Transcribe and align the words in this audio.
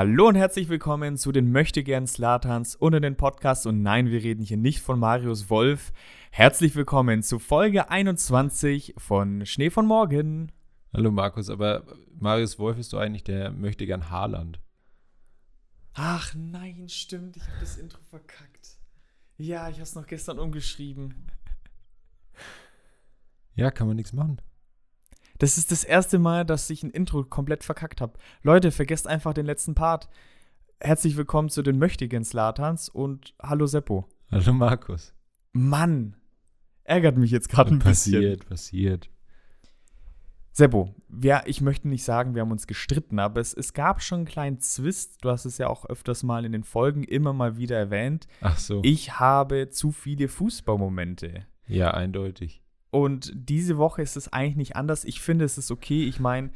Hallo 0.00 0.28
und 0.28 0.34
herzlich 0.34 0.70
willkommen 0.70 1.18
zu 1.18 1.30
den 1.30 1.52
Möchtegern 1.52 2.06
Slatans 2.06 2.74
unter 2.74 3.00
den 3.00 3.18
Podcasts. 3.18 3.66
Und 3.66 3.82
nein, 3.82 4.06
wir 4.06 4.22
reden 4.22 4.42
hier 4.42 4.56
nicht 4.56 4.80
von 4.80 4.98
Marius 4.98 5.50
Wolf. 5.50 5.92
Herzlich 6.30 6.74
willkommen 6.74 7.22
zu 7.22 7.38
Folge 7.38 7.90
21 7.90 8.94
von 8.96 9.44
Schnee 9.44 9.68
von 9.68 9.84
Morgen. 9.84 10.52
Hallo 10.94 11.10
Markus, 11.10 11.50
aber 11.50 11.84
Marius 12.18 12.58
Wolf 12.58 12.78
ist 12.78 12.94
doch 12.94 12.98
eigentlich 12.98 13.24
der 13.24 13.50
Möchtegern 13.50 14.08
Haarland. 14.08 14.58
Ach 15.92 16.34
nein, 16.34 16.88
stimmt, 16.88 17.36
ich 17.36 17.42
habe 17.42 17.60
das 17.60 17.76
Intro 17.76 18.00
verkackt. 18.08 18.78
Ja, 19.36 19.68
ich 19.68 19.74
habe 19.74 19.82
es 19.82 19.94
noch 19.94 20.06
gestern 20.06 20.38
umgeschrieben. 20.38 21.26
Ja, 23.54 23.70
kann 23.70 23.86
man 23.86 23.96
nichts 23.96 24.14
machen. 24.14 24.40
Das 25.40 25.56
ist 25.56 25.72
das 25.72 25.84
erste 25.84 26.18
Mal, 26.18 26.44
dass 26.44 26.68
ich 26.68 26.82
ein 26.82 26.90
Intro 26.90 27.24
komplett 27.24 27.64
verkackt 27.64 28.02
habe. 28.02 28.12
Leute, 28.42 28.70
vergesst 28.70 29.06
einfach 29.06 29.32
den 29.32 29.46
letzten 29.46 29.74
Part. 29.74 30.10
Herzlich 30.80 31.16
willkommen 31.16 31.48
zu 31.48 31.62
den 31.62 31.78
Möchtigen 31.78 32.26
Slatans 32.26 32.90
und 32.90 33.34
hallo 33.42 33.64
Seppo. 33.64 34.06
Hallo 34.30 34.52
Markus. 34.52 35.14
Mann, 35.52 36.14
ärgert 36.84 37.16
mich 37.16 37.30
jetzt 37.30 37.48
gerade 37.48 37.70
ein 37.70 37.78
bisschen. 37.78 38.12
Passiert, 38.12 38.48
passiert. 38.50 39.10
Seppo, 40.52 40.94
ja, 41.22 41.42
ich 41.46 41.62
möchte 41.62 41.88
nicht 41.88 42.04
sagen, 42.04 42.34
wir 42.34 42.42
haben 42.42 42.52
uns 42.52 42.66
gestritten, 42.66 43.18
aber 43.18 43.40
es, 43.40 43.54
es 43.54 43.72
gab 43.72 44.02
schon 44.02 44.18
einen 44.18 44.26
kleinen 44.26 44.60
Zwist. 44.60 45.24
Du 45.24 45.30
hast 45.30 45.46
es 45.46 45.56
ja 45.56 45.68
auch 45.68 45.86
öfters 45.86 46.22
mal 46.22 46.44
in 46.44 46.52
den 46.52 46.64
Folgen 46.64 47.02
immer 47.02 47.32
mal 47.32 47.56
wieder 47.56 47.78
erwähnt. 47.78 48.26
Ach 48.42 48.58
so. 48.58 48.82
Ich 48.84 49.18
habe 49.18 49.70
zu 49.70 49.90
viele 49.90 50.28
Fußballmomente. 50.28 51.46
ja, 51.66 51.92
eindeutig. 51.92 52.62
Und 52.90 53.32
diese 53.34 53.78
Woche 53.78 54.02
ist 54.02 54.16
es 54.16 54.32
eigentlich 54.32 54.56
nicht 54.56 54.76
anders. 54.76 55.04
Ich 55.04 55.20
finde, 55.20 55.44
es 55.44 55.58
ist 55.58 55.70
okay. 55.70 56.04
Ich 56.04 56.18
meine, 56.18 56.50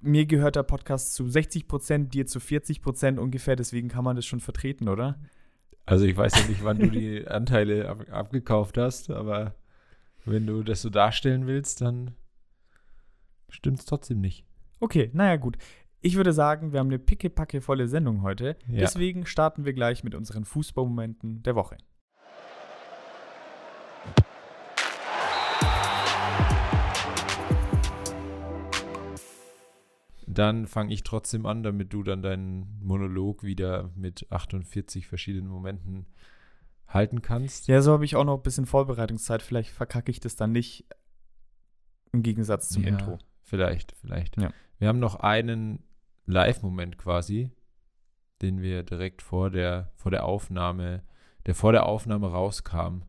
mir 0.00 0.26
gehört 0.26 0.56
der 0.56 0.62
Podcast 0.62 1.14
zu 1.14 1.28
60 1.28 1.68
Prozent, 1.68 2.14
dir 2.14 2.26
zu 2.26 2.40
40 2.40 2.80
Prozent 2.80 3.18
ungefähr. 3.18 3.56
Deswegen 3.56 3.88
kann 3.88 4.04
man 4.04 4.16
das 4.16 4.24
schon 4.24 4.40
vertreten, 4.40 4.88
oder? 4.88 5.18
Also 5.84 6.04
ich 6.04 6.16
weiß 6.16 6.36
ja 6.36 6.48
nicht, 6.48 6.64
wann 6.64 6.78
du 6.78 6.90
die 6.90 7.26
Anteile 7.28 7.88
ab 7.88 8.06
abgekauft 8.10 8.76
hast, 8.76 9.10
aber 9.10 9.54
wenn 10.24 10.46
du 10.46 10.62
das 10.62 10.82
so 10.82 10.90
darstellen 10.90 11.46
willst, 11.46 11.80
dann 11.80 12.16
stimmt 13.48 13.78
es 13.78 13.84
trotzdem 13.84 14.20
nicht. 14.20 14.44
Okay, 14.80 15.10
naja, 15.12 15.36
gut. 15.36 15.56
Ich 16.00 16.16
würde 16.16 16.32
sagen, 16.32 16.72
wir 16.72 16.80
haben 16.80 16.88
eine 16.88 16.98
pickepacke 16.98 17.60
volle 17.60 17.88
Sendung 17.88 18.22
heute. 18.22 18.56
Ja. 18.68 18.80
Deswegen 18.80 19.26
starten 19.26 19.64
wir 19.64 19.72
gleich 19.72 20.04
mit 20.04 20.14
unseren 20.14 20.44
Fußballmomenten 20.44 21.42
der 21.42 21.54
Woche. 21.54 21.76
Dann 30.36 30.66
fange 30.66 30.92
ich 30.92 31.02
trotzdem 31.02 31.46
an, 31.46 31.62
damit 31.62 31.94
du 31.94 32.02
dann 32.02 32.20
deinen 32.20 32.78
Monolog 32.82 33.42
wieder 33.42 33.90
mit 33.94 34.30
48 34.30 35.06
verschiedenen 35.06 35.48
Momenten 35.48 36.06
halten 36.86 37.22
kannst. 37.22 37.68
Ja, 37.68 37.80
so 37.80 37.92
habe 37.92 38.04
ich 38.04 38.16
auch 38.16 38.24
noch 38.24 38.36
ein 38.36 38.42
bisschen 38.42 38.66
Vorbereitungszeit. 38.66 39.40
Vielleicht 39.40 39.70
verkacke 39.70 40.10
ich 40.10 40.20
das 40.20 40.36
dann 40.36 40.52
nicht 40.52 40.84
im 42.12 42.22
Gegensatz 42.22 42.68
zum 42.68 42.82
Ja, 42.82 42.90
Intro. 42.90 43.18
Vielleicht, 43.40 43.92
vielleicht. 43.92 44.38
Ja. 44.38 44.50
Wir 44.78 44.88
haben 44.88 44.98
noch 44.98 45.14
einen 45.14 45.82
Live-Moment 46.26 46.98
quasi, 46.98 47.50
den 48.42 48.60
wir 48.60 48.82
direkt 48.82 49.22
vor 49.22 49.48
der, 49.48 49.90
vor 49.94 50.10
der 50.10 50.26
Aufnahme, 50.26 51.02
der 51.46 51.54
vor 51.54 51.72
der 51.72 51.86
Aufnahme 51.86 52.30
rauskam. 52.30 53.04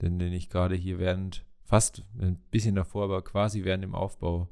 Den, 0.00 0.20
den 0.20 0.32
ich 0.32 0.50
gerade 0.50 0.76
hier 0.76 1.00
während, 1.00 1.44
fast 1.64 2.04
ein 2.20 2.36
bisschen 2.52 2.76
davor, 2.76 3.02
aber 3.02 3.22
quasi 3.22 3.64
während 3.64 3.82
dem 3.82 3.96
Aufbau 3.96 4.48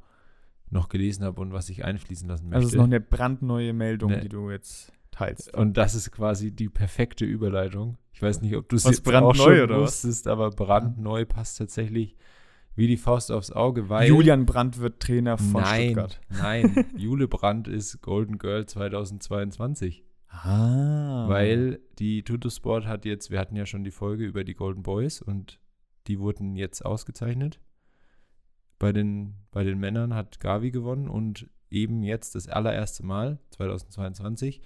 noch 0.70 0.88
gelesen 0.88 1.24
habe 1.24 1.40
und 1.40 1.52
was 1.52 1.68
ich 1.68 1.84
einfließen 1.84 2.28
lassen 2.28 2.44
möchte. 2.46 2.56
Also 2.56 2.66
es 2.68 2.72
ist 2.74 2.78
noch 2.78 2.84
eine 2.84 3.00
brandneue 3.00 3.72
Meldung, 3.72 4.10
Ne. 4.10 4.20
die 4.20 4.28
du 4.28 4.50
jetzt 4.50 4.92
teilst. 5.10 5.54
Und 5.54 5.76
das 5.76 5.94
ist 5.94 6.10
quasi 6.12 6.50
die 6.52 6.68
perfekte 6.68 7.24
Überleitung. 7.24 7.96
Ich 8.12 8.20
weiß 8.22 8.40
nicht, 8.42 8.56
ob 8.56 8.68
du 8.68 8.76
es 8.76 8.84
jetzt 8.84 9.02
brandneu 9.04 9.28
auch 9.28 9.34
schon 9.34 9.60
oder 9.60 9.76
was? 9.80 10.04
wusstest, 10.04 10.26
aber 10.26 10.50
brandneu 10.50 11.24
passt 11.24 11.58
tatsächlich 11.58 12.16
wie 12.74 12.86
die 12.88 12.96
Faust 12.98 13.32
aufs 13.32 13.50
Auge, 13.52 13.88
weil 13.88 14.08
Julian 14.08 14.44
Brandt 14.44 14.78
wird 14.80 15.00
Trainer 15.00 15.38
von 15.38 15.62
nein, 15.62 15.84
Stuttgart. 15.92 16.20
nein, 16.28 16.84
Jule 16.96 17.26
Brandt 17.28 17.68
ist 17.68 18.02
Golden 18.02 18.36
Girl 18.38 18.66
2022, 18.66 20.04
Ah. 20.28 21.26
weil 21.28 21.80
die 21.98 22.22
Tutosport 22.22 22.86
hat 22.86 23.04
jetzt, 23.06 23.30
wir 23.30 23.38
hatten 23.38 23.56
ja 23.56 23.64
schon 23.64 23.84
die 23.84 23.90
Folge 23.90 24.24
über 24.26 24.44
die 24.44 24.54
Golden 24.54 24.82
Boys 24.82 25.22
und 25.22 25.58
die 26.06 26.18
wurden 26.20 26.56
jetzt 26.56 26.84
ausgezeichnet. 26.84 27.60
Bei 28.78 28.92
den, 28.92 29.34
bei 29.52 29.64
den 29.64 29.78
Männern 29.78 30.14
hat 30.14 30.40
Gavi 30.40 30.70
gewonnen 30.70 31.08
und 31.08 31.48
eben 31.70 32.02
jetzt 32.02 32.34
das 32.34 32.48
allererste 32.48 33.04
Mal, 33.04 33.38
2022, 33.50 34.60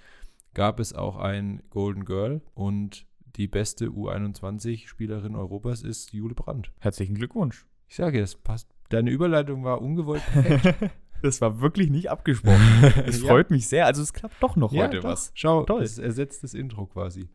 gab 0.54 0.80
es 0.80 0.92
auch 0.92 1.16
ein 1.16 1.62
Golden 1.70 2.04
Girl 2.04 2.40
und 2.54 3.06
die 3.36 3.46
beste 3.46 3.86
U21-Spielerin 3.86 5.36
Europas 5.36 5.82
ist 5.82 6.12
Jule 6.12 6.34
Brandt. 6.34 6.72
Herzlichen 6.80 7.14
Glückwunsch. 7.14 7.66
Ich 7.88 7.96
sage, 7.96 8.20
es 8.20 8.34
passt. 8.34 8.68
Deine 8.88 9.10
Überleitung 9.10 9.62
war 9.64 9.80
ungewollt 9.80 10.22
perfekt. 10.32 10.90
Das 11.22 11.42
war 11.42 11.60
wirklich 11.60 11.90
nicht 11.90 12.10
abgesprochen. 12.10 12.58
Es 13.04 13.20
Ja. 13.20 13.28
freut 13.28 13.50
mich 13.50 13.68
sehr. 13.68 13.84
Also 13.84 14.00
es 14.00 14.14
klappt 14.14 14.42
doch 14.42 14.56
noch 14.56 14.72
Ja, 14.72 14.84
heute 14.84 15.00
doch. 15.00 15.04
was. 15.10 15.30
Schau, 15.34 15.64
Toll. 15.64 15.82
das 15.82 15.98
ersetzt 15.98 16.42
das 16.42 16.54
Intro 16.54 16.86
quasi. 16.86 17.28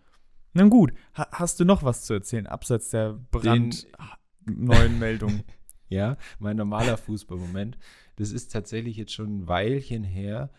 Na 0.53 0.63
gut, 0.63 0.91
ha 1.13 1.27
hast 1.31 1.59
du 1.59 1.65
noch 1.65 1.83
was 1.83 2.03
zu 2.03 2.15
erzählen, 2.15 2.47
abseits 2.47 2.89
der 2.89 3.13
brandneuen 3.29 4.97
Meldung? 4.99 5.43
Ja, 5.87 6.17
mein 6.39 6.57
normaler 6.57 6.97
Fußballmoment. 6.97 7.77
Das 8.15 8.31
ist 8.31 8.51
tatsächlich 8.51 8.97
jetzt 8.97 9.13
schon 9.13 9.39
ein 9.39 9.47
Weilchen 9.47 10.03
her. 10.03 10.51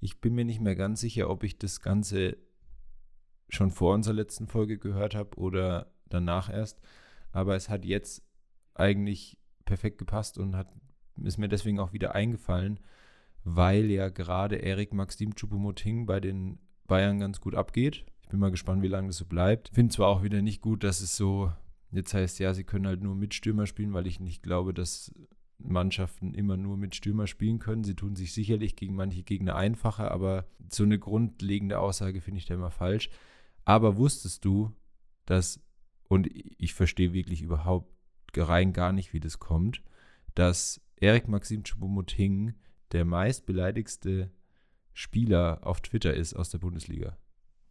Ich 0.00 0.20
bin 0.20 0.34
mir 0.34 0.44
nicht 0.44 0.60
mehr 0.60 0.76
ganz 0.76 1.00
sicher, 1.00 1.30
ob 1.30 1.42
ich 1.42 1.58
das 1.58 1.80
Ganze 1.80 2.36
schon 3.48 3.70
vor 3.70 3.94
unserer 3.94 4.14
letzten 4.14 4.46
Folge 4.46 4.78
gehört 4.78 5.14
habe 5.14 5.36
oder 5.38 5.92
danach 6.08 6.52
erst. 6.52 6.80
Aber 7.32 7.56
es 7.56 7.68
hat 7.68 7.84
jetzt 7.84 8.22
eigentlich 8.74 9.38
perfekt 9.64 9.98
gepasst 9.98 10.38
und 10.38 10.56
hat, 10.56 10.68
ist 11.22 11.38
mir 11.38 11.48
deswegen 11.48 11.78
auch 11.78 11.92
wieder 11.92 12.14
eingefallen, 12.14 12.80
weil 13.44 13.90
ja 13.90 14.08
gerade 14.08 14.56
Erik 14.56 14.92
Maxim 14.92 15.34
Choupo-Moting 15.34 16.06
bei 16.06 16.20
den 16.20 16.58
Bayern 16.86 17.20
ganz 17.20 17.40
gut 17.40 17.54
abgeht. 17.54 18.04
Ich 18.22 18.28
bin 18.28 18.40
mal 18.40 18.50
gespannt, 18.50 18.82
wie 18.82 18.88
lange 18.88 19.08
das 19.08 19.16
so 19.16 19.24
bleibt. 19.24 19.70
Finde 19.72 19.94
zwar 19.94 20.08
auch 20.08 20.22
wieder 20.22 20.42
nicht 20.42 20.60
gut, 20.60 20.84
dass 20.84 21.00
es 21.00 21.16
so 21.16 21.52
jetzt 21.94 22.14
heißt, 22.14 22.38
ja, 22.38 22.54
sie 22.54 22.64
können 22.64 22.86
halt 22.86 23.02
nur 23.02 23.14
mit 23.14 23.34
Stürmer 23.34 23.66
spielen, 23.66 23.92
weil 23.92 24.06
ich 24.06 24.20
nicht 24.20 24.42
glaube, 24.42 24.74
dass 24.74 25.12
Mannschaften 25.58 26.34
immer 26.34 26.56
nur 26.56 26.76
mit 26.76 26.94
Stürmer 26.94 27.26
spielen 27.26 27.58
können. 27.58 27.84
Sie 27.84 27.94
tun 27.94 28.16
sich 28.16 28.32
sicherlich 28.32 28.76
gegen 28.76 28.94
manche 28.94 29.22
Gegner 29.22 29.56
einfacher, 29.56 30.10
aber 30.10 30.46
so 30.68 30.84
eine 30.84 30.98
grundlegende 30.98 31.78
Aussage 31.78 32.20
finde 32.20 32.38
ich 32.38 32.46
da 32.46 32.54
immer 32.54 32.70
falsch. 32.70 33.08
Aber 33.64 33.96
wusstest 33.96 34.44
du, 34.44 34.72
dass, 35.26 35.60
und 36.08 36.28
ich 36.32 36.74
verstehe 36.74 37.12
wirklich 37.12 37.42
überhaupt 37.42 37.90
rein 38.36 38.72
gar 38.72 38.92
nicht, 38.92 39.12
wie 39.12 39.20
das 39.20 39.38
kommt, 39.38 39.82
dass 40.34 40.80
Erik 40.96 41.28
Maxim 41.28 41.62
Choupo-Moting 41.62 42.54
der 42.92 43.04
meistbeleidigste 43.04 44.30
Spieler 44.92 45.60
auf 45.62 45.80
Twitter 45.80 46.14
ist 46.14 46.34
aus 46.34 46.50
der 46.50 46.58
Bundesliga. 46.58 47.16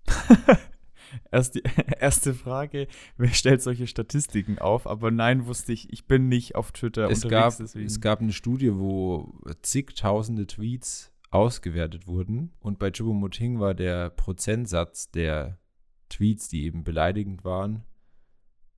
Erst 1.31 1.55
die, 1.55 1.63
erste 1.99 2.33
Frage, 2.33 2.87
wer 3.17 3.29
stellt 3.29 3.61
solche 3.61 3.87
Statistiken 3.87 4.59
auf? 4.59 4.87
Aber 4.87 5.11
nein, 5.11 5.45
wusste 5.45 5.73
ich, 5.73 5.91
ich 5.91 6.05
bin 6.05 6.27
nicht 6.27 6.55
auf 6.55 6.71
Twitter 6.71 7.09
es 7.09 7.23
unterwegs. 7.23 7.57
gab, 7.57 7.57
deswegen. 7.57 7.85
es 7.85 8.01
gab 8.01 8.21
eine 8.21 8.33
Studie, 8.33 8.73
wo 8.75 9.33
zigtausende 9.61 10.47
Tweets 10.47 11.11
ausgewertet 11.31 12.07
wurden. 12.07 12.53
Und 12.59 12.79
bei 12.79 12.91
Choupo-Moting 12.91 13.59
war 13.59 13.73
der 13.73 14.09
Prozentsatz 14.09 15.09
der 15.11 15.57
Tweets, 16.09 16.47
die 16.47 16.63
eben 16.65 16.83
beleidigend 16.83 17.43
waren, 17.43 17.83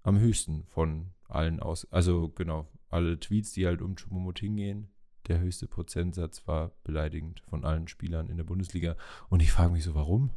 am 0.04 0.20
höchsten 0.20 0.66
von 0.68 1.12
allen 1.28 1.60
aus. 1.60 1.86
Also 1.92 2.30
genau, 2.30 2.68
alle 2.90 3.20
Tweets, 3.20 3.52
die 3.52 3.66
halt 3.66 3.82
um 3.82 3.96
Choupo-Moting 3.96 4.56
gehen, 4.56 4.88
der 5.28 5.40
höchste 5.40 5.68
Prozentsatz 5.68 6.48
war 6.48 6.72
beleidigend 6.84 7.42
von 7.42 7.66
allen 7.66 7.88
Spielern 7.88 8.30
in 8.30 8.38
der 8.38 8.44
Bundesliga. 8.44 8.96
Und 9.30 9.42
ich 9.42 9.52
frage 9.52 9.72
mich 9.72 9.84
so, 9.84 9.96
warum? 9.96 10.30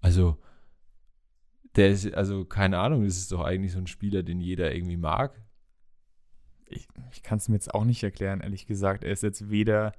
Also, 0.00 0.38
der 1.76 1.90
ist, 1.90 2.12
also 2.14 2.44
keine 2.44 2.78
Ahnung, 2.78 3.04
das 3.04 3.16
ist 3.16 3.32
doch 3.32 3.42
eigentlich 3.42 3.72
so 3.72 3.78
ein 3.78 3.86
Spieler, 3.86 4.22
den 4.22 4.40
jeder 4.40 4.74
irgendwie 4.74 4.96
mag. 4.96 5.40
ich 6.66 6.86
ich 7.12 7.22
kann 7.22 7.38
es 7.38 7.48
mir 7.48 7.56
jetzt 7.56 7.74
auch 7.74 7.84
nicht 7.84 8.02
erklären, 8.02 8.40
ehrlich 8.40 8.66
gesagt. 8.66 9.04
Er 9.04 9.12
ist 9.12 9.22
jetzt 9.22 9.50
weder 9.50 9.92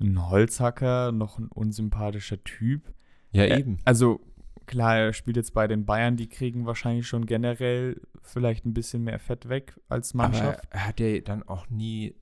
ein 0.00 0.28
Holzhacker 0.30 1.12
noch 1.12 1.38
ein 1.38 1.48
unsympathischer 1.48 2.42
Typ. 2.44 2.92
Ja, 3.32 3.44
Er- 3.44 3.58
eben. 3.58 3.78
Also 3.84 4.20
klar, 4.66 4.96
er 4.98 5.12
spielt 5.12 5.36
jetzt 5.36 5.54
bei 5.54 5.66
den 5.66 5.84
Bayern, 5.86 6.16
die 6.16 6.28
kriegen 6.28 6.66
wahrscheinlich 6.66 7.06
schon 7.06 7.26
generell 7.26 8.00
vielleicht 8.22 8.66
ein 8.66 8.74
bisschen 8.74 9.04
mehr 9.04 9.18
Fett 9.18 9.48
weg 9.48 9.80
als 9.88 10.12
Mannschaft. 10.14 10.64
Aber 10.64 10.72
er 10.74 10.86
hat 10.86 11.00
ja 11.00 11.20
dann 11.20 11.42
auch 11.44 11.68
nie 11.70 12.14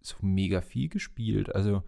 so 0.00 0.16
mega 0.22 0.60
viel 0.62 0.88
gespielt. 0.88 1.54
Also, 1.54 1.82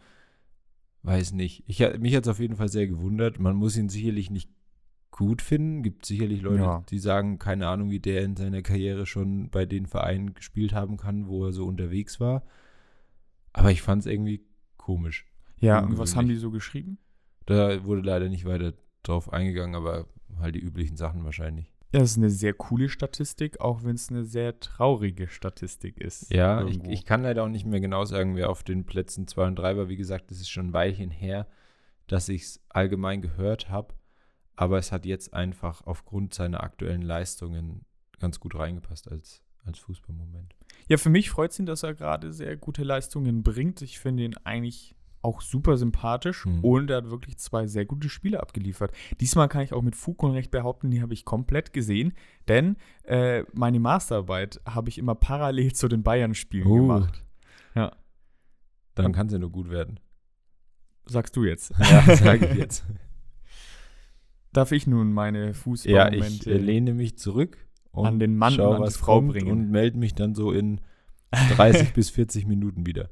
weiß 1.03 1.33
nicht. 1.33 1.65
Ich, 1.67 1.81
mich 1.99 2.15
hat 2.15 2.25
es 2.25 2.29
auf 2.29 2.41
jeden 2.41 2.57
Fall 2.57 2.69
sehr 2.69 2.87
gewundert. 2.87 3.39
Man 3.41 3.57
muss 3.57 3.77
ihn 3.77 3.89
sicherlich 3.89 4.31
nicht 4.31 4.51
gut 5.21 5.43
finden. 5.43 5.83
Gibt 5.83 6.07
sicherlich 6.07 6.41
Leute, 6.41 6.63
Ja. 6.63 6.83
die 6.89 6.99
sagen, 6.99 7.39
keine 7.39 7.69
Ahnung, 7.69 7.91
wie 7.91 8.01
der 8.01 8.23
in 8.23 8.37
seiner 8.37 8.63
Karriere 8.63 9.05
schon 9.05 9.51
bei 9.51 9.67
den 9.67 9.85
Vereinen 9.85 10.33
gespielt 10.33 10.73
haben 10.73 10.97
kann, 10.97 11.29
wo 11.29 11.45
er 11.45 11.53
so 11.53 11.67
unterwegs 11.67 12.21
war. 12.21 12.43
Aber 13.53 13.71
ich 13.71 13.83
fand 13.83 14.01
es 14.01 14.07
irgendwie 14.07 14.43
komisch. 14.79 15.27
ja, 15.59 15.81
und 15.85 15.99
was 15.99 16.17
haben 16.17 16.29
die 16.29 16.37
so 16.37 16.51
geschrieben? 16.51 16.97
Da 17.45 17.85
wurde 17.85 18.01
leider 18.01 18.31
nicht 18.31 18.47
weiter 18.47 18.73
drauf 19.03 19.31
eingegangen, 19.31 19.75
aber 19.75 20.07
halt 20.39 20.55
die 20.55 20.61
üblichen 20.61 20.97
Sachen 20.97 21.23
wahrscheinlich. 21.23 21.71
Ja, 21.93 22.01
das 22.01 22.13
ist 22.13 22.17
eine 22.17 22.31
sehr 22.31 22.55
coole 22.55 22.89
Statistik, 22.89 23.61
auch 23.61 23.85
wenn 23.85 23.97
es 23.97 24.09
eine 24.09 24.25
sehr 24.25 24.59
traurige 24.59 25.29
Statistik 25.29 25.99
ist. 25.99 26.33
Ja, 26.33 26.65
ich, 26.65 26.83
ich, 26.85 27.05
kann 27.05 27.23
leider 27.23 27.45
auch 27.45 27.49
nicht 27.49 27.67
mehr 27.67 27.81
genau 27.81 28.07
sagen, 28.07 28.37
wer 28.37 28.49
auf 28.49 28.63
den 28.63 28.87
Plätzen 28.87 29.27
2 29.27 29.49
und 29.49 29.57
3 29.57 29.77
war. 29.77 29.89
Wie 29.91 29.97
gesagt, 29.97 30.31
das 30.31 30.41
ist 30.41 30.49
schon 30.49 30.69
ein 30.69 30.73
Weilchen 30.73 31.11
her, 31.11 31.47
dass 32.07 32.31
ich 32.31 32.43
es 32.43 32.61
allgemein 32.71 33.21
gehört 33.21 33.69
habe. 33.69 33.93
Aber 34.61 34.77
es 34.77 34.93
hat 34.93 35.07
jetzt 35.07 35.33
einfach 35.33 35.87
aufgrund 35.87 36.35
seiner 36.35 36.63
aktuellen 36.63 37.01
Leistungen 37.01 37.87
ganz 38.19 38.41
gut 38.41 38.55
reingepasst 38.55 39.11
als, 39.11 39.43
als 39.65 39.79
Fußballmoment. 39.79 40.55
Ja, 40.87 40.99
für 40.99 41.09
mich 41.09 41.31
freut 41.31 41.53
es 41.53 41.59
ihn, 41.59 41.65
dass 41.65 41.83
er 41.83 41.95
gerade 41.95 42.31
sehr 42.31 42.59
gute 42.59 42.85
Leistungen 42.85 43.43
bringt. 43.43 43.81
Ich 43.81 43.99
finde 43.99 44.25
ihn 44.25 44.37
eigentlich 44.45 44.95
auch 45.23 45.41
super 45.41 45.79
sympathisch 45.79 46.45
mhm. 46.45 46.63
und 46.63 46.91
er 46.91 46.99
hat 46.99 47.11
wirklich 47.11 47.39
zwei 47.39 47.67
sehr 47.67 47.87
gute 47.87 48.11
Spiele 48.11 48.41
abgeliefert. 48.41 48.93
Diesmal 49.19 49.49
kann 49.49 49.63
ich 49.63 49.73
auch 49.73 49.81
mit 49.81 49.97
Fug 49.97 50.23
und 50.23 50.33
Recht 50.33 50.51
behaupten, 50.51 50.91
die 50.91 51.01
habe 51.01 51.15
ich 51.15 51.25
komplett 51.25 51.73
gesehen, 51.73 52.13
denn 52.47 52.77
äh, 53.05 53.45
meine 53.55 53.81
Masterarbeit 53.81 54.61
habe 54.67 54.91
ich 54.91 54.99
immer 54.99 55.15
parallel 55.15 55.73
zu 55.73 55.89
den 55.89 56.03
Bayern-Spielen 56.03 56.67
uh. 56.67 56.77
gemacht. 56.77 57.25
Ja. 57.75 57.97
Dann 58.95 59.15
kann 59.15 59.31
sie 59.31 59.39
nur 59.39 59.51
gut 59.51 59.71
werden. 59.71 60.01
Sagst 61.07 61.35
du 61.35 61.45
jetzt. 61.45 61.73
Ja, 61.79 62.15
sage 62.15 62.47
ich 62.47 62.55
jetzt. 62.59 62.85
Darf 64.53 64.73
ich 64.73 64.87
nun 64.87 65.13
meine 65.13 65.55
Fußballmomente 65.55 66.51
Ja, 66.51 66.57
ich 66.57 66.63
äh, 66.63 66.65
lehne 66.65 66.95
mich 66.95 67.19
zurück 67.19 67.59
an 67.93 68.19
den 68.19 68.37
Mann 68.37 68.55
schau, 68.55 68.71
und 68.71 68.83
an 68.83 68.89
die 68.89 68.95
Frau 68.95 69.21
bringen 69.21 69.51
und 69.51 69.71
melde 69.71 69.99
mich 69.99 70.15
dann 70.15 70.35
so 70.35 70.53
in 70.53 70.81
30 71.31 71.93
bis 71.95 72.11
40 72.11 72.47
Minuten 72.47 72.87
wieder. 72.87 73.11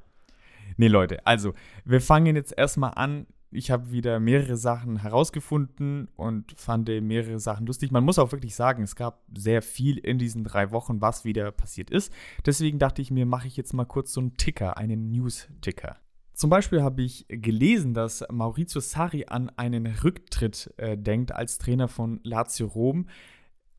Nee, 0.77 0.89
Leute, 0.89 1.27
also 1.27 1.55
wir 1.85 2.01
fangen 2.01 2.37
jetzt 2.37 2.55
erstmal 2.57 2.93
an. 2.95 3.27
Ich 3.51 3.71
habe 3.71 3.91
wieder 3.91 4.21
mehrere 4.21 4.59
Sachen 4.59 4.99
herausgefunden 4.99 6.09
und 6.17 6.53
fand 6.59 6.89
mehrere 6.89 7.41
Sachen 7.41 7.67
lustig. 7.67 7.91
Man 7.91 8.05
muss 8.05 8.19
auch 8.19 8.31
wirklich 8.31 8.55
sagen, 8.55 8.83
es 8.83 8.95
gab 8.95 9.23
sehr 9.35 9.63
viel 9.63 9.97
in 9.97 10.19
diesen 10.19 10.45
drei 10.45 10.71
Wochen, 10.71 11.01
was 11.01 11.25
wieder 11.25 11.51
passiert 11.51 11.91
ist. 11.91 12.13
Deswegen 12.45 12.79
dachte 12.79 13.01
ich 13.01 13.11
mir, 13.11 13.25
mache 13.25 13.49
ich 13.49 13.57
jetzt 13.57 13.73
mal 13.73 13.87
kurz 13.87 14.13
so 14.13 14.21
einen 14.21 14.37
Ticker, 14.37 14.77
einen 14.77 15.11
News-Ticker. 15.11 15.97
Zum 16.39 16.51
Beispiel 16.51 16.85
habe 16.85 17.03
ich 17.03 17.27
gelesen, 17.27 17.95
dass 17.95 18.25
Maurizio 18.31 18.81
Sarri 18.81 19.25
an 19.27 19.51
einen 19.57 19.89
Rücktritt 19.89 20.73
äh, 20.77 20.97
denkt 20.97 21.33
als 21.33 21.59
Trainer 21.59 21.89
von 21.89 22.21
Lazio 22.23 22.69
Rom 22.69 23.09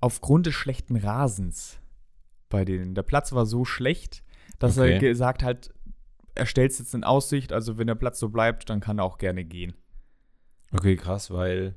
aufgrund 0.01 0.45
des 0.45 0.55
schlechten 0.55 0.97
Rasens 0.97 1.79
bei 2.49 2.65
denen. 2.65 2.95
Der 2.95 3.03
Platz 3.03 3.31
war 3.31 3.45
so 3.45 3.63
schlecht, 3.63 4.25
dass 4.59 4.77
okay. 4.77 4.91
er 4.91 4.99
gesagt 4.99 5.41
hat, 5.41 5.73
er 6.35 6.45
stellt 6.45 6.73
es 6.73 6.79
jetzt 6.79 6.93
in 6.93 7.05
Aussicht, 7.05 7.53
also 7.53 7.77
wenn 7.77 7.87
der 7.87 7.95
Platz 7.95 8.19
so 8.19 8.27
bleibt, 8.27 8.69
dann 8.69 8.81
kann 8.81 8.99
er 8.99 9.05
auch 9.05 9.19
gerne 9.19 9.45
gehen. 9.45 9.73
Okay, 10.73 10.97
krass, 10.97 11.31
weil 11.31 11.75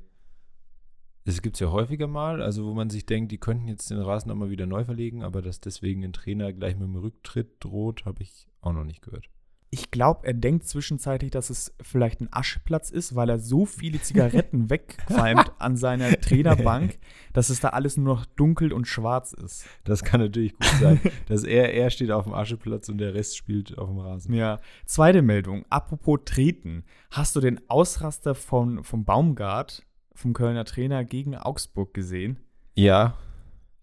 es 1.23 1.41
gibt 1.41 1.55
es 1.55 1.61
ja 1.61 1.71
häufiger 1.71 2.07
mal, 2.07 2.41
also 2.41 2.65
wo 2.65 2.73
man 2.73 2.89
sich 2.89 3.05
denkt, 3.05 3.31
die 3.31 3.37
könnten 3.37 3.69
jetzt 3.69 3.89
den 3.89 3.99
Rasen 3.99 4.27
nochmal 4.27 4.49
wieder 4.49 4.65
neu 4.65 4.83
verlegen, 4.83 5.23
aber 5.23 5.41
dass 5.41 5.61
deswegen 5.61 6.03
ein 6.03 6.11
Trainer 6.11 6.51
gleich 6.51 6.73
mit 6.73 6.89
dem 6.89 6.97
Rücktritt 6.97 7.63
droht, 7.63 8.03
habe 8.03 8.21
ich 8.21 8.49
auch 8.59 8.73
noch 8.73 8.83
nicht 8.83 9.01
gehört 9.01 9.29
ich 9.73 9.89
glaube, 9.89 10.27
er 10.27 10.35
denkt 10.35 10.67
zwischenzeitlich, 10.67 11.31
dass 11.31 11.49
es 11.49 11.73
vielleicht 11.81 12.21
ein 12.21 12.29
Ascheplatz 12.29 12.91
ist, 12.91 13.15
weil 13.15 13.27
er 13.27 13.39
so 13.39 13.65
viele 13.65 13.99
Zigaretten 13.99 14.69
wegqualmt 14.69 15.51
an 15.57 15.77
seiner 15.77 16.11
Trainerbank, 16.11 16.99
dass 17.33 17.49
es 17.49 17.59
da 17.59 17.69
alles 17.69 17.97
nur 17.97 18.05
noch 18.05 18.25
dunkel 18.27 18.71
und 18.71 18.87
schwarz 18.87 19.33
ist. 19.33 19.65
Das 19.83 20.03
kann 20.03 20.21
natürlich 20.21 20.53
gut 20.53 20.67
sein, 20.79 21.01
dass 21.27 21.43
er, 21.43 21.73
er 21.73 21.89
steht 21.89 22.11
auf 22.11 22.25
dem 22.25 22.35
Ascheplatz 22.35 22.87
und 22.87 22.99
der 22.99 23.15
Rest 23.15 23.35
spielt 23.35 23.75
auf 23.79 23.89
dem 23.89 23.97
Rasen. 23.97 24.35
Ja. 24.35 24.59
Zweite 24.85 25.23
Meldung. 25.23 25.65
Apropos 25.71 26.19
Treten. 26.23 26.83
Hast 27.09 27.35
du 27.35 27.39
den 27.39 27.59
Ausraster 27.67 28.35
von, 28.35 28.83
vom 28.83 29.05
Baumgart, 29.05 29.83
vom 30.13 30.33
Kölner 30.33 30.65
Trainer, 30.65 31.03
gegen 31.03 31.35
Augsburg 31.35 31.95
gesehen? 31.95 32.37
Ja. 32.75 33.17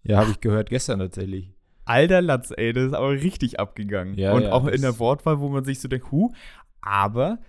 Ja, 0.03 0.19
habe 0.19 0.31
ich 0.31 0.39
gehört 0.39 0.69
gestern 0.69 0.99
tatsächlich. 0.99 1.51
Alter 1.91 2.21
Latz, 2.21 2.53
ey, 2.55 2.71
das 2.73 2.85
ist 2.85 2.93
aber 2.93 3.11
richtig 3.11 3.59
abgegangen. 3.59 4.13
Ja, 4.15 4.33
und 4.33 4.43
ja, 4.43 4.51
auch 4.53 4.65
in 4.65 4.81
der 4.81 4.97
Wortwahl, 4.97 5.39
wo 5.39 5.49
man 5.49 5.65
sich 5.65 5.79
so 5.79 5.87
denkt, 5.87 6.11
hu, 6.11 6.31
aber 6.79 7.39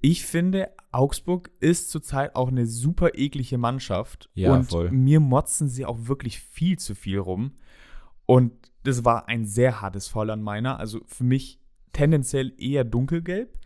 ich 0.00 0.26
finde, 0.26 0.70
Augsburg 0.90 1.50
ist 1.60 1.90
zurzeit 1.90 2.34
auch 2.34 2.48
eine 2.48 2.66
super 2.66 3.14
eklige 3.14 3.56
Mannschaft. 3.58 4.28
Ja, 4.34 4.52
und 4.52 4.64
voll. 4.64 4.90
mir 4.90 5.20
motzen 5.20 5.68
sie 5.68 5.86
auch 5.86 6.08
wirklich 6.08 6.40
viel 6.40 6.78
zu 6.78 6.96
viel 6.96 7.18
rum. 7.18 7.52
Und 8.26 8.52
das 8.82 9.04
war 9.04 9.28
ein 9.28 9.44
sehr 9.44 9.80
hartes 9.80 10.08
Foul 10.08 10.30
an 10.30 10.42
meiner. 10.42 10.80
Also 10.80 11.00
für 11.06 11.24
mich 11.24 11.60
tendenziell 11.92 12.52
eher 12.58 12.82
dunkelgelb. 12.82 13.56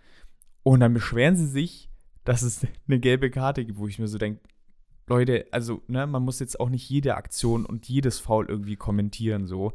Und 0.63 0.81
dann 0.81 0.93
beschweren 0.93 1.37
sie 1.37 1.47
sich, 1.47 1.89
dass 2.25 2.43
es 2.43 2.67
eine 2.87 3.01
gelbe 3.01 3.31
Karte 3.31 3.65
gibt, 3.65 3.79
wo 3.79 3.89
ich 3.89 3.99
mir 3.99 4.09
so 4.09 4.19
denke, 4.19 4.41
Leute, 5.09 5.47
also, 5.53 5.83
ne, 5.87 6.07
man 6.07 6.23
muss 6.23 6.41
jetzt 6.41 6.59
auch 6.59 6.69
nicht 6.69 6.91
jede 6.91 7.15
Aktion 7.15 7.65
und 7.65 7.89
jedes 7.89 8.19
Foul 8.19 8.47
irgendwie 8.49 8.77
kommentieren, 8.77 9.47
so. 9.47 9.73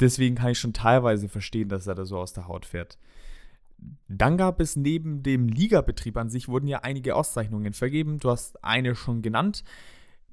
Deswegen 0.00 0.36
kann 0.36 0.52
ich 0.52 0.58
schon 0.58 0.72
teilweise 0.72 1.28
verstehen, 1.28 1.68
dass 1.68 1.86
er 1.86 1.94
da 1.94 2.04
so 2.04 2.18
aus 2.18 2.32
der 2.32 2.46
Haut 2.48 2.66
fährt. 2.66 2.98
Dann 4.08 4.36
gab 4.36 4.60
es 4.60 4.76
neben 4.76 5.22
dem 5.22 5.48
Ligabetrieb 5.48 6.16
an 6.16 6.30
sich 6.30 6.48
wurden 6.48 6.66
ja 6.66 6.80
einige 6.80 7.14
Auszeichnungen 7.14 7.72
vergeben. 7.72 8.18
Du 8.18 8.30
hast 8.30 8.64
eine 8.64 8.94
schon 8.94 9.22
genannt. 9.22 9.64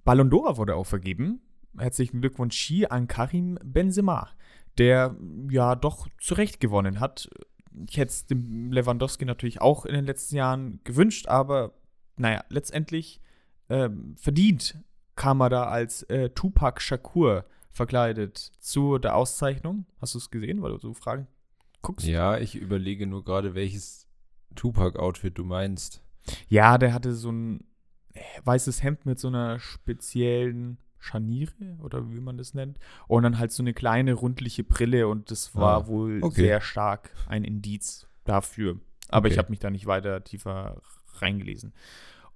Ballon 0.03 0.29
d'Or 0.29 0.57
wurde 0.57 0.75
auch 0.75 0.85
vergeben. 0.85 1.41
Herzlichen 1.77 2.21
Glückwunsch 2.21 2.57
hier 2.57 2.91
an 2.91 3.07
Karim 3.07 3.59
Benzema, 3.63 4.29
der 4.77 5.15
ja 5.49 5.75
doch 5.75 6.07
zurecht 6.19 6.59
gewonnen 6.59 6.99
hat. 6.99 7.29
Ich 7.89 7.97
hätte 7.97 8.11
es 8.11 8.25
dem 8.25 8.71
Lewandowski 8.71 9.25
natürlich 9.25 9.61
auch 9.61 9.85
in 9.85 9.93
den 9.93 10.05
letzten 10.05 10.37
Jahren 10.37 10.79
gewünscht, 10.83 11.27
aber 11.27 11.73
naja, 12.17 12.43
letztendlich 12.49 13.19
äh, 13.67 13.89
verdient 14.15 14.77
kam 15.15 15.41
er 15.41 15.49
da 15.49 15.63
als 15.65 16.03
äh, 16.03 16.29
Tupac 16.29 16.81
Shakur 16.81 17.45
verkleidet 17.75 18.37
zu 18.37 18.97
der 18.99 19.15
Auszeichnung. 19.17 19.85
Hast 19.99 20.13
du 20.13 20.17
es 20.17 20.31
gesehen, 20.31 20.61
weil 20.61 20.71
du 20.71 20.77
so 20.77 20.93
Fragen 20.93 21.27
guckst? 21.81 22.07
Ja, 22.07 22.37
ich 22.37 22.55
überlege 22.55 23.05
nur 23.05 23.25
gerade, 23.25 23.53
welches 23.53 24.07
Tupac-Outfit 24.55 25.37
du 25.37 25.43
meinst. 25.43 26.01
Ja, 26.47 26.77
der 26.77 26.93
hatte 26.93 27.13
so 27.13 27.31
ein 27.33 27.65
äh, 28.13 28.21
weißes 28.45 28.81
Hemd 28.81 29.05
mit 29.05 29.19
so 29.19 29.27
einer 29.27 29.59
speziellen 29.59 30.77
Scharniere 30.99 31.77
oder 31.83 32.09
wie 32.13 32.21
man 32.21 32.37
das 32.37 32.53
nennt. 32.53 32.79
Und 33.07 33.23
dann 33.23 33.37
halt 33.37 33.51
so 33.51 33.61
eine 33.61 33.73
kleine 33.73 34.13
rundliche 34.13 34.63
Brille 34.63 35.09
und 35.09 35.29
das 35.29 35.53
war 35.53 35.83
ah, 35.83 35.87
wohl 35.87 36.23
okay. 36.23 36.41
sehr 36.41 36.61
stark 36.61 37.11
ein 37.27 37.43
Indiz 37.43 38.07
dafür. 38.23 38.79
Aber 39.09 39.25
okay. 39.25 39.33
ich 39.33 39.37
habe 39.37 39.49
mich 39.49 39.59
da 39.59 39.69
nicht 39.69 39.85
weiter 39.85 40.23
tiefer 40.23 40.81
reingelesen. 41.15 41.73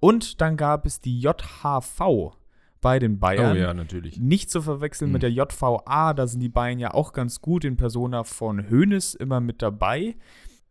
Und 0.00 0.42
dann 0.42 0.58
gab 0.58 0.84
es 0.84 1.00
die 1.00 1.18
JHV, 1.18 2.36
bei 2.80 2.98
den 2.98 3.18
Bayern. 3.18 3.56
Oh 3.56 3.60
ja, 3.60 3.74
natürlich. 3.74 4.18
Nicht 4.18 4.50
zu 4.50 4.62
verwechseln 4.62 5.08
mhm. 5.08 5.14
mit 5.14 5.22
der 5.22 5.30
JVA, 5.30 6.14
da 6.14 6.26
sind 6.26 6.40
die 6.40 6.48
Bayern 6.48 6.78
ja 6.78 6.94
auch 6.94 7.12
ganz 7.12 7.40
gut 7.40 7.64
in 7.64 7.76
Persona 7.76 8.24
von 8.24 8.70
Hoeneß 8.70 9.14
immer 9.14 9.40
mit 9.40 9.62
dabei. 9.62 10.16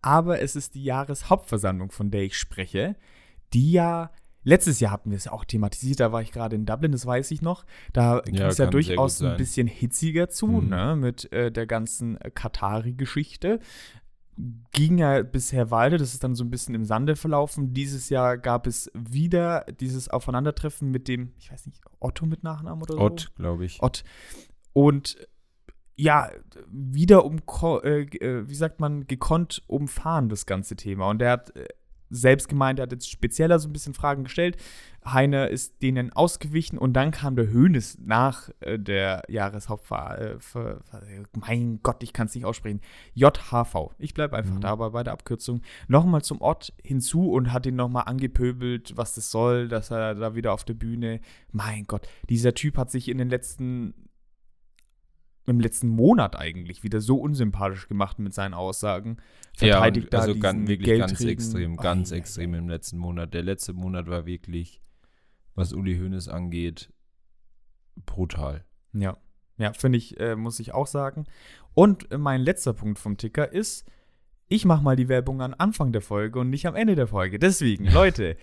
Aber 0.01 0.41
es 0.41 0.55
ist 0.55 0.75
die 0.75 0.83
Jahreshauptversammlung, 0.83 1.91
von 1.91 2.09
der 2.09 2.23
ich 2.23 2.37
spreche, 2.37 2.95
die 3.53 3.71
ja 3.71 4.11
Letztes 4.43 4.79
Jahr 4.79 4.93
hatten 4.93 5.11
wir 5.11 5.17
es 5.17 5.27
auch 5.27 5.43
thematisiert, 5.43 5.99
da 5.99 6.13
war 6.13 6.21
ich 6.21 6.31
gerade 6.31 6.55
in 6.55 6.65
Dublin, 6.65 6.93
das 6.93 7.05
weiß 7.05 7.29
ich 7.31 7.41
noch. 7.41 7.65
Da 7.91 8.21
ging 8.23 8.35
es 8.35 8.57
ja, 8.57 8.65
ja 8.65 8.71
durchaus 8.71 9.21
ein 9.21 9.35
bisschen 9.35 9.67
hitziger 9.67 10.29
zu, 10.29 10.47
mhm. 10.47 10.69
ne, 10.69 10.95
mit 10.95 11.31
äh, 11.33 11.51
der 11.51 11.67
ganzen 11.67 12.17
Katari-Geschichte 12.33 13.59
ging 14.71 14.97
ja 14.97 15.21
bisher 15.23 15.69
weiter, 15.69 15.97
das 15.97 16.13
ist 16.13 16.23
dann 16.23 16.35
so 16.35 16.43
ein 16.43 16.49
bisschen 16.49 16.73
im 16.73 16.85
Sande 16.85 17.15
verlaufen. 17.15 17.73
Dieses 17.73 18.09
Jahr 18.09 18.37
gab 18.37 18.67
es 18.67 18.89
wieder 18.93 19.65
dieses 19.79 20.09
Aufeinandertreffen 20.09 20.89
mit 20.89 21.07
dem, 21.07 21.33
ich 21.37 21.51
weiß 21.51 21.65
nicht, 21.65 21.81
Otto 21.99 22.25
mit 22.25 22.43
Nachnamen 22.43 22.81
oder 22.81 22.93
so? 22.93 22.99
Ott, 23.01 23.35
glaube 23.35 23.65
ich. 23.65 23.81
Ott. 23.81 24.03
Und 24.73 25.17
ja, 25.95 26.29
wieder 26.71 27.25
um, 27.25 27.41
äh, 27.83 28.03
äh, 28.03 28.47
wie 28.47 28.55
sagt 28.55 28.79
man, 28.79 29.05
gekonnt 29.07 29.63
umfahren 29.67 30.29
das 30.29 30.45
ganze 30.45 30.77
Thema. 30.77 31.09
Und 31.09 31.21
er 31.21 31.31
hat 31.31 31.53
äh, 31.57 31.67
selbst 32.09 32.49
gemeint, 32.49 32.79
er 32.79 32.83
hat 32.83 32.91
jetzt 32.91 33.09
spezieller 33.09 33.59
so 33.59 33.69
ein 33.69 33.73
bisschen 33.73 33.93
Fragen 33.93 34.23
gestellt. 34.23 34.57
Heine 35.05 35.47
ist 35.47 35.81
denen 35.81 36.11
ausgewichen 36.11 36.77
und 36.77 36.93
dann 36.93 37.11
kam 37.11 37.35
der 37.35 37.47
Höhnes 37.47 37.97
nach 38.03 38.49
äh, 38.59 38.77
der 38.77 39.23
Jahreshauptfahrt. 39.29 40.55
Äh, 40.55 40.75
mein 41.33 41.79
Gott, 41.81 42.03
ich 42.03 42.11
kann 42.11 42.27
es 42.27 42.35
nicht 42.35 42.45
aussprechen. 42.45 42.81
JHV. 43.13 43.91
Ich 43.97 44.13
bleibe 44.13 44.35
einfach 44.35 44.55
mhm. 44.55 44.61
dabei 44.61 44.89
bei 44.89 45.03
der 45.03 45.13
Abkürzung. 45.13 45.61
Nochmal 45.87 46.21
zum 46.21 46.41
Ort 46.41 46.73
hinzu 46.83 47.31
und 47.31 47.53
hat 47.53 47.65
ihn 47.65 47.75
nochmal 47.75 48.03
angepöbelt, 48.07 48.97
was 48.97 49.15
das 49.15 49.31
soll, 49.31 49.67
dass 49.69 49.89
er 49.89 50.15
da 50.15 50.35
wieder 50.35 50.53
auf 50.53 50.65
der 50.65 50.73
Bühne. 50.73 51.21
Mein 51.51 51.85
Gott, 51.85 52.07
dieser 52.29 52.53
Typ 52.53 52.77
hat 52.77 52.91
sich 52.91 53.07
in 53.07 53.17
den 53.17 53.29
letzten 53.29 53.93
im 55.49 55.59
letzten 55.59 55.87
Monat 55.87 56.35
eigentlich 56.37 56.83
wieder 56.83 57.01
so 57.01 57.17
unsympathisch 57.17 57.87
gemacht 57.87 58.19
mit 58.19 58.33
seinen 58.33 58.53
Aussagen. 58.53 59.17
Verteidigt 59.55 60.13
ja, 60.13 60.19
also 60.19 60.33
da 60.33 60.39
ganz, 60.39 60.67
wirklich 60.67 60.99
ganz 60.99 61.21
extrem, 61.21 61.77
ganz 61.77 62.11
oh, 62.11 62.15
extrem 62.15 62.51
ja, 62.51 62.57
ja. 62.57 62.63
im 62.63 62.69
letzten 62.69 62.97
Monat. 62.97 63.33
Der 63.33 63.43
letzte 63.43 63.73
Monat 63.73 64.07
war 64.07 64.25
wirklich, 64.25 64.81
was 65.55 65.73
Uli 65.73 65.97
Hoeneß 65.97 66.27
angeht, 66.27 66.93
brutal. 68.05 68.63
Ja, 68.93 69.17
ja, 69.57 69.73
finde 69.73 69.97
ich, 69.97 70.19
äh, 70.19 70.35
muss 70.35 70.59
ich 70.59 70.73
auch 70.73 70.87
sagen. 70.87 71.25
Und 71.73 72.07
mein 72.17 72.41
letzter 72.41 72.73
Punkt 72.73 72.99
vom 72.99 73.17
Ticker 73.17 73.51
ist, 73.51 73.85
ich 74.47 74.65
mache 74.65 74.83
mal 74.83 74.95
die 74.95 75.09
Werbung 75.09 75.41
am 75.41 75.53
Anfang 75.57 75.91
der 75.91 76.01
Folge 76.01 76.39
und 76.39 76.49
nicht 76.49 76.65
am 76.65 76.75
Ende 76.75 76.95
der 76.95 77.07
Folge. 77.07 77.39
Deswegen, 77.39 77.85
Leute, 77.91 78.37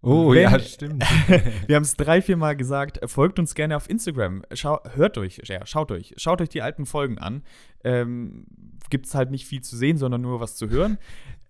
Oh 0.00 0.32
Wenn- 0.32 0.42
ja, 0.42 0.58
stimmt. 0.60 1.02
Wir 1.66 1.76
haben 1.76 1.82
es 1.82 1.96
drei, 1.96 2.22
vier 2.22 2.36
Mal 2.36 2.56
gesagt. 2.56 3.00
Folgt 3.10 3.38
uns 3.38 3.54
gerne 3.54 3.76
auf 3.76 3.90
Instagram. 3.90 4.42
Schau, 4.52 4.80
hört 4.94 5.18
euch, 5.18 5.40
ja, 5.44 5.66
schaut 5.66 5.90
euch. 5.90 6.14
Schaut 6.16 6.40
euch 6.40 6.48
die 6.48 6.62
alten 6.62 6.86
Folgen 6.86 7.18
an. 7.18 7.42
Ähm, 7.82 8.46
Gibt 8.90 9.06
es 9.06 9.14
halt 9.14 9.30
nicht 9.30 9.46
viel 9.46 9.60
zu 9.60 9.76
sehen, 9.76 9.98
sondern 9.98 10.20
nur 10.20 10.40
was 10.40 10.56
zu 10.56 10.70
hören. 10.70 10.98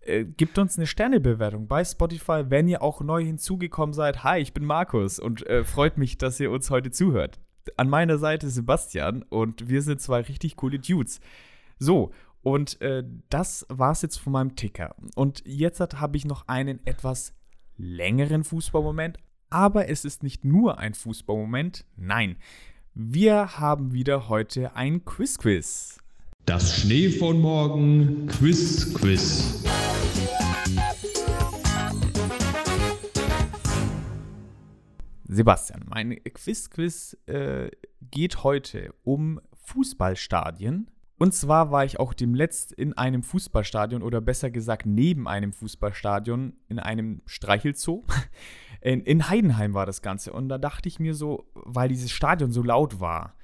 Äh, 0.01 0.25
gebt 0.25 0.59
uns 0.59 0.79
eine 0.79 0.87
Sternebewertung 0.87 1.69
bei 1.69 1.85
Spotify, 1.85 2.45
wenn 2.49 2.69
ihr 2.69 2.83
auch 2.83 3.03
neu 3.03 3.23
hinzugekommen 3.23 3.93
seid. 3.93 4.25
Hi, 4.25 4.41
ich 4.41 4.55
bin 4.55 4.65
Markus 4.65 5.19
und 5.19 5.47
äh, 5.47 5.65
freut 5.65 5.99
mich, 5.99 6.17
dass 6.17 6.41
ihr 6.41 6.51
uns 6.51 6.71
heute 6.71 6.91
zuhört. 6.91 7.39
An 7.77 7.91
meiner 7.91 8.17
Seite 8.17 8.49
Sebastian 8.49 9.23
und 9.25 9.69
wir 9.69 9.83
sind 9.83 10.01
zwei 10.01 10.21
richtig 10.23 10.57
coole 10.57 10.79
Dudes. 10.79 11.21
So, 11.79 12.13
und 12.43 12.81
äh, 12.81 13.05
das 13.29 13.67
war's 13.69 14.01
jetzt 14.01 14.17
von 14.17 14.33
meinem 14.33 14.57
Ticker. 14.57 14.95
Und 15.15 15.43
jetzt 15.45 15.81
habe 15.81 16.17
ich 16.17 16.25
noch 16.25 16.49
einen 16.49 16.81
etwas 16.87 17.35
längeren 17.79 18.45
Fußballmoment, 18.45 19.19
aber 19.49 19.89
es 19.89 20.05
ist 20.05 20.23
nicht 20.23 20.45
nur 20.45 20.79
ein 20.79 20.95
Fußballmoment, 20.95 21.87
nein. 21.97 22.37
Wir 22.95 23.59
haben 23.59 23.93
wieder 23.93 24.29
heute 24.29 24.75
ein 24.75 25.05
Quiz-Quiz. 25.05 25.99
Das 26.45 26.81
Schnee 26.81 27.11
von 27.11 27.41
morgen 27.41 28.27
Quiz 28.27 28.93
Quiz. 28.95 29.63
Sebastian, 35.29 35.85
mein 35.89 36.17
Quiz-Quiz 36.25 37.17
äh, 37.27 37.71
geht 38.11 38.43
heute 38.43 38.93
um 39.05 39.41
Fußballstadien. 39.67 40.91
Und 41.19 41.35
zwar 41.35 41.71
war 41.73 41.85
ich 41.85 41.99
auch 41.99 42.15
demletzt 42.15 42.73
in 42.73 42.97
einem 42.97 43.23
Fußballstadion 43.25 44.03
oder 44.03 44.21
besser 44.21 44.51
gesagt 44.51 44.87
neben 44.87 45.27
einem 45.27 45.53
Fußballstadion 45.53 46.53
in 46.69 46.79
einem 46.79 47.23
Streichelzoo. 47.27 48.05
In, 48.81 49.01
in 49.01 49.29
Heidenheim 49.29 49.75
war 49.75 49.87
das 49.87 50.03
Ganze. 50.03 50.33
Und 50.33 50.49
da 50.49 50.57
dachte 50.57 50.89
ich 50.89 51.01
mir 51.01 51.13
so, 51.13 51.51
weil 51.55 51.89
dieses 51.89 52.13
Stadion 52.13 52.53
so 52.53 52.63
laut 52.63 53.01
war, 53.01 53.35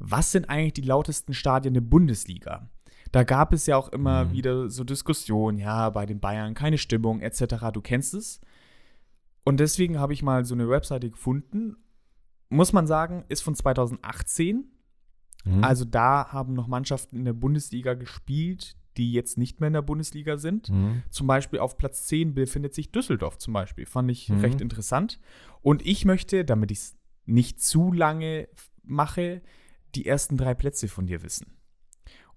was 0.00 0.32
sind 0.32 0.50
eigentlich 0.50 0.72
die 0.72 0.80
lautesten 0.80 1.34
Stadien 1.34 1.72
der 1.72 1.82
Bundesliga? 1.82 2.68
Da 3.12 3.22
gab 3.22 3.52
es 3.52 3.66
ja 3.66 3.76
auch 3.76 3.90
immer 3.90 4.24
Mhm. 4.24 4.32
wieder 4.32 4.68
so 4.68 4.82
Diskussionen, 4.82 5.58
ja, 5.58 5.88
bei 5.90 6.04
den 6.04 6.18
Bayern 6.18 6.54
keine 6.54 6.78
Stimmung 6.78 7.20
etc. 7.20 7.70
Du 7.72 7.80
kennst 7.80 8.12
es. 8.12 8.40
Und 9.44 9.60
deswegen 9.60 10.00
habe 10.00 10.14
ich 10.14 10.24
mal 10.24 10.44
so 10.44 10.54
eine 10.56 10.68
Webseite 10.68 11.10
gefunden. 11.10 11.76
Muss 12.48 12.72
man 12.72 12.88
sagen, 12.88 13.24
ist 13.28 13.42
von 13.42 13.54
2018. 13.54 14.64
Mhm. 15.44 15.64
Also 15.64 15.84
da 15.84 16.28
haben 16.32 16.54
noch 16.54 16.66
Mannschaften 16.66 17.16
in 17.16 17.24
der 17.24 17.32
Bundesliga 17.32 17.94
gespielt, 17.94 18.76
die 18.96 19.12
jetzt 19.12 19.38
nicht 19.38 19.60
mehr 19.60 19.68
in 19.68 19.72
der 19.74 19.82
Bundesliga 19.82 20.36
sind. 20.36 20.68
Mhm. 20.68 21.02
Zum 21.10 21.26
Beispiel 21.26 21.58
auf 21.60 21.78
Platz 21.78 22.06
10 22.06 22.34
befindet 22.34 22.74
sich 22.74 22.90
Düsseldorf 22.92 23.38
zum 23.38 23.54
Beispiel. 23.54 23.86
Fand 23.86 24.10
ich 24.10 24.28
Mhm. 24.28 24.40
recht 24.40 24.60
interessant. 24.60 25.20
Und 25.62 25.86
ich 25.86 26.04
möchte, 26.04 26.44
damit 26.44 26.70
ich 26.70 26.78
es 26.78 26.96
nicht 27.24 27.62
zu 27.62 27.92
lange 27.92 28.48
mache, 28.82 29.42
die 29.94 30.06
ersten 30.06 30.36
drei 30.36 30.54
Plätze 30.54 30.88
von 30.88 31.06
dir 31.06 31.22
wissen. 31.22 31.56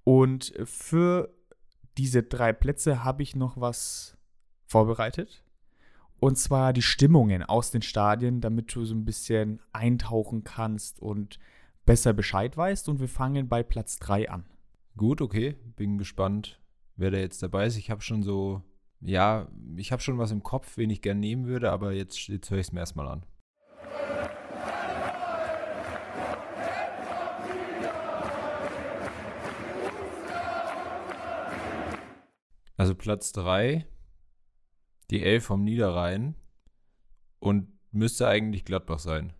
Und 0.03 0.53
für 0.65 1.33
diese 1.97 2.23
drei 2.23 2.53
Plätze 2.53 3.03
habe 3.03 3.23
ich 3.23 3.35
noch 3.35 3.59
was 3.59 4.17
vorbereitet. 4.65 5.43
Und 6.19 6.37
zwar 6.37 6.73
die 6.73 6.81
Stimmungen 6.81 7.43
aus 7.43 7.71
den 7.71 7.81
Stadien, 7.81 8.41
damit 8.41 8.73
du 8.73 8.85
so 8.85 8.95
ein 8.95 9.05
bisschen 9.05 9.61
eintauchen 9.73 10.43
kannst 10.43 10.99
und 11.01 11.37
besser 11.85 12.13
Bescheid 12.13 12.55
weißt. 12.55 12.89
Und 12.89 12.99
wir 12.99 13.09
fangen 13.09 13.47
bei 13.47 13.63
Platz 13.63 13.99
3 13.99 14.29
an. 14.29 14.45
Gut, 14.97 15.21
okay. 15.21 15.55
Bin 15.75 15.97
gespannt, 15.97 16.61
wer 16.95 17.11
da 17.11 17.17
jetzt 17.17 17.41
dabei 17.41 17.65
ist. 17.65 17.77
Ich 17.77 17.89
habe 17.89 18.01
schon 18.01 18.23
so, 18.23 18.61
ja, 19.01 19.47
ich 19.75 19.91
habe 19.91 20.01
schon 20.01 20.17
was 20.17 20.31
im 20.31 20.43
Kopf, 20.43 20.77
wen 20.77 20.89
ich 20.89 21.01
gern 21.01 21.19
nehmen 21.19 21.45
würde, 21.45 21.71
aber 21.71 21.93
jetzt, 21.93 22.27
jetzt 22.27 22.49
höre 22.49 22.59
ich 22.59 22.67
es 22.67 22.71
mir 22.71 22.79
erstmal 22.79 23.07
an. 23.07 23.25
Also 32.75 32.95
Platz 32.95 33.31
3, 33.33 33.85
die 35.09 35.23
Elf 35.23 35.45
vom 35.45 35.63
Niederrhein 35.63 36.35
und 37.39 37.71
müsste 37.91 38.27
eigentlich 38.27 38.65
Gladbach 38.65 38.99
sein. 38.99 39.33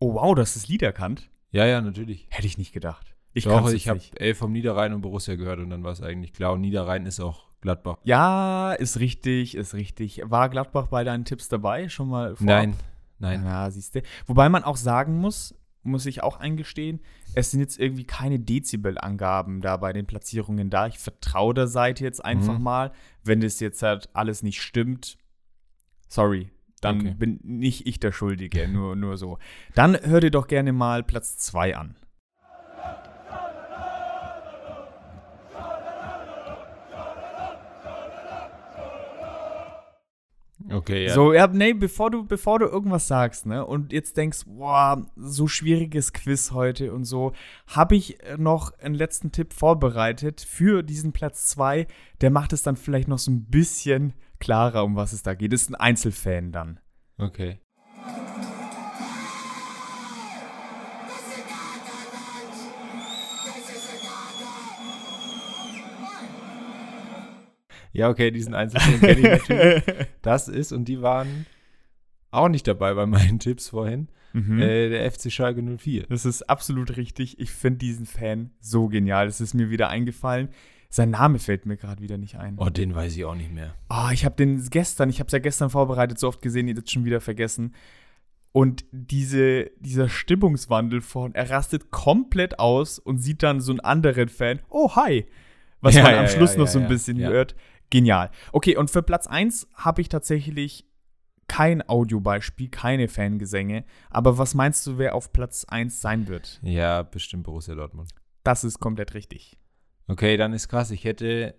Oh 0.00 0.14
wow, 0.14 0.34
du 0.34 0.42
hast 0.42 0.56
das 0.56 0.66
Lied 0.66 0.82
erkannt. 0.82 1.30
Ja, 1.52 1.66
ja, 1.66 1.80
natürlich. 1.80 2.26
Hätte 2.30 2.46
ich 2.46 2.58
nicht 2.58 2.72
gedacht. 2.72 3.14
Ich 3.32 3.44
Doch, 3.44 3.70
ich 3.70 3.88
habe. 3.88 4.00
Elf 4.16 4.38
vom 4.38 4.50
Niederrhein 4.50 4.92
und 4.92 5.02
Borussia 5.02 5.36
gehört 5.36 5.60
und 5.60 5.70
dann 5.70 5.84
war 5.84 5.92
es 5.92 6.02
eigentlich 6.02 6.32
klar. 6.32 6.52
Und 6.54 6.62
Niederrhein 6.62 7.06
ist 7.06 7.20
auch 7.20 7.44
Gladbach. 7.60 7.98
Ja, 8.02 8.72
ist 8.72 8.98
richtig, 8.98 9.54
ist 9.54 9.74
richtig. 9.74 10.22
War 10.24 10.48
Gladbach 10.48 10.88
bei 10.88 11.04
deinen 11.04 11.24
Tipps 11.24 11.48
dabei? 11.48 11.88
Schon 11.88 12.08
mal 12.08 12.34
vorab? 12.34 12.44
Nein, 12.46 12.74
nein. 13.18 13.44
Ja, 13.44 13.70
siehst 13.70 13.94
du. 13.94 14.02
Wobei 14.26 14.48
man 14.48 14.64
auch 14.64 14.76
sagen 14.76 15.18
muss, 15.18 15.54
muss 15.82 16.06
ich 16.06 16.22
auch 16.22 16.38
eingestehen, 16.40 17.00
es 17.34 17.50
sind 17.52 17.60
jetzt 17.60 17.78
irgendwie 17.78 18.04
keine 18.04 18.38
Dezibelangaben 18.40 19.60
da 19.60 19.76
bei 19.76 19.92
den 19.92 20.06
Platzierungen 20.06 20.68
da. 20.70 20.86
Ich 20.88 20.98
vertraue 20.98 21.54
der 21.54 21.68
Seite 21.68 22.02
jetzt 22.04 22.24
einfach 22.24 22.58
Mhm. 22.58 22.64
mal. 22.64 22.92
Wenn 23.22 23.40
das 23.40 23.60
jetzt 23.60 23.82
halt 23.82 24.08
alles 24.12 24.42
nicht 24.42 24.60
stimmt, 24.60 25.16
sorry, 26.08 26.50
dann 26.80 27.00
Okay. 27.00 27.14
bin 27.18 27.40
nicht 27.42 27.86
ich 27.86 28.00
der 28.00 28.12
Schuldige, 28.12 28.68
nur, 28.68 28.96
nur 28.96 29.16
so. 29.16 29.38
Dann 29.74 29.98
hör 30.02 30.20
dir 30.20 30.30
doch 30.30 30.46
gerne 30.46 30.72
mal 30.72 31.02
Platz 31.02 31.36
2 31.38 31.76
an. 31.76 31.96
Okay, 40.68 41.06
ja. 41.06 41.14
So, 41.14 41.32
ja, 41.32 41.46
nee, 41.46 41.72
bevor 41.72 42.10
du, 42.10 42.24
bevor 42.24 42.58
du 42.58 42.66
irgendwas 42.66 43.08
sagst, 43.08 43.46
ne, 43.46 43.64
und 43.64 43.92
jetzt 43.92 44.16
denkst, 44.16 44.40
boah, 44.46 45.06
so 45.16 45.48
schwieriges 45.48 46.12
Quiz 46.12 46.50
heute 46.52 46.92
und 46.92 47.04
so, 47.04 47.32
habe 47.66 47.96
ich 47.96 48.22
äh, 48.22 48.36
noch 48.36 48.78
einen 48.78 48.94
letzten 48.94 49.32
Tipp 49.32 49.52
vorbereitet 49.52 50.40
für 50.40 50.82
diesen 50.82 51.12
Platz 51.12 51.46
2. 51.48 51.86
Der 52.20 52.30
macht 52.30 52.52
es 52.52 52.62
dann 52.62 52.76
vielleicht 52.76 53.08
noch 53.08 53.18
so 53.18 53.30
ein 53.30 53.44
bisschen 53.44 54.12
klarer, 54.38 54.84
um 54.84 54.96
was 54.96 55.12
es 55.12 55.22
da 55.22 55.34
geht. 55.34 55.52
Das 55.52 55.62
ist 55.62 55.70
ein 55.70 55.76
Einzelfan 55.76 56.52
dann. 56.52 56.80
Okay. 57.18 57.58
Ja, 67.92 68.08
okay, 68.08 68.30
diesen 68.30 68.54
Einzelfilm 68.54 69.00
kenne 69.00 69.18
ich 69.20 69.48
natürlich. 69.48 69.82
Das 70.22 70.48
ist, 70.48 70.72
und 70.72 70.84
die 70.86 71.02
waren 71.02 71.46
auch 72.30 72.48
nicht 72.48 72.66
dabei 72.66 72.94
bei 72.94 73.06
meinen 73.06 73.38
Tipps 73.38 73.70
vorhin, 73.70 74.08
Mhm. 74.32 74.60
äh, 74.60 74.88
der 74.90 75.10
FC 75.10 75.32
Schalke 75.32 75.60
04. 75.60 76.04
Das 76.08 76.24
ist 76.24 76.42
absolut 76.48 76.96
richtig. 76.96 77.40
Ich 77.40 77.50
finde 77.50 77.78
diesen 77.78 78.06
Fan 78.06 78.52
so 78.60 78.86
genial. 78.86 79.26
Das 79.26 79.40
ist 79.40 79.54
mir 79.54 79.70
wieder 79.70 79.88
eingefallen. 79.88 80.50
Sein 80.88 81.10
Name 81.10 81.40
fällt 81.40 81.66
mir 81.66 81.76
gerade 81.76 82.00
wieder 82.00 82.16
nicht 82.16 82.36
ein. 82.36 82.54
Oh, 82.58 82.68
den 82.70 82.94
weiß 82.94 83.16
ich 83.16 83.24
auch 83.24 83.34
nicht 83.34 83.52
mehr. 83.52 83.74
Oh, 83.88 84.08
ich 84.12 84.24
habe 84.24 84.36
den 84.36 84.64
gestern, 84.70 85.08
ich 85.10 85.18
habe 85.18 85.26
es 85.26 85.32
ja 85.32 85.40
gestern 85.40 85.70
vorbereitet, 85.70 86.18
so 86.20 86.28
oft 86.28 86.42
gesehen, 86.42 86.68
jetzt 86.68 86.92
schon 86.92 87.04
wieder 87.04 87.20
vergessen. 87.20 87.74
Und 88.52 88.84
diese, 88.92 89.70
dieser 89.80 90.08
Stimmungswandel 90.08 91.00
von, 91.00 91.34
er 91.34 91.50
rastet 91.50 91.90
komplett 91.90 92.58
aus 92.60 92.98
und 93.00 93.18
sieht 93.18 93.42
dann 93.42 93.60
so 93.60 93.72
einen 93.72 93.80
anderen 93.80 94.28
Fan, 94.28 94.60
oh 94.68 94.94
hi, 94.96 95.26
was 95.80 95.94
Ja, 95.94 96.02
man 96.02 96.12
ja, 96.12 96.18
am 96.18 96.24
ja, 96.26 96.30
Schluss 96.30 96.56
noch 96.56 96.66
ja, 96.66 96.70
so 96.72 96.78
ein 96.80 96.88
bisschen 96.88 97.18
hört. 97.18 97.54
Genial. 97.90 98.30
Okay, 98.52 98.76
und 98.76 98.90
für 98.90 99.02
Platz 99.02 99.26
1 99.26 99.68
habe 99.74 100.00
ich 100.00 100.08
tatsächlich 100.08 100.86
kein 101.48 101.86
Audiobeispiel, 101.88 102.68
keine 102.68 103.08
Fangesänge. 103.08 103.84
Aber 104.08 104.38
was 104.38 104.54
meinst 104.54 104.86
du, 104.86 104.98
wer 104.98 105.16
auf 105.16 105.32
Platz 105.32 105.64
1 105.64 106.00
sein 106.00 106.28
wird? 106.28 106.60
Ja, 106.62 107.02
bestimmt 107.02 107.42
Borussia 107.42 107.74
Dortmund. 107.74 108.12
Das 108.44 108.62
ist 108.62 108.78
komplett 108.78 109.14
richtig. 109.14 109.58
Okay, 110.06 110.36
dann 110.36 110.52
ist 110.52 110.68
krass. 110.68 110.92
Ich 110.92 111.04
hätte 111.04 111.56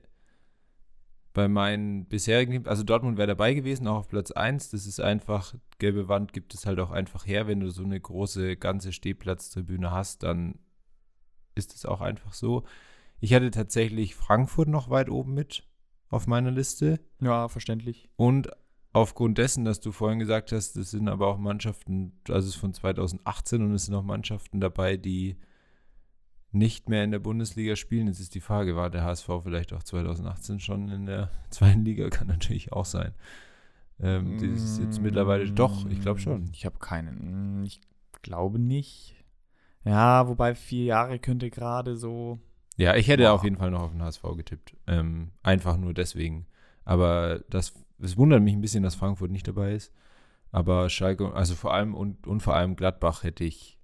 bei 1.33 1.47
meinen 1.47 2.05
bisherigen, 2.05 2.67
also 2.67 2.83
Dortmund 2.83 3.17
wäre 3.17 3.27
dabei 3.27 3.53
gewesen, 3.53 3.87
auch 3.87 3.97
auf 3.97 4.07
Platz 4.07 4.31
1. 4.31 4.69
Das 4.69 4.85
ist 4.85 4.99
einfach, 5.01 5.55
gelbe 5.77 6.07
Wand 6.07 6.31
gibt 6.33 6.53
es 6.53 6.65
halt 6.65 6.79
auch 6.79 6.91
einfach 6.91 7.25
her. 7.25 7.47
Wenn 7.47 7.59
du 7.59 7.69
so 7.69 7.83
eine 7.83 7.99
große 7.99 8.55
ganze 8.57 8.93
Stehplatztribüne 8.93 9.91
hast, 9.91 10.23
dann 10.23 10.59
ist 11.55 11.75
es 11.75 11.85
auch 11.85 11.99
einfach 11.99 12.33
so. 12.33 12.63
Ich 13.19 13.33
hatte 13.33 13.51
tatsächlich 13.51 14.15
Frankfurt 14.15 14.67
noch 14.67 14.89
weit 14.89 15.09
oben 15.09 15.33
mit 15.33 15.63
auf 16.11 16.27
meiner 16.27 16.51
Liste. 16.51 16.99
Ja, 17.19 17.47
verständlich. 17.47 18.09
Und 18.17 18.51
aufgrund 18.93 19.37
dessen, 19.37 19.65
dass 19.65 19.79
du 19.79 19.91
vorhin 19.91 20.19
gesagt 20.19 20.51
hast, 20.51 20.75
es 20.75 20.91
sind 20.91 21.07
aber 21.07 21.27
auch 21.27 21.37
Mannschaften, 21.37 22.13
also 22.27 22.47
es 22.47 22.55
ist 22.55 22.61
von 22.61 22.73
2018 22.73 23.63
und 23.63 23.73
es 23.73 23.85
sind 23.85 23.95
auch 23.95 24.03
Mannschaften 24.03 24.59
dabei, 24.59 24.97
die 24.97 25.37
nicht 26.51 26.89
mehr 26.89 27.05
in 27.05 27.11
der 27.11 27.19
Bundesliga 27.19 27.77
spielen. 27.77 28.07
Jetzt 28.07 28.19
ist 28.19 28.35
die 28.35 28.41
Frage, 28.41 28.75
war 28.75 28.89
der 28.89 29.03
HSV 29.03 29.29
vielleicht 29.43 29.71
auch 29.71 29.83
2018 29.83 30.59
schon 30.59 30.89
in 30.89 31.05
der 31.05 31.31
zweiten 31.49 31.85
Liga? 31.85 32.09
Kann 32.09 32.27
natürlich 32.27 32.73
auch 32.73 32.85
sein. 32.85 33.13
Ähm, 33.99 34.37
das 34.37 34.61
ist 34.61 34.79
jetzt 34.79 35.01
mittlerweile 35.01 35.49
doch, 35.49 35.85
ich 35.89 36.01
glaube 36.01 36.19
schon. 36.19 36.49
Ich 36.53 36.65
habe 36.65 36.79
keinen. 36.79 37.63
Ich 37.63 37.79
glaube 38.21 38.59
nicht. 38.59 39.15
Ja, 39.85 40.27
wobei 40.27 40.55
vier 40.55 40.85
Jahre 40.85 41.19
könnte 41.19 41.49
gerade 41.49 41.95
so. 41.95 42.39
Ja, 42.77 42.95
ich 42.95 43.07
hätte 43.07 43.23
Boah. 43.23 43.33
auf 43.33 43.43
jeden 43.43 43.57
Fall 43.57 43.71
noch 43.71 43.81
auf 43.81 43.91
den 43.91 44.01
HSV 44.01 44.23
getippt. 44.37 44.75
Ähm, 44.87 45.31
einfach 45.43 45.77
nur 45.77 45.93
deswegen. 45.93 46.47
Aber 46.83 47.43
das 47.49 47.73
es 48.01 48.17
wundert 48.17 48.41
mich 48.41 48.53
ein 48.53 48.61
bisschen, 48.61 48.83
dass 48.83 48.95
Frankfurt 48.95 49.31
nicht 49.31 49.47
dabei 49.47 49.73
ist. 49.73 49.93
Aber 50.51 50.89
Schalke, 50.89 51.33
also 51.33 51.55
vor 51.55 51.73
allem 51.73 51.95
und, 51.95 52.27
und 52.27 52.41
vor 52.41 52.55
allem 52.55 52.75
Gladbach 52.75 53.23
hätte 53.23 53.43
ich 53.43 53.79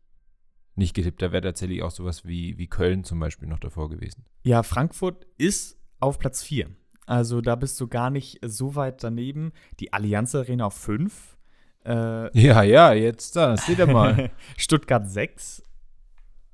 nicht 0.76 0.94
getippt. 0.94 1.22
Da 1.22 1.32
wäre 1.32 1.42
tatsächlich 1.42 1.82
auch 1.82 1.92
sowas 1.92 2.26
wie, 2.26 2.58
wie 2.58 2.68
Köln 2.68 3.04
zum 3.04 3.20
Beispiel 3.20 3.48
noch 3.48 3.60
davor 3.60 3.90
gewesen. 3.90 4.26
Ja, 4.44 4.64
Frankfurt 4.64 5.26
ist 5.38 5.80
auf 6.00 6.20
Platz 6.20 6.44
4. 6.44 6.70
Also 7.06 7.42
da 7.42 7.56
bist 7.56 7.80
du 7.80 7.88
gar 7.88 8.10
nicht 8.10 8.40
so 8.46 8.76
weit 8.76 9.04
daneben. 9.04 9.54
Die 9.80 9.94
Allianz 9.94 10.36
Arena 10.36 10.66
auf 10.66 10.74
5. 10.74 11.38
Äh, 11.86 12.38
Ja, 12.38 12.64
ja, 12.64 12.94
jetzt 12.94 13.36
da, 13.38 13.56
seht 13.56 13.80
ihr 13.80 13.88
mal. 13.88 14.30
Stuttgart 14.58 15.10
6. 15.10 15.64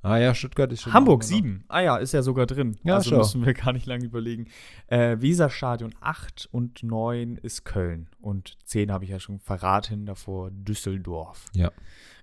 ah 0.04 0.18
ja, 0.18 0.36
Stuttgart 0.36 0.72
ist 0.72 0.84
schon. 0.84 0.94
Hamburg 0.94 1.24
auch 1.24 1.30
immer 1.30 1.38
noch- 1.40 1.44
7. 1.46 1.64
Ah 1.70 1.82
ja, 1.82 1.98
ist 1.98 2.14
ja 2.14 2.22
sogar 2.22 2.46
drin. 2.46 2.78
Ja, 2.84 2.96
also 2.96 3.10
schau. 3.10 3.18
müssen 3.18 3.46
wir 3.46 3.54
gar 3.56 3.74
nicht 3.74 3.86
lange 3.88 4.06
überlegen. 4.06 4.48
Äh, 4.88 5.18
Weserstadion 5.20 5.96
8 6.02 6.48
und 6.52 6.84
9 6.84 7.38
ist 7.38 7.66
Köln. 7.66 8.08
Und 8.22 8.58
10 8.66 8.92
habe 8.92 9.06
ich 9.06 9.10
ja 9.10 9.20
schon 9.20 9.40
verraten, 9.40 10.06
davor 10.06 10.52
Düsseldorf. 10.52 11.46
Ja. 11.56 11.72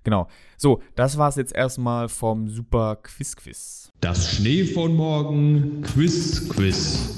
Genau. 0.03 0.27
So, 0.57 0.81
das 0.95 1.17
war 1.17 1.29
es 1.29 1.35
jetzt 1.35 1.53
erstmal 1.53 2.07
vom 2.09 2.47
Super 2.47 2.95
Quiz 2.95 3.35
Quiz. 3.35 3.91
Das 3.99 4.31
Schnee 4.31 4.63
von 4.65 4.95
morgen 4.95 5.81
Quiz 5.83 6.47
Quiz. 6.49 7.17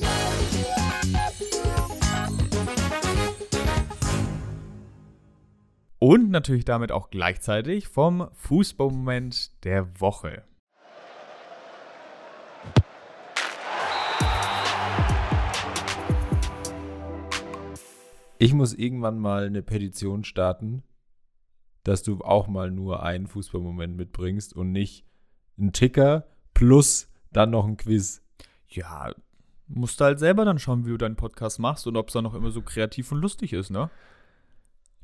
Und 5.99 6.31
natürlich 6.31 6.65
damit 6.65 6.91
auch 6.91 7.09
gleichzeitig 7.09 7.87
vom 7.87 8.27
Fußballmoment 8.33 9.63
der 9.63 9.99
Woche. 10.01 10.43
Ich 18.43 18.53
muss 18.53 18.73
irgendwann 18.73 19.19
mal 19.19 19.45
eine 19.45 19.63
Petition 19.63 20.25
starten, 20.25 20.83
dass 21.85 22.03
du 22.03 22.19
auch 22.19 22.49
mal 22.49 22.71
nur 22.71 23.01
einen 23.01 23.25
Fußballmoment 23.25 23.95
mitbringst 23.95 24.53
und 24.53 24.73
nicht 24.73 25.05
einen 25.57 25.71
Ticker 25.71 26.27
plus 26.53 27.09
dann 27.31 27.51
noch 27.51 27.65
ein 27.65 27.77
Quiz. 27.77 28.21
Ja, 28.67 29.13
musst 29.69 30.01
du 30.01 30.03
halt 30.03 30.19
selber 30.19 30.43
dann 30.43 30.59
schauen, 30.59 30.85
wie 30.85 30.89
du 30.89 30.97
deinen 30.97 31.15
Podcast 31.15 31.57
machst 31.57 31.87
und 31.87 31.95
ob 31.95 32.09
es 32.09 32.15
dann 32.15 32.25
noch 32.25 32.33
immer 32.33 32.51
so 32.51 32.61
kreativ 32.61 33.13
und 33.13 33.21
lustig 33.21 33.53
ist, 33.53 33.69
ne? 33.69 33.89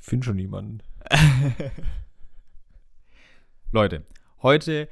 Ich 0.00 0.04
finde 0.04 0.26
schon 0.26 0.38
jemanden. 0.38 0.82
Leute, 3.72 4.04
heute 4.42 4.86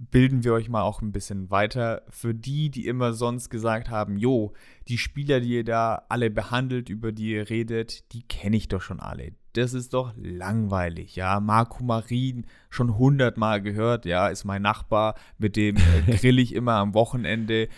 bilden 0.00 0.44
wir 0.44 0.54
euch 0.54 0.70
mal 0.70 0.82
auch 0.82 1.02
ein 1.02 1.12
bisschen 1.12 1.50
weiter. 1.50 2.02
Für 2.08 2.34
die, 2.34 2.70
die 2.70 2.86
immer 2.86 3.12
sonst 3.12 3.50
gesagt 3.50 3.90
haben, 3.90 4.16
jo, 4.16 4.54
die 4.88 4.96
Spieler, 4.96 5.40
die 5.40 5.56
ihr 5.56 5.64
da 5.64 6.06
alle 6.08 6.30
behandelt, 6.30 6.88
über 6.88 7.12
die 7.12 7.32
ihr 7.32 7.50
redet, 7.50 8.12
die 8.12 8.22
kenne 8.22 8.56
ich 8.56 8.68
doch 8.68 8.80
schon 8.80 8.98
alle. 8.98 9.32
Das 9.52 9.74
ist 9.74 9.92
doch 9.92 10.14
langweilig, 10.16 11.16
ja. 11.16 11.38
Marco 11.40 11.84
Marin 11.84 12.46
schon 12.70 12.96
hundertmal 12.96 13.60
gehört, 13.60 14.06
ja, 14.06 14.28
ist 14.28 14.44
mein 14.44 14.62
Nachbar, 14.62 15.16
mit 15.38 15.56
dem 15.56 15.76
äh, 15.76 16.16
grill 16.16 16.38
ich 16.38 16.54
immer 16.54 16.74
am 16.74 16.94
Wochenende. 16.94 17.68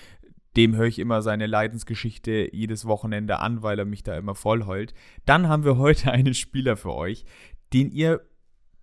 Dem 0.56 0.76
höre 0.76 0.86
ich 0.86 0.98
immer 0.98 1.22
seine 1.22 1.46
Leidensgeschichte 1.46 2.50
jedes 2.52 2.84
Wochenende 2.84 3.40
an, 3.40 3.62
weil 3.62 3.78
er 3.78 3.86
mich 3.86 4.02
da 4.02 4.16
immer 4.16 4.34
voll 4.34 4.66
heult. 4.66 4.92
Dann 5.24 5.48
haben 5.48 5.64
wir 5.64 5.78
heute 5.78 6.12
einen 6.12 6.34
Spieler 6.34 6.76
für 6.76 6.92
euch, 6.92 7.24
den 7.72 7.90
ihr 7.90 8.20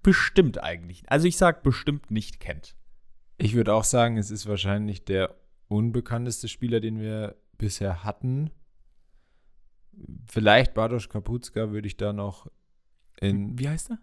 bestimmt 0.02 0.62
eigentlich, 0.63 1.04
also 1.08 1.28
ich 1.28 1.38
sag 1.38 1.62
bestimmt 1.62 2.10
nicht 2.10 2.39
kennt. 2.39 2.75
Ich 3.41 3.56
würde 3.56 3.73
auch 3.73 3.86
sagen, 3.86 4.17
es 4.17 4.32
ist 4.32 4.47
wahrscheinlich 4.47 5.06
der 5.06 5.34
unbekannteste 5.69 6.49
Spieler, 6.49 6.82
den 6.82 6.99
wir 6.99 7.36
bisher 7.58 8.04
hatten. 8.04 8.52
Vielleicht 10.28 10.73
Bartosz 10.73 11.08
Kapuzka 11.08 11.71
würde 11.71 11.88
ich 11.88 11.95
da 11.95 12.12
noch 12.12 12.52
in 13.19 13.58
Wie 13.58 13.69
heißt 13.69 13.91
er? 13.91 13.99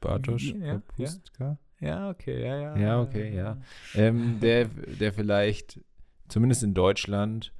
Bartosz 0.00 0.42
Ja, 0.42 0.56
ja. 0.56 0.72
Kapuzka. 0.74 1.58
Ja, 1.80 2.10
okay, 2.10 2.42
ja, 2.42 2.60
ja. 2.60 2.76
Ja, 2.76 3.00
okay, 3.02 3.34
ja. 3.34 3.58
Ähm, 3.94 4.40
der, 4.40 4.66
der 4.66 5.12
vielleicht 5.12 5.80
zumindest 6.28 6.62
in 6.62 6.74
Deutschland 6.74 7.52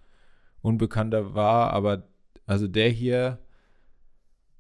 unbekannter 0.63 1.35
war, 1.35 1.73
aber 1.73 2.09
also 2.47 2.69
der 2.69 2.89
hier, 2.89 3.39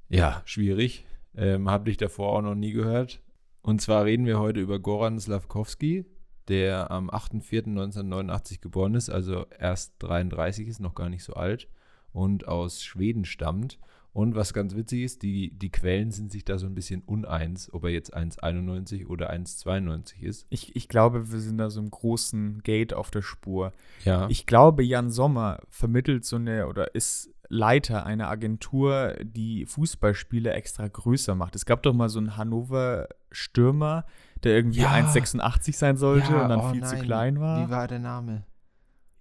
ja, 0.09 0.42
schwierig. 0.44 1.04
Ähm, 1.35 1.70
Habe 1.70 1.90
ich 1.90 1.96
davor 1.96 2.33
auch 2.33 2.42
noch 2.42 2.54
nie 2.54 2.72
gehört. 2.72 3.22
Und 3.62 3.81
zwar 3.81 4.05
reden 4.05 4.27
wir 4.27 4.38
heute 4.38 4.61
über 4.61 4.79
Goran 4.79 5.18
Slavkovski, 5.18 6.07
der 6.49 6.90
am 6.90 7.11
8.4.1989 7.11 8.61
geboren 8.61 8.94
ist, 8.94 9.11
also 9.11 9.46
erst 9.59 9.94
33 10.01 10.66
ist, 10.66 10.81
noch 10.81 10.94
gar 10.94 11.09
nicht 11.09 11.25
so 11.25 11.35
alt 11.35 11.68
und 12.12 12.49
aus 12.49 12.83
Schweden 12.83 13.25
stammt. 13.25 13.79
Und 14.12 14.35
was 14.35 14.53
ganz 14.53 14.75
witzig 14.75 15.03
ist, 15.03 15.23
die, 15.23 15.53
die 15.53 15.70
Quellen 15.70 16.11
sind 16.11 16.33
sich 16.33 16.44
da 16.44 16.59
so 16.59 16.66
ein 16.66 16.75
bisschen 16.75 17.03
uneins, 17.03 17.73
ob 17.73 17.85
er 17.85 17.90
jetzt 17.90 18.16
1,91 18.16 19.07
oder 19.07 19.33
1,92 19.33 20.23
ist. 20.23 20.46
Ich, 20.51 20.75
ich 20.75 20.88
glaube, 20.88 21.31
wir 21.31 21.38
sind 21.38 21.59
da 21.59 21.70
so 21.70 21.79
im 21.81 21.92
großen 21.92 22.61
Gate 22.64 22.92
auf 22.92 23.12
der 23.12 23.23
Spur. 23.23 23.73
Ja. 24.05 24.29
Ich 24.29 24.46
glaube, 24.46 24.83
Jan 24.83 25.11
Sommer 25.11 25.61
vermittelt 25.68 26.25
so 26.25 26.37
eine 26.37 26.66
oder 26.66 26.94
ist 26.96 27.31
Leiter 27.52 28.06
einer 28.06 28.28
Agentur, 28.28 29.14
die 29.22 29.66
Fußballspiele 29.66 30.52
extra 30.52 30.86
größer 30.88 31.34
macht. 31.34 31.56
Es 31.56 31.66
gab 31.66 31.82
doch 31.82 31.92
mal 31.92 32.08
so 32.08 32.20
einen 32.20 32.36
Hannover-Stürmer, 32.36 34.04
der 34.44 34.54
irgendwie 34.54 34.80
Ja. 34.80 34.92
1,86 34.92 35.76
sein 35.76 35.96
sollte 35.96 36.32
Ja, 36.32 36.42
und 36.44 36.48
dann 36.48 36.60
oh 36.60 36.70
viel 36.70 36.82
zu 36.84 36.94
nein. 36.94 37.04
klein 37.04 37.40
war. 37.40 37.66
Wie 37.66 37.70
war 37.70 37.88
der 37.88 37.98
Name? 37.98 38.44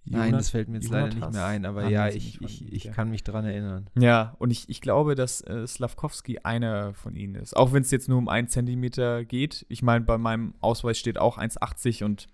Nein, 0.04 0.30
Jonas- 0.30 0.44
das 0.46 0.50
fällt 0.50 0.68
mir 0.68 0.76
jetzt 0.78 0.88
leider 0.90 1.08
nicht 1.14 1.32
mehr 1.32 1.44
ein, 1.44 1.66
aber 1.66 1.88
ja, 1.88 2.08
ich, 2.08 2.40
ich, 2.40 2.72
ich 2.72 2.90
kann 2.92 3.10
mich 3.10 3.22
dran 3.22 3.44
erinnern. 3.44 3.90
Ja, 3.98 4.34
und 4.38 4.50
ich, 4.50 4.68
ich 4.68 4.80
glaube, 4.80 5.14
dass 5.14 5.42
äh, 5.42 5.66
Slavkovski 5.66 6.38
einer 6.38 6.94
von 6.94 7.14
ihnen 7.16 7.34
ist. 7.34 7.54
Auch 7.56 7.72
wenn 7.72 7.82
es 7.82 7.90
jetzt 7.90 8.08
nur 8.08 8.16
um 8.18 8.28
einen 8.28 8.48
Zentimeter 8.48 9.24
geht. 9.24 9.66
Ich 9.68 9.82
meine, 9.82 10.04
bei 10.04 10.16
meinem 10.18 10.54
Ausweis 10.60 10.98
steht 10.98 11.18
auch 11.18 11.36
1,80 11.36 12.04
und 12.04 12.28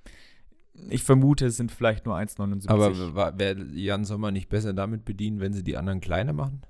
ich 0.89 1.03
vermute, 1.03 1.47
es 1.47 1.57
sind 1.57 1.73
vielleicht 1.73 2.07
nur 2.07 2.17
1,79. 2.17 2.69
Aber 2.69 3.39
wäre 3.39 3.65
Jan 3.73 4.05
Sommer 4.05 4.31
nicht 4.31 4.49
besser 4.49 4.73
damit 4.73 5.05
bedient, 5.05 5.41
wenn 5.41 5.53
sie 5.53 5.65
die 5.65 5.77
anderen 5.77 6.01
kleiner 6.01 6.33
machen? 6.33 6.63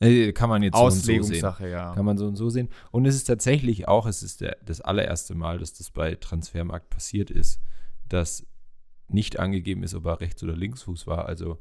Äh, 0.00 0.32
kann 0.32 0.48
man 0.48 0.62
jetzt 0.62 0.76
so 0.76 0.84
und 0.84 0.90
so 0.90 0.96
sehen. 0.98 1.20
Auslegungssache, 1.20 1.68
ja. 1.68 1.94
Kann 1.94 2.04
man 2.04 2.18
so 2.18 2.26
und 2.26 2.34
so 2.34 2.50
sehen. 2.50 2.68
Und 2.90 3.06
es 3.06 3.14
ist 3.14 3.24
tatsächlich 3.24 3.86
auch, 3.86 4.06
es 4.06 4.22
ist 4.22 4.40
der, 4.40 4.56
das 4.64 4.80
allererste 4.80 5.34
Mal, 5.36 5.58
dass 5.58 5.74
das 5.74 5.90
bei 5.90 6.16
Transfermarkt 6.16 6.90
passiert 6.90 7.30
ist, 7.30 7.60
dass 8.08 8.44
nicht 9.06 9.38
angegeben 9.38 9.84
ist, 9.84 9.94
ob 9.94 10.06
er 10.06 10.20
Rechts- 10.20 10.42
oder 10.42 10.56
Linksfuß 10.56 11.06
war. 11.06 11.26
Also 11.26 11.60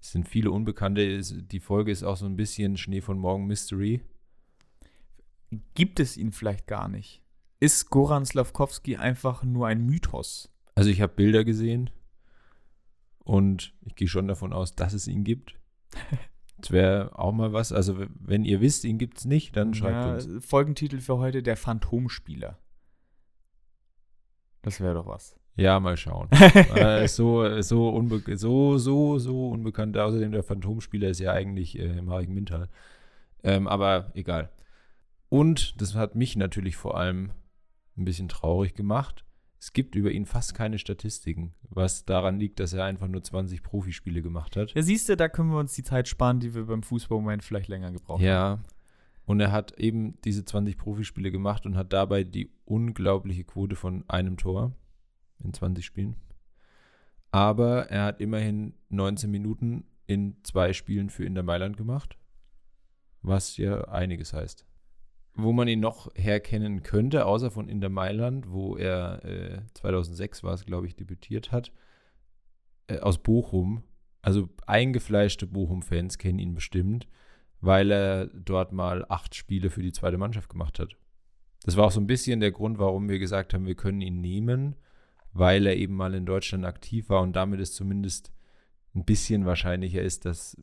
es 0.00 0.12
sind 0.12 0.28
viele 0.28 0.52
Unbekannte. 0.52 1.20
Die 1.20 1.60
Folge 1.60 1.90
ist 1.90 2.04
auch 2.04 2.16
so 2.16 2.26
ein 2.26 2.36
bisschen 2.36 2.76
Schnee 2.76 3.00
von 3.00 3.18
Morgen 3.18 3.46
Mystery. 3.46 4.02
Gibt 5.74 5.98
es 5.98 6.16
ihn 6.16 6.30
vielleicht 6.30 6.68
gar 6.68 6.88
nicht? 6.88 7.23
Ist 7.64 7.88
Goran 7.88 8.26
Slavkovski 8.26 8.96
einfach 8.96 9.42
nur 9.42 9.66
ein 9.66 9.86
Mythos? 9.86 10.52
Also 10.74 10.90
ich 10.90 11.00
habe 11.00 11.14
Bilder 11.14 11.44
gesehen 11.44 11.88
und 13.20 13.72
ich 13.80 13.94
gehe 13.94 14.06
schon 14.06 14.28
davon 14.28 14.52
aus, 14.52 14.74
dass 14.74 14.92
es 14.92 15.08
ihn 15.08 15.24
gibt. 15.24 15.54
Das 16.58 16.70
wäre 16.70 17.18
auch 17.18 17.32
mal 17.32 17.52
was. 17.52 17.72
Also 17.72 18.06
wenn 18.20 18.44
ihr 18.44 18.60
wisst, 18.60 18.84
ihn 18.84 18.96
gibt 18.96 19.18
es 19.18 19.24
nicht, 19.24 19.56
dann 19.56 19.74
schreibt 19.74 20.06
Ja, 20.06 20.14
uns. 20.14 20.46
Folgentitel 20.46 21.00
für 21.00 21.18
heute: 21.18 21.42
Der 21.42 21.56
Phantomspieler. 21.56 22.58
Das 24.62 24.80
wäre 24.80 24.94
doch 24.94 25.06
was. 25.06 25.36
Ja, 25.56 25.78
mal 25.80 25.96
schauen. 25.96 26.28
äh, 26.32 27.06
so, 27.08 27.60
so, 27.60 28.08
so, 28.36 28.78
so, 28.78 29.18
so 29.18 29.48
unbekannt. 29.50 29.98
Außerdem 29.98 30.32
der 30.32 30.42
Phantomspieler 30.42 31.08
ist 31.08 31.18
ja 31.18 31.32
eigentlich 31.32 31.78
äh, 31.78 32.00
Marek 32.00 32.30
Mintal. 32.30 32.70
Ähm, 33.42 33.66
aber 33.66 34.12
egal. 34.14 34.48
Und 35.28 35.78
das 35.82 35.94
hat 35.96 36.14
mich 36.14 36.36
natürlich 36.36 36.76
vor 36.76 36.96
allem 36.96 37.32
ein 37.96 38.04
bisschen 38.04 38.28
traurig 38.28 38.74
gemacht. 38.74 39.24
Es 39.58 39.72
gibt 39.72 39.94
über 39.94 40.10
ihn 40.10 40.26
fast 40.26 40.54
keine 40.54 40.78
Statistiken, 40.78 41.54
was 41.70 42.04
daran 42.04 42.38
liegt, 42.38 42.60
dass 42.60 42.74
er 42.74 42.84
einfach 42.84 43.08
nur 43.08 43.22
20 43.22 43.62
Profispiele 43.62 44.20
gemacht 44.20 44.56
hat. 44.56 44.74
Ja, 44.74 44.82
siehst 44.82 45.08
du, 45.08 45.16
da 45.16 45.28
können 45.28 45.50
wir 45.50 45.58
uns 45.58 45.74
die 45.74 45.82
Zeit 45.82 46.06
sparen, 46.06 46.38
die 46.40 46.54
wir 46.54 46.66
beim 46.66 46.82
Fußballmoment 46.82 47.42
vielleicht 47.42 47.68
länger 47.68 47.90
gebraucht 47.90 48.20
haben. 48.20 48.26
Ja. 48.26 48.58
Und 49.24 49.40
er 49.40 49.52
hat 49.52 49.78
eben 49.78 50.20
diese 50.22 50.44
20 50.44 50.76
Profispiele 50.76 51.30
gemacht 51.30 51.64
und 51.64 51.76
hat 51.76 51.94
dabei 51.94 52.24
die 52.24 52.50
unglaubliche 52.66 53.44
Quote 53.44 53.74
von 53.74 54.04
einem 54.06 54.36
Tor 54.36 54.76
in 55.42 55.54
20 55.54 55.84
Spielen. 55.84 56.16
Aber 57.30 57.90
er 57.90 58.04
hat 58.04 58.20
immerhin 58.20 58.74
19 58.90 59.30
Minuten 59.30 59.84
in 60.06 60.36
zwei 60.42 60.72
Spielen 60.72 61.08
für 61.08 61.24
Inter 61.24 61.42
Mailand 61.42 61.76
gemacht, 61.76 62.18
was 63.22 63.56
ja 63.56 63.88
einiges 63.88 64.32
heißt. 64.32 64.66
Wo 65.36 65.52
man 65.52 65.66
ihn 65.66 65.80
noch 65.80 66.10
herkennen 66.14 66.82
könnte, 66.82 67.26
außer 67.26 67.50
von 67.50 67.68
Inter 67.68 67.88
Mailand, 67.88 68.50
wo 68.50 68.76
er 68.76 69.24
äh, 69.24 69.60
2006 69.74 70.44
war 70.44 70.54
es, 70.54 70.64
glaube 70.64 70.86
ich, 70.86 70.94
debütiert 70.94 71.50
hat, 71.50 71.72
äh, 72.86 72.98
aus 73.00 73.18
Bochum. 73.18 73.82
Also 74.22 74.48
eingefleischte 74.66 75.46
Bochum-Fans 75.46 76.18
kennen 76.18 76.38
ihn 76.38 76.54
bestimmt 76.54 77.08
weil 77.64 77.90
er 77.90 78.26
dort 78.26 78.72
mal 78.72 79.06
acht 79.08 79.34
Spiele 79.34 79.70
für 79.70 79.82
die 79.82 79.92
zweite 79.92 80.18
Mannschaft 80.18 80.48
gemacht 80.48 80.78
hat. 80.78 80.96
Das 81.62 81.76
war 81.76 81.86
auch 81.86 81.90
so 81.90 82.00
ein 82.00 82.06
bisschen 82.06 82.40
der 82.40 82.52
Grund, 82.52 82.78
warum 82.78 83.08
wir 83.08 83.18
gesagt 83.18 83.54
haben, 83.54 83.66
wir 83.66 83.74
können 83.74 84.02
ihn 84.02 84.20
nehmen, 84.20 84.76
weil 85.32 85.66
er 85.66 85.76
eben 85.76 85.96
mal 85.96 86.14
in 86.14 86.26
Deutschland 86.26 86.64
aktiv 86.64 87.08
war 87.08 87.22
und 87.22 87.34
damit 87.34 87.60
es 87.60 87.74
zumindest 87.74 88.32
ein 88.94 89.04
bisschen 89.04 89.46
wahrscheinlicher 89.46 90.02
ist, 90.02 90.26
dass 90.26 90.60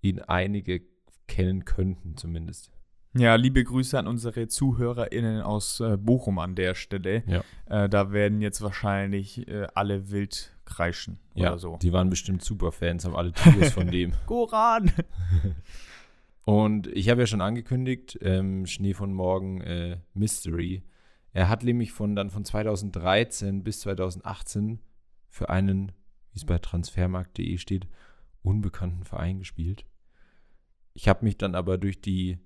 ihn 0.00 0.18
einige 0.20 0.82
kennen 1.26 1.64
könnten 1.64 2.16
zumindest. 2.16 2.72
Ja, 3.16 3.36
liebe 3.36 3.62
Grüße 3.62 3.96
an 3.96 4.08
unsere 4.08 4.48
ZuhörerInnen 4.48 5.40
aus 5.42 5.78
äh, 5.78 5.96
Bochum 5.96 6.40
an 6.40 6.56
der 6.56 6.74
Stelle. 6.74 7.22
Ja. 7.26 7.44
Äh, 7.66 7.88
da 7.88 8.10
werden 8.10 8.40
jetzt 8.40 8.60
wahrscheinlich 8.60 9.46
äh, 9.46 9.68
alle 9.74 10.10
wild 10.10 10.56
kreischen 10.64 11.20
Ja, 11.34 11.50
oder 11.50 11.58
so. 11.58 11.78
die 11.80 11.92
waren 11.92 12.10
bestimmt 12.10 12.42
super 12.42 12.72
Fans, 12.72 13.04
haben 13.04 13.14
alle 13.14 13.32
Tiers 13.32 13.72
von 13.72 13.88
dem. 13.88 14.12
Goran! 14.26 14.90
Und 16.44 16.88
ich 16.88 17.08
habe 17.08 17.22
ja 17.22 17.26
schon 17.26 17.40
angekündigt, 17.40 18.18
ähm, 18.20 18.66
Schnee 18.66 18.94
von 18.94 19.14
Morgen 19.14 19.60
äh, 19.60 19.98
Mystery. 20.12 20.82
Er 21.32 21.48
hat 21.48 21.62
nämlich 21.62 21.92
von 21.92 22.16
dann 22.16 22.30
von 22.30 22.44
2013 22.44 23.62
bis 23.62 23.80
2018 23.80 24.80
für 25.28 25.48
einen, 25.48 25.92
wie 26.32 26.38
es 26.38 26.44
bei 26.44 26.58
transfermarkt.de 26.58 27.56
steht, 27.58 27.86
unbekannten 28.42 29.04
Verein 29.04 29.38
gespielt. 29.38 29.86
Ich 30.92 31.08
habe 31.08 31.24
mich 31.24 31.38
dann 31.38 31.54
aber 31.54 31.78
durch 31.78 32.00
die 32.00 32.38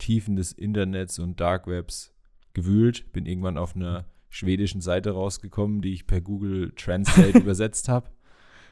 Tiefen 0.00 0.34
des 0.34 0.50
Internets 0.50 1.18
und 1.20 1.38
Dark 1.38 1.68
Webs 1.68 2.12
gewühlt, 2.52 3.12
bin 3.12 3.26
irgendwann 3.26 3.58
auf 3.58 3.76
einer 3.76 4.06
schwedischen 4.28 4.80
Seite 4.80 5.12
rausgekommen, 5.12 5.82
die 5.82 5.92
ich 5.92 6.06
per 6.06 6.20
Google 6.20 6.72
Translate 6.74 7.38
übersetzt 7.38 7.88
habe 7.88 8.10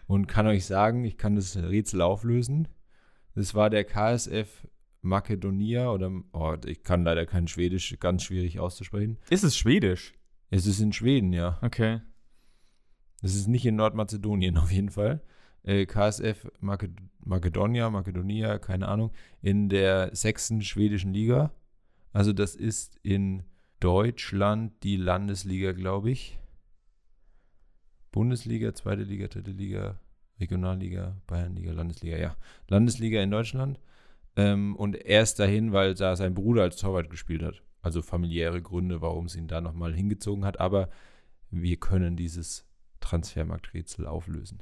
und 0.06 0.26
kann 0.26 0.46
euch 0.46 0.64
sagen, 0.64 1.04
ich 1.04 1.16
kann 1.16 1.36
das 1.36 1.56
Rätsel 1.56 2.02
auflösen. 2.02 2.66
Das 3.34 3.54
war 3.54 3.70
der 3.70 3.84
KSF 3.84 4.66
Makedonia 5.02 5.90
oder 5.90 6.10
oh, 6.32 6.56
ich 6.66 6.82
kann 6.82 7.04
leider 7.04 7.26
kein 7.26 7.46
Schwedisch, 7.46 7.96
ganz 8.00 8.24
schwierig 8.24 8.58
auszusprechen. 8.58 9.18
Ist 9.30 9.44
es 9.44 9.56
Schwedisch? 9.56 10.14
Es 10.50 10.66
ist 10.66 10.80
in 10.80 10.92
Schweden, 10.92 11.32
ja. 11.32 11.58
Okay. 11.62 12.00
Es 13.22 13.34
ist 13.34 13.48
nicht 13.48 13.66
in 13.66 13.76
Nordmazedonien 13.76 14.56
auf 14.56 14.72
jeden 14.72 14.90
Fall. 14.90 15.22
Äh, 15.62 15.86
KSF 15.86 16.50
Maked 16.60 16.92
Makedonia, 17.24 17.90
Makedonia, 17.90 18.58
keine 18.58 18.88
Ahnung, 18.88 19.12
in 19.42 19.68
der 19.68 20.14
sechsten 20.14 20.62
schwedischen 20.62 21.12
Liga. 21.12 21.52
Also 22.12 22.32
das 22.32 22.54
ist 22.54 22.96
in 23.02 23.42
Deutschland 23.80 24.72
die 24.82 24.96
Landesliga, 24.96 25.72
glaube 25.72 26.10
ich. 26.10 26.38
Bundesliga, 28.12 28.74
zweite 28.74 29.02
Liga, 29.02 29.28
dritte 29.28 29.50
Liga, 29.50 30.00
Regionalliga, 30.40 31.20
Bayernliga, 31.26 31.72
Landesliga, 31.72 32.16
ja. 32.16 32.36
Landesliga 32.68 33.22
in 33.22 33.30
Deutschland. 33.30 33.78
Ähm, 34.36 34.74
und 34.76 34.96
er 34.96 35.22
ist 35.22 35.38
dahin, 35.38 35.72
weil 35.72 35.94
da 35.94 36.16
sein 36.16 36.34
Bruder 36.34 36.62
als 36.62 36.76
Torwart 36.76 37.10
gespielt 37.10 37.42
hat. 37.42 37.62
Also 37.82 38.02
familiäre 38.02 38.62
Gründe, 38.62 39.02
warum 39.02 39.26
es 39.26 39.36
ihn 39.36 39.48
da 39.48 39.60
nochmal 39.60 39.94
hingezogen 39.94 40.44
hat. 40.44 40.60
Aber 40.60 40.88
wir 41.50 41.76
können 41.76 42.16
dieses 42.16 42.64
Transfermarkträtsel 43.00 44.06
auflösen. 44.06 44.60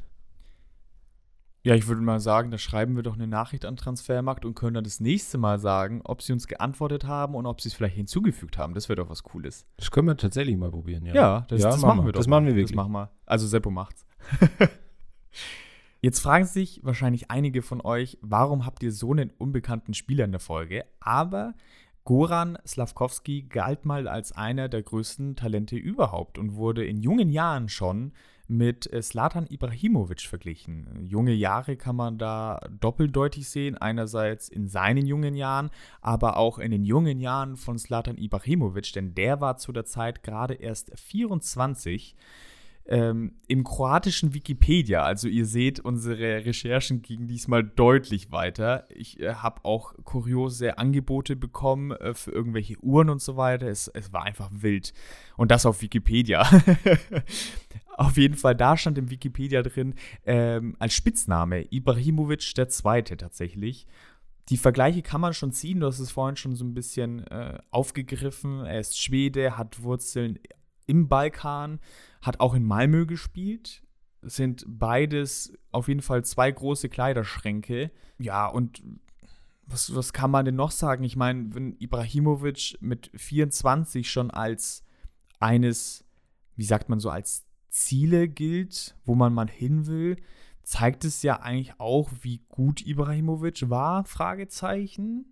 Ja, 1.66 1.74
ich 1.74 1.88
würde 1.88 2.00
mal 2.00 2.20
sagen, 2.20 2.52
da 2.52 2.58
schreiben 2.58 2.94
wir 2.94 3.02
doch 3.02 3.14
eine 3.14 3.26
Nachricht 3.26 3.64
an 3.64 3.76
Transfermarkt 3.76 4.44
und 4.44 4.54
können 4.54 4.74
dann 4.74 4.84
das 4.84 5.00
nächste 5.00 5.36
Mal 5.36 5.58
sagen, 5.58 6.00
ob 6.04 6.22
sie 6.22 6.32
uns 6.32 6.46
geantwortet 6.46 7.06
haben 7.06 7.34
und 7.34 7.44
ob 7.44 7.60
sie 7.60 7.70
es 7.70 7.74
vielleicht 7.74 7.96
hinzugefügt 7.96 8.56
haben. 8.56 8.72
Das 8.72 8.88
wäre 8.88 8.94
doch 8.94 9.10
was 9.10 9.24
Cooles. 9.24 9.66
Das 9.76 9.90
können 9.90 10.06
wir 10.06 10.16
tatsächlich 10.16 10.56
mal 10.56 10.70
probieren, 10.70 11.04
ja. 11.04 11.14
Ja, 11.14 11.46
das, 11.48 11.62
Ja, 11.62 11.70
das 11.70 11.82
machen 11.82 11.98
wir. 11.98 12.04
wir 12.06 12.12
doch. 12.12 12.20
Das 12.20 12.28
machen 12.28 12.46
wir 12.46 12.54
wirklich. 12.54 12.70
Das 12.70 12.76
machen 12.76 12.92
wir. 12.92 13.10
Also 13.26 13.48
Seppo 13.48 13.72
macht's. 13.72 14.06
Jetzt 16.02 16.20
fragen 16.20 16.44
sich 16.44 16.82
wahrscheinlich 16.84 17.32
einige 17.32 17.62
von 17.62 17.80
euch, 17.80 18.16
warum 18.20 18.64
habt 18.64 18.84
ihr 18.84 18.92
so 18.92 19.10
einen 19.10 19.30
unbekannten 19.30 19.92
Spieler 19.92 20.24
in 20.24 20.30
der 20.30 20.40
Folge? 20.40 20.84
Aber 21.00 21.54
Goran 22.04 22.58
Slavkovski 22.64 23.42
galt 23.42 23.84
mal 23.84 24.06
als 24.06 24.30
einer 24.30 24.68
der 24.68 24.84
größten 24.84 25.34
Talente 25.34 25.74
überhaupt 25.74 26.38
und 26.38 26.54
wurde 26.54 26.84
in 26.84 27.00
jungen 27.00 27.28
Jahren 27.28 27.68
schon 27.68 28.12
mit 28.48 28.92
äh, 28.92 29.02
Zlatan 29.02 29.46
Ibrahimovic 29.48 30.22
verglichen. 30.22 31.04
Junge 31.04 31.32
Jahre 31.32 31.76
kann 31.76 31.96
man 31.96 32.18
da 32.18 32.60
doppeldeutig 32.80 33.48
sehen. 33.48 33.76
Einerseits 33.76 34.48
in 34.48 34.68
seinen 34.68 35.06
jungen 35.06 35.34
Jahren, 35.34 35.70
aber 36.00 36.36
auch 36.36 36.58
in 36.58 36.70
den 36.70 36.84
jungen 36.84 37.20
Jahren 37.20 37.56
von 37.56 37.78
Zlatan 37.78 38.18
Ibrahimovic, 38.18 38.92
denn 38.92 39.14
der 39.14 39.40
war 39.40 39.56
zu 39.56 39.72
der 39.72 39.84
Zeit 39.84 40.22
gerade 40.22 40.54
erst 40.54 40.92
24. 40.98 42.16
Ähm, 42.88 43.32
Im 43.48 43.64
kroatischen 43.64 44.32
Wikipedia, 44.32 45.02
also 45.02 45.26
ihr 45.26 45.44
seht, 45.44 45.80
unsere 45.80 46.44
Recherchen 46.44 47.02
gingen 47.02 47.26
diesmal 47.26 47.64
deutlich 47.64 48.30
weiter. 48.30 48.86
Ich 48.90 49.18
äh, 49.18 49.34
habe 49.34 49.64
auch 49.64 49.92
kuriose 50.04 50.78
Angebote 50.78 51.34
bekommen 51.34 51.90
äh, 51.90 52.14
für 52.14 52.30
irgendwelche 52.30 52.78
Uhren 52.78 53.10
und 53.10 53.20
so 53.20 53.36
weiter. 53.36 53.66
Es, 53.66 53.88
es 53.88 54.12
war 54.12 54.22
einfach 54.22 54.50
wild. 54.52 54.92
Und 55.36 55.50
das 55.50 55.66
auf 55.66 55.82
Wikipedia. 55.82 56.48
auf 57.96 58.16
jeden 58.16 58.36
Fall, 58.36 58.54
da 58.54 58.76
stand 58.76 58.98
im 58.98 59.10
Wikipedia 59.10 59.62
drin, 59.62 59.94
ähm, 60.24 60.76
als 60.78 60.92
Spitzname 60.92 61.66
Ibrahimovic 61.70 62.54
der 62.54 62.68
Zweite 62.68 63.16
tatsächlich. 63.16 63.86
Die 64.48 64.58
Vergleiche 64.58 65.02
kann 65.02 65.20
man 65.20 65.34
schon 65.34 65.52
ziehen, 65.52 65.80
du 65.80 65.86
hast 65.86 65.98
es 65.98 66.12
vorhin 66.12 66.36
schon 66.36 66.54
so 66.54 66.64
ein 66.64 66.74
bisschen 66.74 67.26
äh, 67.28 67.58
aufgegriffen. 67.70 68.64
Er 68.64 68.78
ist 68.78 69.00
Schwede, 69.00 69.56
hat 69.56 69.82
Wurzeln 69.82 70.38
im 70.86 71.08
Balkan, 71.08 71.80
hat 72.22 72.40
auch 72.40 72.54
in 72.54 72.64
Malmö 72.64 73.06
gespielt. 73.06 73.82
Sind 74.22 74.64
beides 74.66 75.52
auf 75.72 75.88
jeden 75.88 76.02
Fall 76.02 76.24
zwei 76.24 76.50
große 76.50 76.88
Kleiderschränke. 76.88 77.90
Ja, 78.18 78.46
und 78.46 78.82
was, 79.66 79.94
was 79.94 80.12
kann 80.12 80.30
man 80.30 80.44
denn 80.44 80.54
noch 80.54 80.70
sagen? 80.70 81.02
Ich 81.02 81.16
meine, 81.16 81.54
wenn 81.54 81.76
Ibrahimovic 81.78 82.76
mit 82.80 83.10
24 83.14 84.08
schon 84.08 84.30
als 84.30 84.84
eines, 85.40 86.04
wie 86.54 86.64
sagt 86.64 86.88
man 86.88 87.00
so, 87.00 87.10
als 87.10 87.45
Ziele 87.76 88.26
gilt, 88.28 88.96
wo 89.04 89.14
man 89.14 89.34
mal 89.34 89.48
hin 89.48 89.86
will, 89.86 90.16
zeigt 90.62 91.04
es 91.04 91.22
ja 91.22 91.40
eigentlich 91.40 91.78
auch, 91.78 92.10
wie 92.22 92.40
gut 92.48 92.84
Ibrahimovic 92.86 93.68
war, 93.68 94.04
Fragezeichen. 94.04 95.26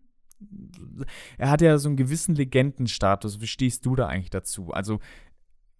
Er 1.38 1.48
hat 1.50 1.62
ja 1.62 1.78
so 1.78 1.88
einen 1.88 1.96
gewissen 1.96 2.34
Legendenstatus. 2.34 3.40
Wie 3.40 3.46
stehst 3.46 3.86
du 3.86 3.96
da 3.96 4.08
eigentlich 4.08 4.30
dazu? 4.30 4.72
Also 4.72 5.00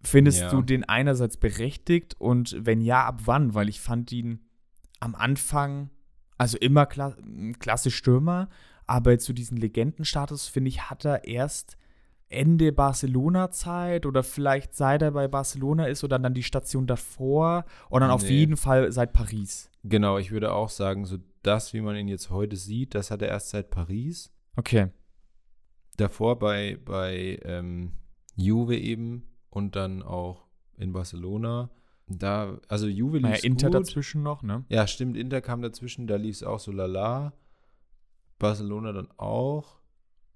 findest 0.01 0.41
Ja. 0.41 0.49
du 0.49 0.61
den 0.63 0.83
einerseits 0.83 1.37
berechtigt 1.37 2.15
und 2.19 2.55
wenn 2.59 2.81
ja, 2.81 3.05
ab 3.05 3.21
wann? 3.25 3.53
Weil 3.53 3.69
ich 3.69 3.79
fand 3.79 4.11
ihn 4.11 4.39
am 4.99 5.13
Anfang, 5.13 5.91
also 6.37 6.57
immer 6.57 6.85
kla 6.87 7.15
klasse 7.59 7.91
Stürmer, 7.91 8.49
aber 8.87 9.17
so 9.19 9.33
diesen 9.33 9.57
Legendenstatus, 9.57 10.47
finde 10.47 10.69
ich, 10.69 10.89
hat 10.89 11.05
er 11.05 11.25
erst 11.25 11.77
Ende 12.27 12.71
Barcelona-Zeit 12.71 14.05
oder 14.05 14.23
vielleicht 14.23 14.75
seit 14.75 15.01
er 15.01 15.11
bei 15.11 15.27
Barcelona 15.27 15.85
ist 15.85 16.03
oder 16.03 16.17
dann 16.19 16.33
die 16.33 16.43
Station 16.43 16.87
davor 16.87 17.65
und 17.89 18.01
dann 18.01 18.09
auf 18.11 18.23
Nee. 18.23 18.29
jeden 18.29 18.57
Fall 18.57 18.91
seit 18.91 19.13
Paris. 19.13 19.69
Genau, 19.83 20.17
ich 20.17 20.31
würde 20.31 20.51
auch 20.53 20.69
sagen, 20.69 21.05
so 21.05 21.17
das, 21.43 21.73
wie 21.73 21.81
man 21.81 21.95
ihn 21.95 22.07
jetzt 22.07 22.29
heute 22.31 22.55
sieht, 22.55 22.95
das 22.95 23.11
hat 23.11 23.21
er 23.21 23.27
erst 23.27 23.49
seit 23.49 23.69
Paris. 23.69 24.31
Okay. 24.55 24.87
Davor 25.97 26.39
bei, 26.39 26.77
bei 26.83 27.39
ähm, 27.43 27.91
Juve 28.35 28.75
eben 28.75 29.27
und 29.49 29.75
dann 29.75 30.01
auch 30.01 30.47
in 30.77 30.91
Barcelona. 30.91 31.69
Da, 32.07 32.59
also 32.67 32.87
Juve 32.87 33.17
lief 33.17 33.23
Naja, 33.29 33.43
Inter 33.43 33.67
gut. 33.67 33.75
dazwischen 33.75 34.23
noch, 34.23 34.43
ne? 34.43 34.65
Ja, 34.69 34.87
stimmt, 34.87 35.15
Inter 35.17 35.41
kam 35.41 35.61
dazwischen, 35.61 36.07
da 36.07 36.15
lief 36.17 36.35
es 36.37 36.43
auch 36.43 36.59
so 36.59 36.71
lala. 36.71 37.33
Barcelona 38.39 38.91
dann 38.91 39.09
auch. 39.17 39.79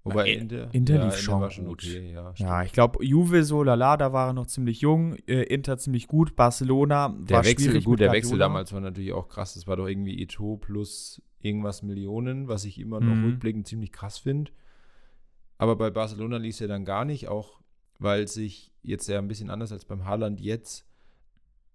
Wobei 0.02 0.28
I- 0.30 0.34
Inter, 0.38 0.72
Inter 0.72 0.94
ja, 0.96 1.04
lief 1.04 1.16
schon 1.18 1.34
war 1.40 1.48
gut. 1.48 1.52
schon 1.52 1.66
okay, 1.68 2.12
ja. 2.12 2.32
Ja, 2.36 2.62
ich 2.62 2.72
glaube, 2.72 3.04
Juve 3.04 3.44
so 3.44 3.62
lala, 3.62 3.96
da 3.98 4.12
war 4.14 4.28
er 4.28 4.32
noch 4.32 4.46
ziemlich 4.46 4.80
jung, 4.80 5.16
äh, 5.26 5.42
Inter 5.42 5.76
ziemlich 5.76 6.06
gut, 6.08 6.36
Barcelona 6.36 7.08
Der 7.10 7.36
war 7.38 7.44
Wechsel, 7.44 7.66
schwierig 7.70 7.84
gut, 7.84 8.00
der 8.00 8.10
Wechsel 8.12 8.38
damals 8.38 8.72
war 8.72 8.80
natürlich 8.80 9.12
auch 9.12 9.28
krass. 9.28 9.54
Das 9.54 9.66
war 9.66 9.76
doch 9.76 9.86
irgendwie 9.86 10.22
Eto 10.22 10.56
plus 10.56 11.20
irgendwas 11.40 11.82
Millionen, 11.82 12.48
was 12.48 12.64
ich 12.64 12.78
immer 12.78 13.00
noch 13.00 13.14
Mhm. 13.16 13.24
rückblickend 13.24 13.66
ziemlich 13.66 13.92
krass 13.92 14.18
finde. 14.18 14.52
Aber 15.58 15.76
bei 15.76 15.90
Barcelona 15.90 16.38
lief 16.38 16.54
es 16.54 16.60
ja 16.60 16.66
dann 16.66 16.84
gar 16.86 17.04
nicht, 17.04 17.28
auch 17.28 17.60
weil 17.98 18.26
sich 18.26 18.72
jetzt 18.82 19.06
ja 19.08 19.18
ein 19.18 19.28
bisschen 19.28 19.50
anders 19.50 19.72
als 19.72 19.84
beim 19.84 20.06
Haaland 20.06 20.40
jetzt 20.40 20.86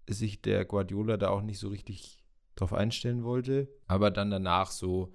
sich 0.08 0.42
der 0.42 0.64
Guardiola 0.64 1.16
da 1.16 1.28
auch 1.30 1.42
nicht 1.42 1.58
so 1.60 1.68
richtig 1.68 2.24
drauf 2.56 2.72
einstellen 2.72 3.22
wollte. 3.22 3.68
Aber 3.86 4.10
dann 4.10 4.30
danach 4.30 4.70
so 4.72 5.12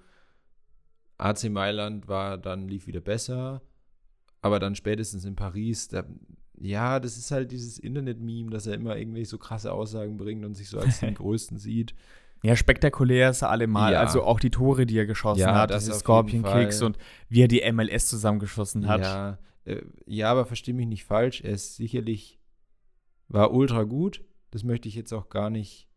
AC 1.21 1.49
Mailand 1.49 2.07
war 2.07 2.37
dann 2.37 2.67
lief 2.67 2.87
wieder 2.87 3.01
besser. 3.01 3.61
Aber 4.41 4.59
dann 4.59 4.75
spätestens 4.75 5.23
in 5.23 5.35
Paris, 5.35 5.87
da, 5.87 6.03
ja, 6.59 6.99
das 6.99 7.17
ist 7.17 7.31
halt 7.31 7.51
dieses 7.51 7.77
Internet-Meme, 7.77 8.49
dass 8.49 8.65
er 8.65 8.73
immer 8.73 8.97
irgendwelche 8.97 9.29
so 9.29 9.37
krasse 9.37 9.71
Aussagen 9.71 10.17
bringt 10.17 10.43
und 10.43 10.55
sich 10.55 10.69
so 10.69 10.79
als 10.79 10.99
den 10.99 11.13
Größten 11.15 11.57
sieht. 11.57 11.93
Ja, 12.43 12.55
spektakulär 12.55 13.29
ist 13.29 13.43
er 13.43 13.51
allemal. 13.51 13.93
Ja. 13.93 13.99
Also 13.99 14.23
auch 14.23 14.39
die 14.39 14.49
Tore, 14.49 14.87
die 14.87 14.97
er 14.97 15.05
geschossen 15.05 15.41
Ja, 15.41 15.53
hat, 15.53 15.69
das 15.69 15.85
diese 15.85 15.99
Scorpion 15.99 16.43
Kicks 16.43 16.81
und 16.81 16.97
wie 17.29 17.43
er 17.43 17.47
die 17.47 17.61
MLS 17.71 18.07
zusammengeschossen 18.07 18.87
hat. 18.87 19.01
Ja, 19.01 19.37
äh, 19.65 19.83
ja, 20.07 20.31
aber 20.31 20.45
verstehe 20.45 20.73
mich 20.73 20.87
nicht 20.87 21.05
falsch. 21.05 21.41
Er 21.41 21.51
ist 21.51 21.75
sicherlich, 21.75 22.39
war 23.27 23.53
ultra 23.53 23.83
gut. 23.83 24.23
Das 24.49 24.63
möchte 24.63 24.87
ich 24.87 24.95
jetzt 24.95 25.13
auch 25.13 25.29
gar 25.29 25.51
nicht 25.51 25.87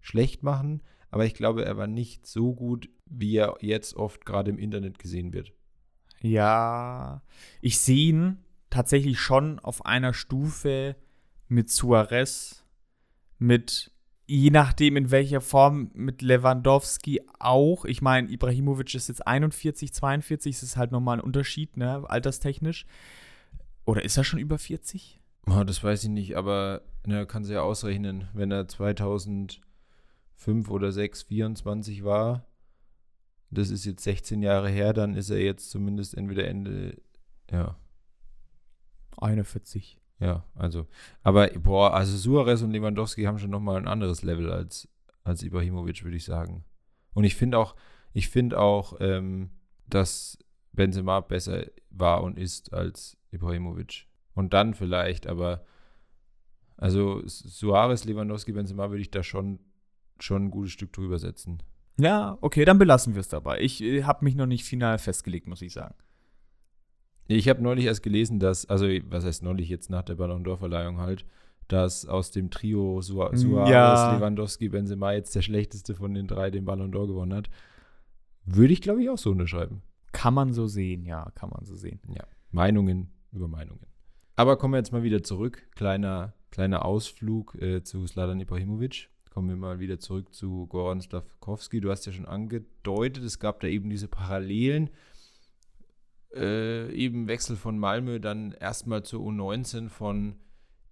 schlecht 0.00 0.42
machen. 0.42 0.82
Aber 1.10 1.24
ich 1.24 1.34
glaube, 1.34 1.64
er 1.64 1.76
war 1.76 1.86
nicht 1.86 2.26
so 2.26 2.54
gut, 2.54 2.88
wie 3.06 3.36
er 3.36 3.56
jetzt 3.60 3.94
oft 3.96 4.26
gerade 4.26 4.50
im 4.50 4.58
Internet 4.58 4.98
gesehen 4.98 5.32
wird. 5.32 5.52
Ja, 6.20 7.22
ich 7.60 7.78
sehe 7.78 8.08
ihn 8.08 8.38
tatsächlich 8.70 9.20
schon 9.20 9.58
auf 9.58 9.84
einer 9.86 10.12
Stufe 10.12 10.96
mit 11.48 11.70
Suarez, 11.70 12.64
mit 13.38 13.92
je 14.26 14.50
nachdem, 14.50 14.96
in 14.96 15.10
welcher 15.10 15.40
Form 15.40 15.90
mit 15.94 16.20
Lewandowski 16.20 17.22
auch. 17.38 17.84
Ich 17.84 18.02
meine, 18.02 18.28
Ibrahimovic 18.28 18.94
ist 18.94 19.08
jetzt 19.08 19.26
41, 19.26 19.94
42, 19.94 20.56
das 20.56 20.62
ist 20.62 20.76
halt 20.76 20.90
nochmal 20.90 21.18
ein 21.18 21.24
Unterschied, 21.24 21.76
ne, 21.76 22.08
alterstechnisch. 22.08 22.86
Oder 23.84 24.04
ist 24.04 24.16
er 24.16 24.24
schon 24.24 24.40
über 24.40 24.58
40? 24.58 25.20
Oh, 25.48 25.62
das 25.62 25.84
weiß 25.84 26.04
ich 26.04 26.10
nicht, 26.10 26.36
aber 26.36 26.82
ne, 27.06 27.24
kann 27.24 27.44
sie 27.44 27.54
ja 27.54 27.62
ausrechnen, 27.62 28.28
wenn 28.34 28.50
er 28.50 28.66
2005 30.36 30.70
oder 30.70 30.92
6, 30.92 31.22
24 31.24 32.04
war, 32.04 32.46
das 33.50 33.70
ist 33.70 33.84
jetzt 33.84 34.02
16 34.04 34.42
Jahre 34.42 34.68
her, 34.68 34.92
dann 34.92 35.14
ist 35.14 35.30
er 35.30 35.40
jetzt 35.40 35.70
zumindest 35.70 36.14
entweder 36.14 36.46
Ende, 36.46 37.00
ja, 37.50 37.76
41. 39.18 39.98
ja, 40.20 40.44
also, 40.54 40.86
aber 41.22 41.48
boah, 41.48 41.94
also 41.94 42.16
Suarez 42.16 42.62
und 42.62 42.72
Lewandowski 42.72 43.24
haben 43.24 43.38
schon 43.38 43.50
nochmal 43.50 43.76
ein 43.76 43.88
anderes 43.88 44.22
Level 44.22 44.52
als, 44.52 44.88
als 45.24 45.42
Ibrahimovic, 45.42 46.04
würde 46.04 46.16
ich 46.16 46.24
sagen. 46.24 46.64
Und 47.14 47.24
ich 47.24 47.34
finde 47.34 47.58
auch, 47.58 47.76
ich 48.12 48.28
finde 48.28 48.58
auch, 48.58 48.96
ähm, 49.00 49.50
dass 49.86 50.38
Benzema 50.72 51.20
besser 51.20 51.66
war 51.90 52.22
und 52.22 52.38
ist 52.38 52.72
als 52.74 53.16
Ibrahimovic. 53.30 54.06
Und 54.34 54.52
dann 54.52 54.74
vielleicht, 54.74 55.26
aber 55.26 55.64
also 56.76 57.22
Suarez, 57.26 58.04
Lewandowski, 58.04 58.52
Benzema 58.52 58.90
würde 58.90 59.00
ich 59.00 59.10
da 59.10 59.22
schon, 59.22 59.60
schon 60.18 60.46
ein 60.46 60.50
gutes 60.50 60.72
Stück 60.72 60.92
drüber 60.92 61.18
setzen. 61.18 61.58
Ja, 61.98 62.36
okay, 62.40 62.64
dann 62.64 62.78
belassen 62.78 63.14
wir 63.14 63.20
es 63.20 63.28
dabei. 63.28 63.60
Ich 63.60 63.82
äh, 63.82 64.02
habe 64.04 64.24
mich 64.24 64.34
noch 64.34 64.46
nicht 64.46 64.64
final 64.64 64.98
festgelegt, 64.98 65.46
muss 65.46 65.62
ich 65.62 65.72
sagen. 65.72 65.94
Ich 67.28 67.48
habe 67.48 67.62
neulich 67.62 67.86
erst 67.86 68.02
gelesen, 68.02 68.38
dass, 68.38 68.66
also 68.66 68.86
was 69.08 69.24
heißt 69.24 69.42
neulich 69.42 69.68
jetzt 69.68 69.90
nach 69.90 70.02
der 70.02 70.14
Ballon 70.14 70.44
d'Or-Verleihung 70.44 70.98
halt, 70.98 71.24
dass 71.68 72.06
aus 72.06 72.30
dem 72.30 72.50
Trio 72.50 73.00
Su 73.02 73.14
Suarez, 73.14 73.42
Ja. 73.42 74.14
Lewandowski, 74.14 74.68
Benzema 74.68 75.12
jetzt 75.12 75.34
der 75.34 75.42
schlechteste 75.42 75.94
von 75.94 76.14
den 76.14 76.28
drei 76.28 76.50
den 76.50 76.64
Ballon 76.64 76.92
d'Or 76.92 77.08
gewonnen 77.08 77.34
hat. 77.34 77.50
Würde 78.44 78.72
ich, 78.72 78.80
glaube 78.80 79.02
ich, 79.02 79.10
auch 79.10 79.18
so 79.18 79.30
unterschreiben. 79.32 79.82
Kann 80.12 80.34
man 80.34 80.52
so 80.52 80.68
sehen, 80.68 81.04
ja, 81.04 81.30
kann 81.34 81.50
man 81.50 81.64
so 81.64 81.74
sehen. 81.74 82.00
Meinungen 82.52 83.10
über 83.32 83.48
Meinungen. 83.48 83.86
Aber 84.36 84.56
kommen 84.56 84.74
wir 84.74 84.78
jetzt 84.78 84.92
mal 84.92 85.02
wieder 85.02 85.22
zurück. 85.22 85.66
Kleiner, 85.74 86.34
kleiner 86.50 86.84
Ausflug 86.84 87.56
äh, 87.60 87.82
zu 87.82 88.06
Sladan 88.06 88.38
Ibrahimovic. 88.38 89.08
Kommen 89.36 89.50
wir 89.50 89.56
mal 89.56 89.80
wieder 89.80 89.98
zurück 89.98 90.32
zu 90.32 90.66
Goran 90.66 91.02
Slavkovski. 91.02 91.82
Du 91.82 91.90
hast 91.90 92.06
ja 92.06 92.12
schon 92.12 92.24
angedeutet, 92.24 93.22
es 93.22 93.38
gab 93.38 93.60
da 93.60 93.68
eben 93.68 93.90
diese 93.90 94.08
Parallelen. 94.08 94.88
Äh, 96.34 96.90
eben 96.94 97.28
Wechsel 97.28 97.56
von 97.56 97.78
Malmö, 97.78 98.18
dann 98.18 98.52
erstmal 98.52 99.02
zur 99.02 99.20
U19 99.20 99.90
von 99.90 100.36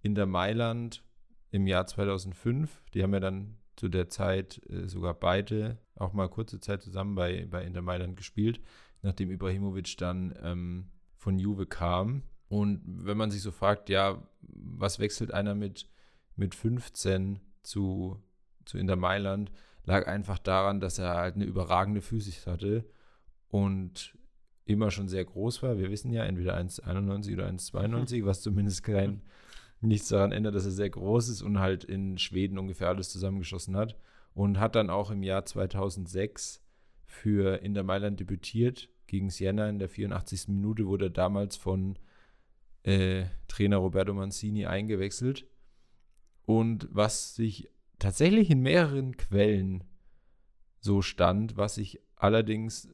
Inter 0.03 0.27
Mailand 0.27 1.03
im 1.49 1.65
Jahr 1.65 1.87
2005. 1.87 2.83
Die 2.93 3.01
haben 3.01 3.13
ja 3.15 3.19
dann 3.19 3.57
zu 3.77 3.89
der 3.89 4.09
Zeit 4.09 4.61
äh, 4.69 4.87
sogar 4.87 5.15
beide 5.15 5.79
auch 5.95 6.13
mal 6.13 6.29
kurze 6.29 6.59
Zeit 6.59 6.83
zusammen 6.83 7.15
bei, 7.15 7.47
bei 7.49 7.63
Inter 7.63 7.81
Mailand 7.81 8.15
gespielt, 8.15 8.61
nachdem 9.01 9.31
Ibrahimovic 9.31 9.97
dann 9.97 10.37
ähm, 10.43 10.91
von 11.17 11.39
Juve 11.39 11.65
kam. 11.65 12.21
Und 12.47 12.83
wenn 12.85 13.17
man 13.17 13.31
sich 13.31 13.41
so 13.41 13.49
fragt, 13.49 13.89
ja, 13.89 14.21
was 14.41 14.99
wechselt 14.99 15.33
einer 15.33 15.55
mit, 15.55 15.89
mit 16.35 16.53
15 16.53 17.39
zu, 17.63 18.21
zu 18.65 18.77
Inter 18.77 18.95
Mailand, 18.95 19.51
lag 19.85 20.07
einfach 20.07 20.39
daran, 20.39 20.79
dass 20.79 20.97
er 20.99 21.15
halt 21.15 21.35
eine 21.35 21.45
überragende 21.45 22.01
Physis 22.01 22.47
hatte 22.47 22.85
und 23.49 24.17
immer 24.65 24.91
schon 24.91 25.07
sehr 25.07 25.23
groß 25.23 25.63
war. 25.63 25.77
Wir 25.77 25.91
wissen 25.91 26.11
ja, 26.11 26.23
entweder 26.23 26.57
1,91 26.57 27.33
oder 27.33 27.47
1,92, 27.47 28.25
was 28.25 28.41
zumindest 28.41 28.83
kein, 28.83 29.21
nichts 29.79 30.09
daran 30.09 30.31
ändert, 30.31 30.55
dass 30.55 30.65
er 30.65 30.71
sehr 30.71 30.89
groß 30.89 31.29
ist 31.29 31.41
und 31.41 31.59
halt 31.59 31.83
in 31.83 32.17
Schweden 32.17 32.57
ungefähr 32.57 32.89
alles 32.89 33.09
zusammengeschossen 33.09 33.75
hat. 33.75 33.95
Und 34.33 34.59
hat 34.59 34.75
dann 34.75 34.89
auch 34.89 35.11
im 35.11 35.23
Jahr 35.23 35.45
2006 35.45 36.61
für 37.05 37.61
Inter 37.61 37.83
Mailand 37.83 38.19
debütiert. 38.19 38.89
Gegen 39.07 39.29
Siena 39.29 39.69
in 39.69 39.79
der 39.79 39.87
84. 39.87 40.49
Minute 40.49 40.87
wurde 40.87 41.05
er 41.05 41.11
damals 41.11 41.55
von 41.55 41.97
äh, 42.83 43.25
Trainer 43.47 43.77
Roberto 43.77 44.13
Mancini 44.13 44.65
eingewechselt. 44.65 45.47
Und 46.45 46.89
was 46.91 47.35
sich 47.35 47.69
tatsächlich 47.99 48.49
in 48.49 48.61
mehreren 48.61 49.17
Quellen 49.17 49.83
so 50.79 51.01
stand, 51.01 51.57
was 51.57 51.75
sich 51.75 51.99
allerdings 52.15 52.89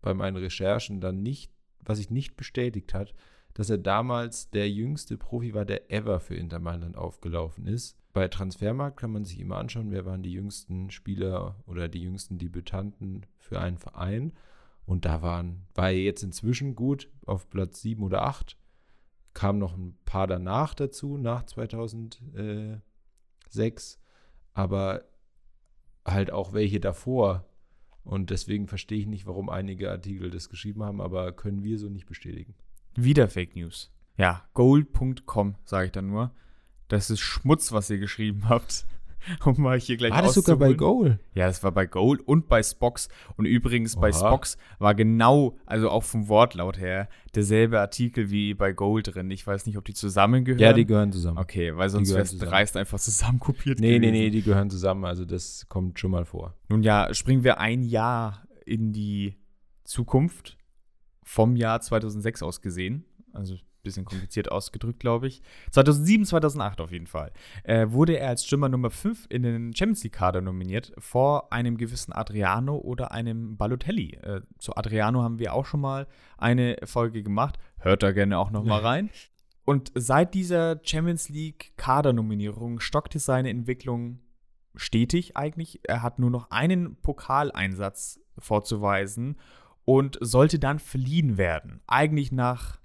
bei 0.00 0.14
meinen 0.14 0.36
Recherchen 0.36 1.00
dann 1.00 1.22
nicht, 1.22 1.52
was 1.80 1.98
sich 1.98 2.10
nicht 2.10 2.36
bestätigt 2.36 2.94
hat, 2.94 3.14
dass 3.54 3.70
er 3.70 3.78
damals 3.78 4.50
der 4.50 4.68
jüngste 4.68 5.16
Profi 5.16 5.54
war, 5.54 5.64
der 5.64 5.90
ever 5.92 6.20
für 6.20 6.34
Inter 6.34 6.58
Mailand 6.58 6.96
aufgelaufen 6.96 7.66
ist. 7.66 7.96
Bei 8.12 8.28
Transfermarkt 8.28 8.98
kann 8.98 9.12
man 9.12 9.24
sich 9.24 9.38
immer 9.40 9.56
anschauen, 9.58 9.90
wer 9.90 10.04
waren 10.04 10.22
die 10.22 10.32
jüngsten 10.32 10.90
Spieler 10.90 11.62
oder 11.66 11.88
die 11.88 12.02
jüngsten 12.02 12.38
Debütanten 12.38 13.26
für 13.38 13.60
einen 13.60 13.78
Verein. 13.78 14.32
Und 14.86 15.04
da 15.04 15.22
waren, 15.22 15.66
war 15.74 15.90
er 15.90 16.02
jetzt 16.02 16.22
inzwischen 16.22 16.74
gut 16.74 17.10
auf 17.26 17.48
Platz 17.48 17.80
7 17.80 18.02
oder 18.02 18.22
8. 18.22 18.56
Kam 19.32 19.58
noch 19.58 19.76
ein 19.76 19.96
paar 20.04 20.26
danach 20.26 20.74
dazu, 20.74 21.16
nach 21.16 21.44
2006. 21.44 22.82
Aber 24.54 25.04
halt 26.04 26.30
auch 26.30 26.52
welche 26.52 26.80
davor. 26.80 27.44
Und 28.04 28.30
deswegen 28.30 28.68
verstehe 28.68 28.98
ich 28.98 29.06
nicht, 29.06 29.26
warum 29.26 29.48
einige 29.48 29.90
Artikel 29.90 30.30
das 30.30 30.48
geschrieben 30.48 30.82
haben, 30.82 31.00
aber 31.00 31.32
können 31.32 31.64
wir 31.64 31.78
so 31.78 31.88
nicht 31.88 32.06
bestätigen. 32.06 32.54
Wieder 32.94 33.28
Fake 33.28 33.56
News. 33.56 33.90
Ja, 34.16 34.46
gold.com, 34.54 35.56
sage 35.64 35.86
ich 35.86 35.92
dann 35.92 36.08
nur. 36.08 36.32
Das 36.88 37.10
ist 37.10 37.20
Schmutz, 37.20 37.72
was 37.72 37.90
ihr 37.90 37.98
geschrieben 37.98 38.48
habt. 38.48 38.86
Um 39.44 39.62
mal 39.62 39.78
hier 39.78 39.96
gleich 39.96 40.12
auszuholen. 40.12 40.76
Goal? 40.76 41.18
Ja, 41.34 41.46
das 41.46 41.62
war 41.62 41.72
bei 41.72 41.86
Gold 41.86 42.20
und 42.20 42.48
bei 42.48 42.62
Spox. 42.62 43.08
Und 43.36 43.46
übrigens 43.46 43.96
bei 43.96 44.10
Oha. 44.10 44.18
Spox 44.18 44.58
war 44.78 44.94
genau, 44.94 45.56
also 45.66 45.90
auch 45.90 46.02
vom 46.02 46.28
Wortlaut 46.28 46.78
her, 46.78 47.08
derselbe 47.34 47.80
Artikel 47.80 48.30
wie 48.30 48.54
bei 48.54 48.72
Gold 48.72 49.14
drin. 49.14 49.30
Ich 49.30 49.46
weiß 49.46 49.66
nicht, 49.66 49.78
ob 49.78 49.84
die 49.84 49.94
zusammengehören. 49.94 50.60
Ja, 50.60 50.72
die 50.72 50.84
gehören 50.86 51.12
zusammen. 51.12 51.38
Okay, 51.38 51.76
weil 51.76 51.88
sonst 51.88 52.10
wäre 52.10 52.22
es 52.22 52.36
dreist 52.36 52.76
einfach 52.76 52.98
zusammenkopiert 52.98 53.80
Nee, 53.80 53.98
nee, 53.98 53.98
gewesen. 53.98 54.12
nee, 54.12 54.30
die 54.30 54.42
gehören 54.42 54.70
zusammen. 54.70 55.04
Also 55.04 55.24
das 55.24 55.66
kommt 55.68 55.98
schon 55.98 56.10
mal 56.10 56.24
vor. 56.24 56.54
Nun 56.68 56.82
ja, 56.82 57.12
springen 57.14 57.44
wir 57.44 57.58
ein 57.58 57.82
Jahr 57.82 58.46
in 58.66 58.92
die 58.92 59.36
Zukunft 59.84 60.56
vom 61.22 61.56
Jahr 61.56 61.80
2006 61.80 62.42
aus 62.42 62.60
gesehen. 62.60 63.04
Also 63.32 63.56
bisschen 63.84 64.04
kompliziert 64.04 64.50
ausgedrückt, 64.50 64.98
glaube 64.98 65.28
ich. 65.28 65.42
2007, 65.70 66.26
2008 66.26 66.80
auf 66.80 66.90
jeden 66.90 67.06
Fall. 67.06 67.32
Äh, 67.62 67.86
wurde 67.90 68.18
er 68.18 68.30
als 68.30 68.44
Stürmer 68.44 68.68
Nummer 68.68 68.90
5 68.90 69.26
in 69.28 69.44
den 69.44 69.76
Champions 69.76 70.02
League-Kader 70.02 70.40
nominiert, 70.40 70.92
vor 70.98 71.52
einem 71.52 71.76
gewissen 71.76 72.12
Adriano 72.12 72.76
oder 72.76 73.12
einem 73.12 73.56
Balotelli. 73.56 74.14
Äh, 74.22 74.40
zu 74.58 74.74
Adriano 74.76 75.22
haben 75.22 75.38
wir 75.38 75.54
auch 75.54 75.66
schon 75.66 75.80
mal 75.80 76.08
eine 76.36 76.76
Folge 76.84 77.22
gemacht. 77.22 77.58
Hört 77.78 78.02
da 78.02 78.10
gerne 78.10 78.38
auch 78.38 78.50
noch 78.50 78.64
mal 78.64 78.80
rein. 78.80 79.10
Und 79.64 79.92
seit 79.94 80.34
dieser 80.34 80.80
Champions 80.82 81.28
League-Kadernominierung 81.28 82.80
stockte 82.80 83.18
seine 83.18 83.50
Entwicklung 83.50 84.20
stetig 84.76 85.36
eigentlich. 85.36 85.80
Er 85.84 86.02
hat 86.02 86.18
nur 86.18 86.30
noch 86.30 86.50
einen 86.50 86.96
Pokaleinsatz 86.96 88.20
vorzuweisen 88.38 89.36
und 89.84 90.18
sollte 90.20 90.58
dann 90.58 90.78
verliehen 90.78 91.36
werden. 91.38 91.80
Eigentlich 91.86 92.32
nach, 92.32 92.78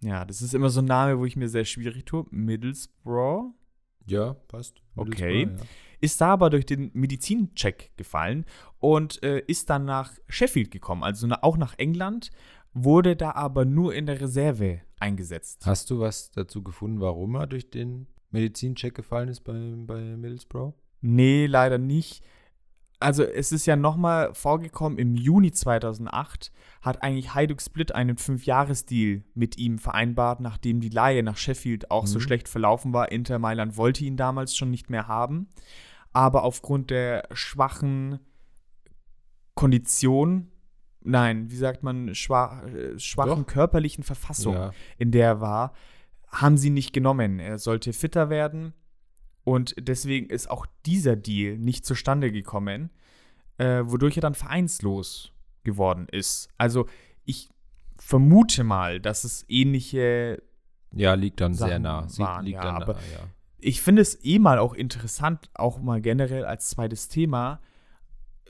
ja, 0.00 0.24
das 0.24 0.42
ist 0.42 0.54
immer 0.54 0.70
so 0.70 0.80
ein 0.80 0.86
Name, 0.86 1.18
wo 1.18 1.24
ich 1.24 1.36
mir 1.36 1.48
sehr 1.48 1.64
schwierig 1.64 2.04
tue. 2.04 2.26
Middlesbrough. 2.30 3.52
Ja, 4.06 4.34
passt. 4.48 4.82
Okay. 4.94 5.48
Ist 6.00 6.20
da 6.20 6.28
aber 6.28 6.50
durch 6.50 6.66
den 6.66 6.90
Medizincheck 6.92 7.92
gefallen 7.96 8.44
und 8.78 9.22
äh, 9.22 9.40
ist 9.46 9.70
dann 9.70 9.84
nach 9.84 10.12
Sheffield 10.28 10.70
gekommen, 10.70 11.02
also 11.02 11.26
na, 11.26 11.42
auch 11.42 11.56
nach 11.56 11.78
England, 11.78 12.30
wurde 12.74 13.16
da 13.16 13.32
aber 13.32 13.64
nur 13.64 13.94
in 13.94 14.06
der 14.06 14.20
Reserve 14.20 14.82
eingesetzt. 15.00 15.64
Hast 15.64 15.90
du 15.90 15.98
was 16.00 16.30
dazu 16.30 16.62
gefunden, 16.62 17.00
warum 17.00 17.34
er 17.34 17.46
durch 17.46 17.70
den 17.70 18.06
Medizincheck 18.30 18.94
gefallen 18.94 19.28
ist 19.28 19.40
bei, 19.40 19.74
bei 19.76 20.16
Middlesbrough? 20.16 20.74
Nee, 21.00 21.46
leider 21.46 21.78
nicht. 21.78 22.22
Also 22.98 23.24
es 23.24 23.52
ist 23.52 23.66
ja 23.66 23.76
nochmal 23.76 24.32
vorgekommen, 24.32 24.98
im 24.98 25.14
Juni 25.16 25.52
2008 25.52 26.50
hat 26.80 27.02
eigentlich 27.02 27.34
Hajduk 27.34 27.60
Split 27.60 27.94
einen 27.94 28.16
Fünfjahresdeal 28.16 29.22
mit 29.34 29.58
ihm 29.58 29.78
vereinbart, 29.78 30.40
nachdem 30.40 30.80
die 30.80 30.88
Leihe 30.88 31.22
nach 31.22 31.36
Sheffield 31.36 31.90
auch 31.90 32.06
so 32.06 32.18
Mhm. 32.18 32.22
schlecht 32.22 32.48
verlaufen 32.48 32.94
war. 32.94 33.12
Inter 33.12 33.38
Mailand 33.38 33.76
wollte 33.76 34.04
ihn 34.04 34.16
damals 34.16 34.56
schon 34.56 34.70
nicht 34.70 34.88
mehr 34.88 35.08
haben. 35.08 35.48
Aber 36.14 36.44
aufgrund 36.44 36.88
der 36.90 37.28
schwachen 37.34 38.18
Kondition, 39.54 40.48
nein, 41.02 41.50
wie 41.50 41.56
sagt 41.56 41.82
man, 41.82 42.14
schwach, 42.14 42.62
äh, 42.64 42.98
schwachen 42.98 43.44
Doch. 43.44 43.52
körperlichen 43.52 44.04
Verfassung, 44.04 44.54
Ja. 44.54 44.70
in 44.98 45.10
der 45.12 45.26
er 45.26 45.40
war, 45.40 45.72
haben 46.28 46.56
sie 46.56 46.70
nicht 46.70 46.92
genommen. 46.92 47.38
Er 47.40 47.58
sollte 47.58 47.92
fitter 47.92 48.28
werden 48.30 48.74
und 49.46 49.76
deswegen 49.78 50.28
ist 50.28 50.50
auch 50.50 50.66
dieser 50.86 51.14
Deal 51.14 51.56
nicht 51.56 51.86
zustande 51.86 52.32
gekommen, 52.32 52.90
äh, 53.58 53.82
wodurch 53.84 54.16
er 54.18 54.20
dann 54.22 54.34
vereinslos 54.34 55.30
geworden 55.62 56.08
ist. 56.10 56.48
Also 56.58 56.86
ich 57.24 57.48
vermute 57.96 58.64
mal, 58.64 59.00
dass 59.00 59.22
es 59.22 59.44
ähnliche 59.48 60.42
Ja, 60.92 61.14
liegt 61.14 61.40
dann 61.40 61.54
sehr 61.54 61.68
Sachen 61.68 61.82
nah. 61.82 62.08
Sie- 62.08 62.22
waren, 62.22 62.44
liegt 62.44 62.56
ja, 62.56 62.62
dann 62.64 62.82
aber- 62.82 62.94
nah, 62.94 63.00
ja. 63.12 63.20
ich 63.58 63.80
finde 63.82 64.02
es 64.02 64.18
eh 64.24 64.40
mal 64.40 64.58
auch 64.58 64.74
interessant, 64.74 65.48
auch 65.54 65.78
mal 65.80 66.00
generell 66.00 66.44
als 66.44 66.68
zweites 66.70 67.06
Thema, 67.06 67.60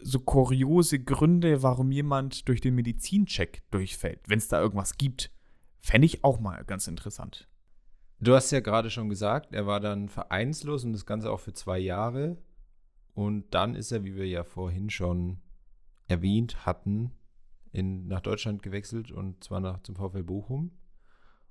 so 0.01 0.19
kuriose 0.21 0.99
Gründe, 0.99 1.63
warum 1.63 1.93
jemand 1.93 2.49
durch 2.49 2.63
den 2.63 2.75
Medizincheck 2.75 3.63
durchfällt, 3.71 4.21
wenn 4.29 4.39
es 4.39 4.49
da 4.49 4.61
irgendwas 4.61 4.97
gibt. 4.97 5.31
Fände 5.81 6.07
ich 6.07 6.25
auch 6.25 6.41
mal 6.41 6.65
ganz 6.65 6.87
interessant. 6.89 7.49
Du 8.19 8.35
hast 8.35 8.51
ja 8.51 8.61
gerade 8.61 8.91
schon 8.91 9.09
gesagt, 9.11 9.53
er 9.53 9.67
war 9.67 9.79
dann 9.79 10.09
vereinslos 10.09 10.85
und 10.85 10.93
das 10.95 11.05
Ganze 11.05 11.31
auch 11.31 11.41
für 11.41 11.53
zwei 11.53 11.79
Jahre. 11.79 12.39
Und 13.15 13.55
dann 13.55 13.75
ist 13.75 13.93
er, 13.93 14.05
wie 14.05 14.17
wir 14.17 14.27
ja 14.27 14.45
vorhin 14.45 14.91
schon 14.91 15.39
erwähnt 16.09 16.65
hatten, 16.65 17.13
in, 17.73 18.07
nach 18.09 18.21
Deutschland 18.21 18.63
gewechselt 18.63 19.11
und 19.11 19.45
zwar 19.45 19.61
nach, 19.61 19.83
zum 19.83 19.97
VfL 19.97 20.23
Bochum. 20.23 20.73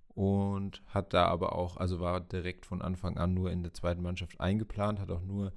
Und 0.10 0.82
hat 0.88 1.14
da 1.14 1.26
aber 1.28 1.56
auch, 1.56 1.78
also 1.78 2.00
war 2.00 2.22
direkt 2.22 2.66
von 2.66 2.82
Anfang 2.82 3.18
an 3.18 3.34
nur 3.34 3.52
in 3.52 3.64
der 3.64 3.74
zweiten 3.74 4.02
Mannschaft 4.02 4.40
eingeplant, 4.40 5.00
hat 5.00 5.12
auch 5.12 5.24
nur 5.24 5.54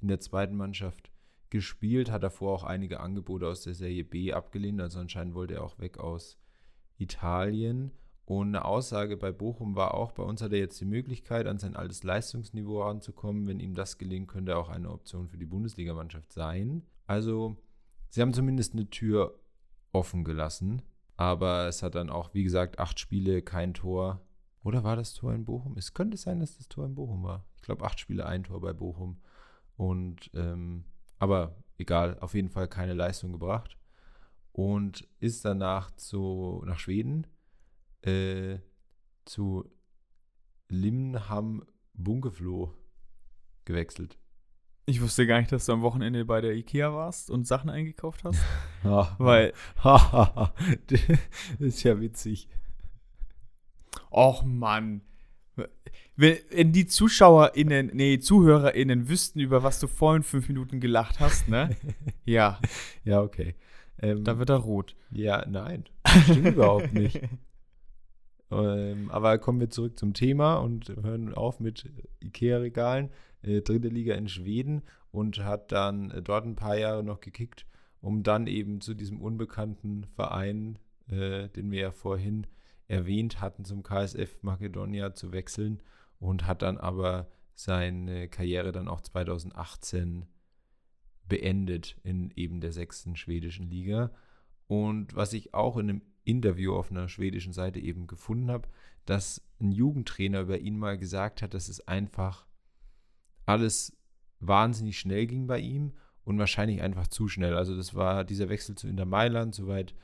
in 0.00 0.08
der 0.08 0.20
zweiten 0.20 0.54
Mannschaft 0.54 1.10
gespielt, 1.48 2.10
hat 2.10 2.22
davor 2.22 2.52
auch 2.54 2.64
einige 2.64 3.00
Angebote 3.00 3.46
aus 3.46 3.62
der 3.62 3.74
Serie 3.74 4.04
B 4.04 4.32
abgelehnt, 4.32 4.80
also 4.80 4.98
anscheinend 4.98 5.34
wollte 5.34 5.54
er 5.54 5.64
auch 5.64 5.78
weg 5.78 5.98
aus 5.98 6.38
Italien. 6.98 7.92
Und 8.24 8.48
eine 8.48 8.64
Aussage 8.64 9.16
bei 9.16 9.32
Bochum 9.32 9.74
war 9.74 9.94
auch, 9.94 10.12
bei 10.12 10.22
uns 10.22 10.42
hat 10.42 10.52
er 10.52 10.58
jetzt 10.58 10.80
die 10.80 10.86
Möglichkeit, 10.86 11.46
an 11.46 11.58
sein 11.58 11.74
altes 11.74 12.04
Leistungsniveau 12.04 12.82
ranzukommen. 12.82 13.46
Wenn 13.48 13.60
ihm 13.60 13.74
das 13.74 13.98
gelingt, 13.98 14.28
könnte 14.28 14.52
er 14.52 14.58
auch 14.58 14.68
eine 14.68 14.90
Option 14.90 15.28
für 15.28 15.38
die 15.38 15.46
Bundesligamannschaft 15.46 16.32
sein. 16.32 16.82
Also, 17.06 17.56
sie 18.10 18.22
haben 18.22 18.32
zumindest 18.32 18.74
eine 18.74 18.88
Tür 18.88 19.40
offen 19.92 20.24
gelassen. 20.24 20.82
Aber 21.16 21.66
es 21.66 21.82
hat 21.82 21.94
dann 21.94 22.10
auch, 22.10 22.32
wie 22.32 22.44
gesagt, 22.44 22.78
acht 22.78 22.98
Spiele, 22.98 23.42
kein 23.42 23.74
Tor. 23.74 24.22
Oder 24.64 24.84
war 24.84 24.96
das 24.96 25.14
Tor 25.14 25.34
in 25.34 25.44
Bochum? 25.44 25.76
Es 25.76 25.92
könnte 25.92 26.16
sein, 26.16 26.40
dass 26.40 26.56
das 26.56 26.68
Tor 26.68 26.86
in 26.86 26.94
Bochum 26.94 27.24
war. 27.24 27.44
Ich 27.56 27.62
glaube, 27.62 27.84
acht 27.84 27.98
Spiele, 27.98 28.26
ein 28.26 28.44
Tor 28.44 28.60
bei 28.60 28.72
Bochum. 28.72 29.20
Und 29.76 30.30
ähm, 30.34 30.84
aber 31.18 31.56
egal, 31.78 32.18
auf 32.20 32.34
jeden 32.34 32.48
Fall 32.48 32.68
keine 32.68 32.94
Leistung 32.94 33.32
gebracht. 33.32 33.76
Und 34.52 35.08
ist 35.18 35.44
danach 35.44 35.90
zu, 35.92 36.62
nach 36.66 36.78
Schweden 36.78 37.26
äh, 38.02 38.58
zu 39.24 39.64
Limham 40.68 41.64
Bunkeflo 41.94 42.74
gewechselt. 43.64 44.18
Ich 44.86 45.00
wusste 45.00 45.26
gar 45.26 45.38
nicht, 45.38 45.52
dass 45.52 45.66
du 45.66 45.72
am 45.72 45.82
Wochenende 45.82 46.24
bei 46.24 46.40
der 46.40 46.54
Ikea 46.54 46.92
warst 46.92 47.30
und 47.30 47.46
Sachen 47.46 47.70
eingekauft 47.70 48.24
hast. 48.24 48.40
Weil, 49.18 49.52
das 49.82 51.00
ist 51.60 51.82
ja 51.84 52.00
witzig. 52.00 52.48
och 54.10 54.44
Mann. 54.44 55.02
Wenn, 56.16 56.38
wenn 56.50 56.72
die 56.72 56.86
ZuschauerInnen, 56.86 57.90
nee, 57.94 58.18
ZuhörerInnen 58.18 59.08
wüssten, 59.08 59.40
über 59.40 59.62
was 59.62 59.80
du 59.80 59.86
vorhin 59.86 60.22
fünf 60.22 60.48
Minuten 60.48 60.80
gelacht 60.80 61.20
hast, 61.20 61.48
ne? 61.48 61.76
Ja, 62.24 62.58
Ja, 63.04 63.20
okay. 63.22 63.54
Ähm, 63.98 64.24
da 64.24 64.38
wird 64.38 64.50
er 64.50 64.56
rot. 64.56 64.96
ja, 65.10 65.44
nein. 65.46 65.84
Stimmt 66.24 66.48
überhaupt 66.48 66.92
nicht. 66.92 67.20
Ähm, 68.52 69.10
aber 69.10 69.38
kommen 69.38 69.60
wir 69.60 69.70
zurück 69.70 69.98
zum 69.98 70.14
Thema 70.14 70.56
und 70.56 70.88
hören 70.88 71.34
auf 71.34 71.60
mit 71.60 71.90
Ikea-Regalen. 72.22 73.10
Äh, 73.42 73.62
dritte 73.62 73.88
Liga 73.88 74.14
in 74.14 74.28
Schweden 74.28 74.82
und 75.10 75.44
hat 75.44 75.72
dann 75.72 76.10
äh, 76.10 76.22
dort 76.22 76.44
ein 76.44 76.56
paar 76.56 76.76
Jahre 76.76 77.02
noch 77.02 77.20
gekickt, 77.20 77.66
um 78.00 78.22
dann 78.22 78.46
eben 78.46 78.80
zu 78.80 78.94
diesem 78.94 79.20
unbekannten 79.20 80.04
Verein, 80.04 80.78
äh, 81.08 81.48
den 81.48 81.70
wir 81.70 81.80
ja 81.80 81.90
vorhin 81.90 82.46
erwähnt 82.88 83.40
hatten, 83.40 83.64
zum 83.64 83.82
KSF 83.82 84.42
Makedonia 84.42 85.14
zu 85.14 85.32
wechseln 85.32 85.82
und 86.18 86.46
hat 86.46 86.62
dann 86.62 86.78
aber 86.78 87.28
seine 87.54 88.28
Karriere 88.28 88.72
dann 88.72 88.88
auch 88.88 89.00
2018 89.00 90.26
beendet 91.28 91.96
in 92.02 92.30
eben 92.36 92.60
der 92.60 92.72
sechsten 92.72 93.16
schwedischen 93.16 93.68
Liga. 93.68 94.12
Und 94.66 95.14
was 95.14 95.32
ich 95.32 95.54
auch 95.54 95.76
in 95.76 95.88
einem 95.88 96.02
Interview 96.24 96.74
auf 96.74 96.90
einer 96.90 97.08
schwedischen 97.08 97.52
Seite 97.52 97.80
eben 97.80 98.06
gefunden 98.06 98.50
habe, 98.50 98.68
dass 99.06 99.42
ein 99.60 99.72
Jugendtrainer 99.72 100.42
über 100.42 100.58
ihn 100.58 100.78
mal 100.78 100.98
gesagt 100.98 101.42
hat, 101.42 101.54
dass 101.54 101.68
es 101.68 101.86
einfach 101.86 102.46
alles 103.46 103.96
wahnsinnig 104.40 104.98
schnell 104.98 105.26
ging 105.26 105.46
bei 105.46 105.58
ihm 105.58 105.92
und 106.24 106.38
wahrscheinlich 106.38 106.82
einfach 106.82 107.08
zu 107.08 107.28
schnell. 107.28 107.54
Also 107.56 107.76
das 107.76 107.94
war 107.94 108.24
dieser 108.24 108.48
Wechsel 108.48 108.74
zu 108.74 108.88
Inter 108.88 109.04
Mailand, 109.04 109.54
so 109.54 109.66
weit 109.66 109.94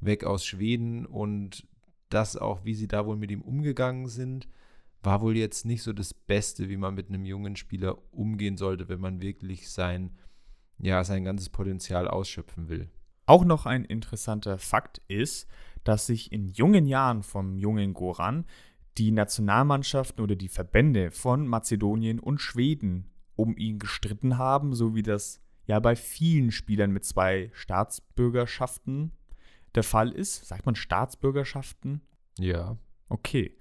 weg 0.00 0.24
aus 0.24 0.44
Schweden 0.44 1.06
und 1.06 1.66
das 2.08 2.36
auch, 2.36 2.64
wie 2.64 2.74
sie 2.74 2.88
da 2.88 3.06
wohl 3.06 3.16
mit 3.16 3.30
ihm 3.30 3.42
umgegangen 3.42 4.08
sind, 4.08 4.48
war 5.02 5.20
wohl 5.20 5.36
jetzt 5.36 5.64
nicht 5.64 5.82
so 5.82 5.92
das 5.92 6.14
Beste, 6.14 6.68
wie 6.68 6.76
man 6.76 6.94
mit 6.94 7.08
einem 7.08 7.24
jungen 7.24 7.56
Spieler 7.56 7.98
umgehen 8.12 8.56
sollte, 8.56 8.88
wenn 8.88 9.00
man 9.00 9.20
wirklich 9.20 9.70
sein, 9.70 10.16
ja, 10.78 11.04
sein 11.04 11.24
ganzes 11.24 11.48
Potenzial 11.48 12.08
ausschöpfen 12.08 12.68
will. 12.68 12.90
Auch 13.26 13.44
noch 13.44 13.66
ein 13.66 13.84
interessanter 13.84 14.58
Fakt 14.58 15.02
ist, 15.08 15.48
dass 15.84 16.06
sich 16.06 16.32
in 16.32 16.48
jungen 16.48 16.86
Jahren 16.86 17.22
vom 17.22 17.56
jungen 17.56 17.94
Goran 17.94 18.46
die 18.98 19.10
Nationalmannschaften 19.10 20.22
oder 20.22 20.36
die 20.36 20.48
Verbände 20.48 21.10
von 21.10 21.46
Mazedonien 21.46 22.18
und 22.18 22.40
Schweden 22.40 23.10
um 23.34 23.56
ihn 23.56 23.78
gestritten 23.78 24.38
haben, 24.38 24.74
so 24.74 24.94
wie 24.94 25.02
das 25.02 25.40
ja 25.66 25.78
bei 25.80 25.96
vielen 25.96 26.50
Spielern 26.50 26.92
mit 26.92 27.04
zwei 27.04 27.50
Staatsbürgerschaften 27.52 29.12
der 29.74 29.82
Fall 29.82 30.10
ist. 30.10 30.46
Sagt 30.46 30.64
man 30.64 30.74
Staatsbürgerschaften? 30.74 32.00
Ja. 32.38 32.78
Okay. 33.08 33.56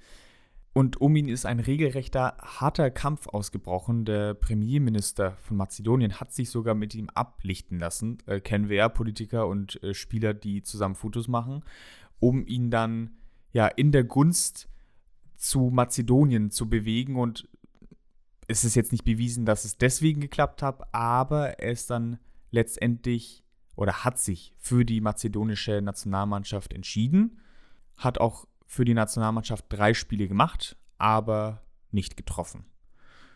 Und 0.78 1.00
um 1.00 1.16
ihn 1.16 1.30
ist 1.30 1.46
ein 1.46 1.62
regelrechter 1.62 2.36
harter 2.42 2.92
Kampf 2.92 3.28
ausgebrochen. 3.28 4.04
Der 4.04 4.34
Premierminister 4.34 5.38
von 5.38 5.56
Mazedonien 5.56 6.20
hat 6.20 6.34
sich 6.34 6.50
sogar 6.50 6.76
mit 6.76 6.94
ihm 6.94 7.10
ablichten 7.12 7.80
lassen. 7.80 8.18
Äh, 8.26 8.42
kennen 8.42 8.68
wir 8.68 8.76
ja 8.76 8.90
Politiker 8.90 9.48
und 9.48 9.82
äh, 9.84 9.94
Spieler, 9.94 10.34
die 10.34 10.64
zusammen 10.64 10.96
Fotos 10.96 11.30
machen, 11.30 11.64
um 12.20 12.46
ihn 12.46 12.72
dann 12.72 13.16
ja 13.54 13.68
in 13.68 13.94
der 13.94 14.04
Gunst 14.04 14.68
zu 15.38 15.70
Mazedonien 15.72 16.52
zu 16.52 16.68
bewegen. 16.68 17.16
Und 17.16 17.48
es 18.50 18.66
ist 18.66 18.76
jetzt 18.76 18.92
nicht 18.92 19.06
bewiesen, 19.06 19.46
dass 19.46 19.64
es 19.64 19.78
deswegen 19.78 20.20
geklappt 20.20 20.62
hat, 20.62 20.94
aber 20.94 21.58
er 21.58 21.72
ist 21.72 21.90
dann 21.90 22.20
letztendlich 22.52 23.46
oder 23.78 24.04
hat 24.04 24.20
sich 24.20 24.54
für 24.58 24.84
die 24.84 25.00
mazedonische 25.00 25.82
Nationalmannschaft 25.82 26.74
entschieden, 26.74 27.40
hat 27.96 28.18
auch 28.18 28.46
für 28.66 28.86
die 28.86 28.94
Nationalmannschaft 28.94 29.66
drei 29.70 29.94
Spiele 29.94 30.28
gemacht, 30.28 30.78
aber 30.98 31.62
nicht 31.92 32.18
getroffen. 32.18 32.66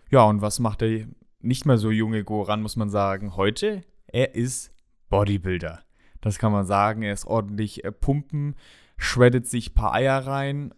Ja, 0.10 0.24
und 0.24 0.42
was 0.42 0.60
macht 0.60 0.82
der 0.82 1.08
nicht 1.40 1.66
mehr 1.66 1.78
so 1.78 1.92
junge 1.92 2.24
Goran, 2.24 2.62
muss 2.62 2.76
man 2.76 2.90
sagen, 2.90 3.36
heute? 3.36 3.84
Er 4.08 4.36
ist 4.36 4.72
Bodybuilder. 5.10 5.84
Das 6.22 6.38
kann 6.38 6.52
man 6.52 6.66
sagen. 6.66 7.04
Er 7.04 7.14
ist 7.14 7.26
ordentlich 7.26 7.84
äh, 7.84 7.92
pumpen, 7.92 8.56
shreddet 8.98 9.48
sich 9.48 9.72
ein 9.72 9.76
paar 9.76 9.94
Eier 9.94 10.26
rein, 10.26 10.74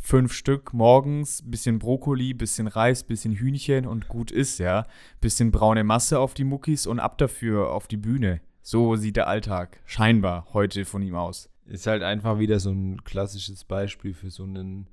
fünf 0.00 0.32
Stück 0.32 0.72
morgens, 0.72 1.42
bisschen 1.44 1.78
Brokkoli, 1.78 2.34
bisschen 2.34 2.66
Reis, 2.66 3.04
bisschen 3.04 3.32
Hühnchen 3.32 3.86
und 3.86 4.08
gut 4.08 4.30
ist, 4.30 4.58
ja. 4.58 4.86
Bisschen 5.20 5.50
braune 5.50 5.84
Masse 5.84 6.18
auf 6.18 6.34
die 6.34 6.44
Muckis 6.44 6.86
und 6.86 7.00
ab 7.00 7.18
dafür 7.18 7.70
auf 7.70 7.88
die 7.88 7.96
Bühne. 7.96 8.40
So 8.62 8.96
sieht 8.96 9.16
der 9.16 9.28
Alltag 9.28 9.80
scheinbar 9.86 10.46
heute 10.52 10.84
von 10.84 11.02
ihm 11.02 11.14
aus. 11.14 11.48
Ist 11.70 11.86
halt 11.86 12.02
einfach 12.02 12.40
wieder 12.40 12.58
so 12.58 12.72
ein 12.72 13.04
klassisches 13.04 13.64
Beispiel 13.64 14.12
für 14.12 14.30
so 14.30 14.42
einen 14.42 14.90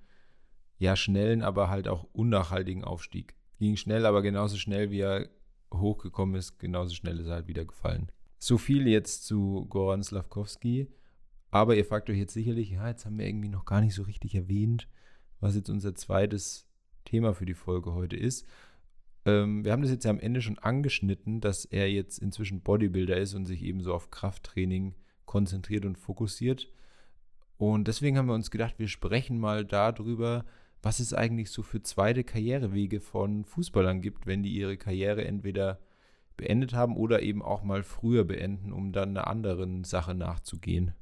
ja 0.77 0.95
schnellen, 0.95 1.41
aber 1.41 1.71
halt 1.71 1.87
auch 1.87 2.03
unnachhaltigen 2.13 2.83
Aufstieg. 2.83 3.35
Ging 3.57 3.75
schnell, 3.77 4.05
aber 4.05 4.21
genauso 4.21 4.57
schnell 4.57 4.91
wie 4.91 4.99
er 4.99 5.27
hochgekommen 5.73 6.35
ist, 6.35 6.59
genauso 6.59 6.93
schnell 6.93 7.19
ist 7.19 7.25
er 7.25 7.33
halt 7.33 7.47
wieder 7.47 7.65
gefallen. 7.65 8.11
So 8.37 8.59
viel 8.59 8.87
jetzt 8.87 9.25
zu 9.25 9.65
Goran 9.69 10.03
Slavkovski. 10.03 10.87
Aber 11.49 11.75
ihr 11.75 11.83
fragt 11.83 12.11
euch 12.11 12.17
jetzt 12.19 12.33
sicherlich, 12.33 12.69
ja, 12.69 12.87
jetzt 12.89 13.07
haben 13.07 13.17
wir 13.17 13.25
irgendwie 13.25 13.49
noch 13.49 13.65
gar 13.65 13.81
nicht 13.81 13.95
so 13.95 14.03
richtig 14.03 14.35
erwähnt, 14.35 14.87
was 15.39 15.55
jetzt 15.55 15.71
unser 15.71 15.95
zweites 15.95 16.67
Thema 17.05 17.33
für 17.33 17.47
die 17.47 17.55
Folge 17.55 17.93
heute 17.93 18.17
ist. 18.17 18.45
Ähm, 19.25 19.65
wir 19.65 19.71
haben 19.71 19.81
das 19.81 19.89
jetzt 19.89 20.05
ja 20.05 20.11
am 20.11 20.19
Ende 20.19 20.41
schon 20.41 20.59
angeschnitten, 20.59 21.41
dass 21.41 21.65
er 21.65 21.89
jetzt 21.89 22.19
inzwischen 22.19 22.61
Bodybuilder 22.61 23.17
ist 23.17 23.33
und 23.33 23.45
sich 23.45 23.63
eben 23.63 23.81
so 23.81 23.95
auf 23.95 24.11
Krafttraining 24.11 24.93
konzentriert 25.27 25.85
und 25.85 25.99
fokussiert. 25.99 26.67
Und 27.57 27.87
deswegen 27.87 28.17
haben 28.17 28.27
wir 28.27 28.33
uns 28.33 28.49
gedacht, 28.49 28.79
wir 28.79 28.87
sprechen 28.87 29.39
mal 29.39 29.63
darüber, 29.63 30.45
was 30.81 30.99
es 30.99 31.13
eigentlich 31.13 31.51
so 31.51 31.61
für 31.61 31.83
zweite 31.83 32.23
Karrierewege 32.23 32.99
von 32.99 33.43
Fußballern 33.43 34.01
gibt, 34.01 34.25
wenn 34.25 34.41
die 34.41 34.55
ihre 34.55 34.77
Karriere 34.77 35.25
entweder 35.25 35.79
beendet 36.37 36.73
haben 36.73 36.95
oder 36.95 37.21
eben 37.21 37.41
auch 37.41 37.63
mal 37.63 37.83
früher 37.83 38.23
beenden, 38.23 38.71
um 38.71 38.91
dann 38.91 39.09
einer 39.09 39.27
anderen 39.27 39.83
Sache 39.83 40.13
nachzugehen. 40.13 40.93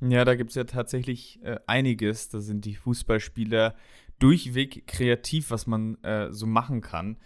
Ja, 0.00 0.24
da 0.24 0.34
gibt 0.34 0.50
es 0.50 0.56
ja 0.56 0.64
tatsächlich 0.64 1.40
äh, 1.44 1.58
einiges. 1.66 2.28
Da 2.28 2.40
sind 2.40 2.64
die 2.64 2.74
Fußballspieler 2.74 3.74
durchweg 4.18 4.86
kreativ, 4.86 5.50
was 5.50 5.66
man 5.66 6.02
äh, 6.02 6.32
so 6.32 6.46
machen 6.46 6.80
kann. 6.80 7.18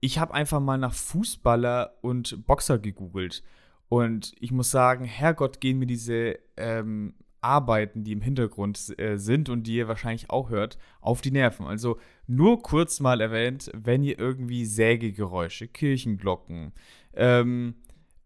Ich 0.00 0.18
habe 0.18 0.34
einfach 0.34 0.60
mal 0.60 0.76
nach 0.76 0.92
Fußballer 0.92 1.98
und 2.02 2.46
Boxer 2.46 2.78
gegoogelt. 2.78 3.42
Und 3.88 4.32
ich 4.40 4.52
muss 4.52 4.70
sagen, 4.70 5.04
Herrgott, 5.04 5.60
gehen 5.60 5.78
mir 5.78 5.86
diese 5.86 6.38
ähm, 6.56 7.14
Arbeiten, 7.44 8.04
die 8.04 8.12
im 8.12 8.22
Hintergrund 8.22 8.98
äh, 8.98 9.18
sind 9.18 9.48
und 9.50 9.64
die 9.66 9.76
ihr 9.76 9.86
wahrscheinlich 9.86 10.30
auch 10.30 10.48
hört, 10.48 10.78
auf 11.00 11.20
die 11.20 11.30
Nerven. 11.30 11.66
Also 11.66 11.98
nur 12.26 12.62
kurz 12.62 13.00
mal 13.00 13.20
erwähnt, 13.20 13.70
wenn 13.74 14.02
ihr 14.02 14.18
irgendwie 14.18 14.64
Sägegeräusche, 14.64 15.68
Kirchenglocken, 15.68 16.72
ähm, 17.12 17.74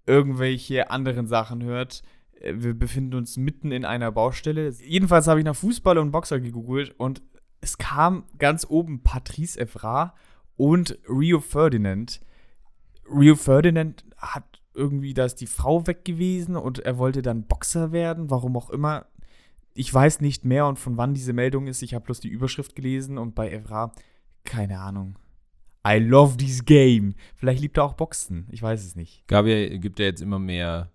irgendwelche 0.06 0.90
anderen 0.90 1.26
Sachen 1.26 1.64
hört, 1.64 2.02
äh, 2.40 2.54
wir 2.56 2.74
befinden 2.74 3.14
uns 3.14 3.36
mitten 3.36 3.72
in 3.72 3.84
einer 3.84 4.12
Baustelle. 4.12 4.70
Jedenfalls 4.70 5.26
habe 5.26 5.40
ich 5.40 5.46
nach 5.46 5.56
Fußball 5.56 5.98
und 5.98 6.12
Boxer 6.12 6.38
gegoogelt 6.40 6.94
und 6.98 7.20
es 7.60 7.76
kam 7.76 8.24
ganz 8.38 8.66
oben 8.68 9.02
Patrice 9.02 9.58
Evra 9.58 10.14
und 10.56 10.96
Rio 11.08 11.40
Ferdinand. 11.40 12.20
Rio 13.10 13.34
Ferdinand 13.34 14.04
hat 14.16 14.57
irgendwie, 14.78 15.12
da 15.12 15.24
ist 15.26 15.36
die 15.42 15.46
Frau 15.46 15.86
weg 15.86 16.04
gewesen 16.04 16.56
und 16.56 16.78
er 16.78 16.96
wollte 16.96 17.20
dann 17.20 17.46
Boxer 17.46 17.92
werden, 17.92 18.30
warum 18.30 18.56
auch 18.56 18.70
immer. 18.70 19.06
Ich 19.74 19.92
weiß 19.92 20.20
nicht 20.22 20.44
mehr 20.44 20.66
und 20.66 20.78
von 20.78 20.96
wann 20.96 21.12
diese 21.14 21.32
Meldung 21.32 21.66
ist. 21.66 21.82
Ich 21.82 21.94
habe 21.94 22.04
bloß 22.06 22.20
die 22.20 22.28
Überschrift 22.28 22.74
gelesen 22.74 23.18
und 23.18 23.34
bei 23.34 23.50
Evra, 23.50 23.92
keine 24.44 24.80
Ahnung. 24.80 25.18
I 25.86 25.98
love 25.98 26.36
this 26.36 26.64
game. 26.64 27.14
Vielleicht 27.34 27.60
liebt 27.60 27.76
er 27.76 27.84
auch 27.84 27.94
Boxen. 27.94 28.46
Ich 28.50 28.62
weiß 28.62 28.84
es 28.84 28.96
nicht. 28.96 29.26
Gab 29.28 29.46
ja, 29.46 29.76
gibt 29.78 29.98
ja 29.98 30.06
jetzt 30.06 30.20
immer 30.22 30.38
mehr 30.38 30.90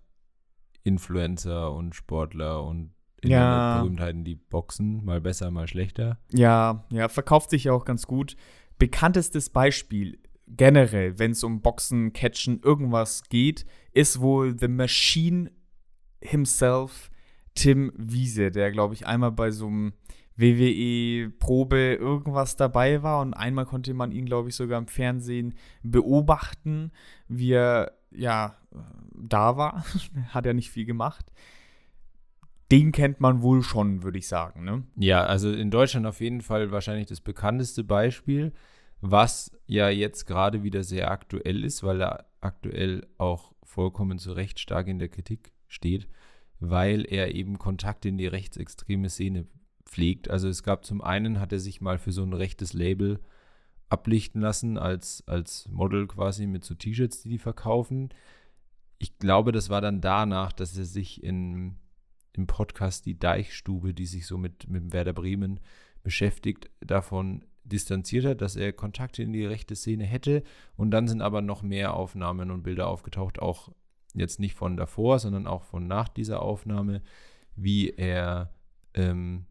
Influencer 0.82 1.72
und 1.72 1.94
Sportler 1.94 2.62
und 2.64 2.92
Ja. 3.24 3.78
Berühmtheiten, 3.80 4.24
die 4.24 4.34
boxen, 4.34 5.04
mal 5.04 5.20
besser, 5.20 5.50
mal 5.50 5.66
schlechter. 5.66 6.18
Ja, 6.30 6.84
ja, 6.90 7.08
verkauft 7.08 7.50
sich 7.50 7.64
ja 7.64 7.72
auch 7.72 7.84
ganz 7.86 8.06
gut. 8.06 8.36
Bekanntestes 8.78 9.48
Beispiel 9.50 10.18
generell, 10.46 11.18
wenn 11.18 11.32
es 11.32 11.44
um 11.44 11.60
Boxen, 11.60 12.12
Catchen, 12.12 12.60
irgendwas 12.62 13.22
geht, 13.28 13.64
ist 13.92 14.20
wohl 14.20 14.58
The 14.58 14.68
Machine 14.68 15.50
himself, 16.20 17.10
Tim 17.54 17.92
Wiese, 17.96 18.50
der, 18.50 18.72
glaube 18.72 18.94
ich, 18.94 19.06
einmal 19.06 19.32
bei 19.32 19.50
so 19.50 19.66
einem 19.66 19.92
WWE-Probe 20.36 21.94
irgendwas 21.94 22.56
dabei 22.56 23.02
war 23.02 23.20
und 23.20 23.34
einmal 23.34 23.66
konnte 23.66 23.94
man 23.94 24.10
ihn, 24.10 24.26
glaube 24.26 24.48
ich, 24.48 24.56
sogar 24.56 24.78
im 24.78 24.88
Fernsehen 24.88 25.54
beobachten, 25.82 26.90
wie 27.28 27.52
er, 27.52 27.92
ja, 28.10 28.56
da 29.14 29.56
war. 29.56 29.84
Hat 30.30 30.46
er 30.46 30.54
nicht 30.54 30.70
viel 30.70 30.84
gemacht. 30.84 31.32
Den 32.72 32.90
kennt 32.90 33.20
man 33.20 33.42
wohl 33.42 33.62
schon, 33.62 34.02
würde 34.02 34.18
ich 34.18 34.26
sagen, 34.26 34.64
ne? 34.64 34.82
Ja, 34.96 35.24
also 35.24 35.52
in 35.52 35.70
Deutschland 35.70 36.06
auf 36.06 36.20
jeden 36.20 36.40
Fall 36.40 36.72
wahrscheinlich 36.72 37.06
das 37.06 37.20
bekannteste 37.20 37.84
Beispiel, 37.84 38.52
was 39.06 39.50
ja 39.66 39.90
jetzt 39.90 40.24
gerade 40.24 40.62
wieder 40.62 40.82
sehr 40.82 41.10
aktuell 41.10 41.62
ist, 41.62 41.82
weil 41.82 42.00
er 42.00 42.24
aktuell 42.40 43.06
auch 43.18 43.52
vollkommen 43.62 44.18
zu 44.18 44.32
Recht 44.32 44.58
stark 44.58 44.88
in 44.88 44.98
der 44.98 45.10
Kritik 45.10 45.52
steht, 45.68 46.08
weil 46.58 47.04
er 47.04 47.34
eben 47.34 47.58
Kontakte 47.58 48.08
in 48.08 48.16
die 48.16 48.26
rechtsextreme 48.26 49.10
Szene 49.10 49.46
pflegt. 49.84 50.30
Also 50.30 50.48
es 50.48 50.62
gab 50.62 50.86
zum 50.86 51.02
einen, 51.02 51.38
hat 51.38 51.52
er 51.52 51.58
sich 51.58 51.82
mal 51.82 51.98
für 51.98 52.12
so 52.12 52.22
ein 52.22 52.32
rechtes 52.32 52.72
Label 52.72 53.20
ablichten 53.90 54.40
lassen, 54.40 54.78
als, 54.78 55.22
als 55.26 55.68
Model 55.68 56.06
quasi 56.06 56.46
mit 56.46 56.64
so 56.64 56.74
T-Shirts, 56.74 57.20
die 57.22 57.28
die 57.28 57.38
verkaufen. 57.38 58.08
Ich 58.98 59.18
glaube, 59.18 59.52
das 59.52 59.68
war 59.68 59.82
dann 59.82 60.00
danach, 60.00 60.52
dass 60.52 60.78
er 60.78 60.86
sich 60.86 61.22
in, 61.22 61.76
im 62.32 62.46
Podcast 62.46 63.04
Die 63.04 63.18
Deichstube, 63.18 63.92
die 63.92 64.06
sich 64.06 64.26
so 64.26 64.38
mit, 64.38 64.66
mit 64.66 64.94
Werder 64.94 65.12
Bremen 65.12 65.60
beschäftigt, 66.02 66.70
davon 66.80 67.44
distanziert 67.64 68.24
hat, 68.24 68.40
dass 68.40 68.56
er 68.56 68.72
Kontakte 68.72 69.22
in 69.22 69.32
die 69.32 69.46
rechte 69.46 69.74
Szene 69.74 70.04
hätte. 70.04 70.42
Und 70.76 70.90
dann 70.90 71.08
sind 71.08 71.22
aber 71.22 71.42
noch 71.42 71.62
mehr 71.62 71.94
Aufnahmen 71.94 72.50
und 72.50 72.62
Bilder 72.62 72.88
aufgetaucht, 72.88 73.40
auch 73.40 73.70
jetzt 74.14 74.38
nicht 74.40 74.54
von 74.54 74.76
davor, 74.76 75.18
sondern 75.18 75.46
auch 75.46 75.64
von 75.64 75.86
nach 75.86 76.08
dieser 76.08 76.42
Aufnahme, 76.42 77.02
wie 77.56 77.90
er 77.90 78.52
ähm, 78.94 79.46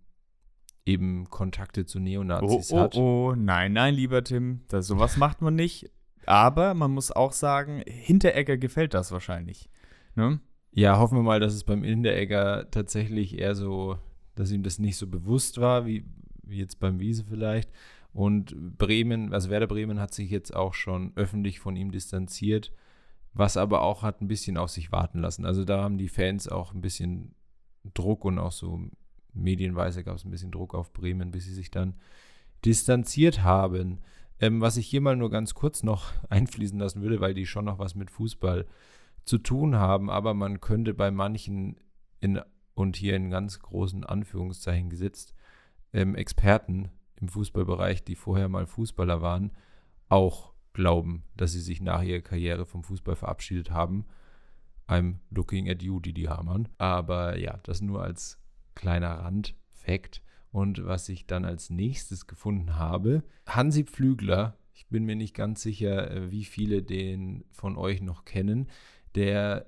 eben 0.85 1.29
Kontakte 1.29 1.85
zu 1.85 1.97
Oh, 1.97 2.01
Neonazis 2.01 2.71
oh, 2.71 2.79
hat. 2.79 2.95
oh, 2.95 3.35
nein, 3.35 3.73
nein, 3.73 3.93
lieber 3.93 4.23
Tim, 4.23 4.61
das, 4.67 4.87
sowas 4.87 5.17
macht 5.17 5.41
man 5.41 5.55
nicht. 5.55 5.91
Aber 6.25 6.73
man 6.73 6.91
muss 6.91 7.11
auch 7.11 7.33
sagen, 7.33 7.83
Hinteregger 7.85 8.57
gefällt 8.57 8.93
das 8.93 9.11
wahrscheinlich. 9.11 9.69
Ne? 10.15 10.39
Ja, 10.71 10.97
hoffen 10.97 11.17
wir 11.17 11.23
mal, 11.23 11.39
dass 11.39 11.53
es 11.53 11.63
beim 11.63 11.83
Hinteregger 11.83 12.69
tatsächlich 12.71 13.37
eher 13.37 13.55
so, 13.55 13.97
dass 14.35 14.51
ihm 14.51 14.63
das 14.63 14.79
nicht 14.79 14.97
so 14.97 15.07
bewusst 15.07 15.59
war, 15.59 15.85
wie, 15.85 16.05
wie 16.43 16.59
jetzt 16.59 16.79
beim 16.79 16.99
Wiese 16.99 17.25
vielleicht. 17.25 17.69
Und 18.13 18.77
Bremen, 18.77 19.33
also 19.33 19.49
Werder 19.49 19.67
Bremen 19.67 19.99
hat 19.99 20.13
sich 20.13 20.29
jetzt 20.29 20.55
auch 20.55 20.75
schon 20.75 21.11
öffentlich 21.15 21.59
von 21.59 21.75
ihm 21.75 21.91
distanziert, 21.91 22.71
was 23.33 23.57
aber 23.57 23.81
auch 23.81 24.03
hat 24.03 24.21
ein 24.21 24.27
bisschen 24.27 24.57
auf 24.57 24.69
sich 24.69 24.91
warten 24.91 25.19
lassen. 25.19 25.45
Also 25.45 25.65
da 25.65 25.81
haben 25.81 25.97
die 25.97 26.09
Fans 26.09 26.47
auch 26.47 26.73
ein 26.73 26.81
bisschen 26.81 27.33
Druck 27.93 28.23
und 28.23 28.37
auch 28.37 28.51
so 28.51 28.87
medienweise 29.33 30.03
gab 30.03 30.15
es 30.15 30.25
ein 30.25 30.31
bisschen 30.31 30.51
Druck 30.51 30.75
auf 30.75 30.93
Bremen, 30.93 31.31
bis 31.31 31.45
sie 31.45 31.53
sich 31.53 31.71
dann 31.71 31.95
distanziert 32.63 33.41
haben. 33.41 33.99
Ähm, 34.39 34.61
was 34.61 34.77
ich 34.77 34.87
hier 34.87 35.01
mal 35.01 35.15
nur 35.15 35.31
ganz 35.31 35.55
kurz 35.55 35.81
noch 35.81 36.11
einfließen 36.29 36.77
lassen 36.77 37.01
würde, 37.01 37.19
weil 37.19 37.33
die 37.33 37.47
schon 37.47 37.65
noch 37.65 37.79
was 37.79 37.95
mit 37.95 38.11
Fußball 38.11 38.67
zu 39.25 39.39
tun 39.39 39.75
haben, 39.75 40.09
aber 40.09 40.33
man 40.33 40.59
könnte 40.59 40.93
bei 40.93 41.09
manchen 41.09 41.77
in, 42.19 42.41
und 42.75 42.95
hier 42.97 43.15
in 43.15 43.29
ganz 43.29 43.59
großen 43.59 44.03
Anführungszeichen 44.03 44.89
gesetzt, 44.89 45.33
ähm, 45.93 46.15
Experten 46.15 46.89
im 47.23 47.29
Fußballbereich, 47.29 48.03
die 48.03 48.15
vorher 48.15 48.49
mal 48.49 48.67
Fußballer 48.67 49.21
waren, 49.21 49.51
auch 50.09 50.53
glauben, 50.73 51.23
dass 51.37 51.53
sie 51.53 51.61
sich 51.61 51.81
nach 51.81 52.03
ihrer 52.03 52.21
Karriere 52.21 52.65
vom 52.65 52.83
Fußball 52.83 53.15
verabschiedet 53.15 53.71
haben. 53.71 54.05
I'm 54.87 55.15
looking 55.29 55.69
at 55.69 55.81
you, 55.81 56.01
Didi 56.01 56.23
Hamann. 56.23 56.67
Aber 56.77 57.37
ja, 57.37 57.59
das 57.63 57.81
nur 57.81 58.03
als 58.03 58.39
kleiner 58.75 59.19
Randfakt. 59.19 60.21
Und 60.51 60.85
was 60.85 61.07
ich 61.09 61.25
dann 61.25 61.45
als 61.45 61.69
nächstes 61.69 62.27
gefunden 62.27 62.75
habe, 62.75 63.23
Hansi 63.47 63.85
Pflügler, 63.85 64.57
ich 64.73 64.87
bin 64.87 65.05
mir 65.05 65.15
nicht 65.15 65.33
ganz 65.33 65.61
sicher, 65.61 66.11
äh, 66.11 66.29
wie 66.29 66.43
viele 66.43 66.83
den 66.83 67.45
von 67.51 67.77
euch 67.77 68.01
noch 68.01 68.25
kennen, 68.25 68.67
der 69.15 69.67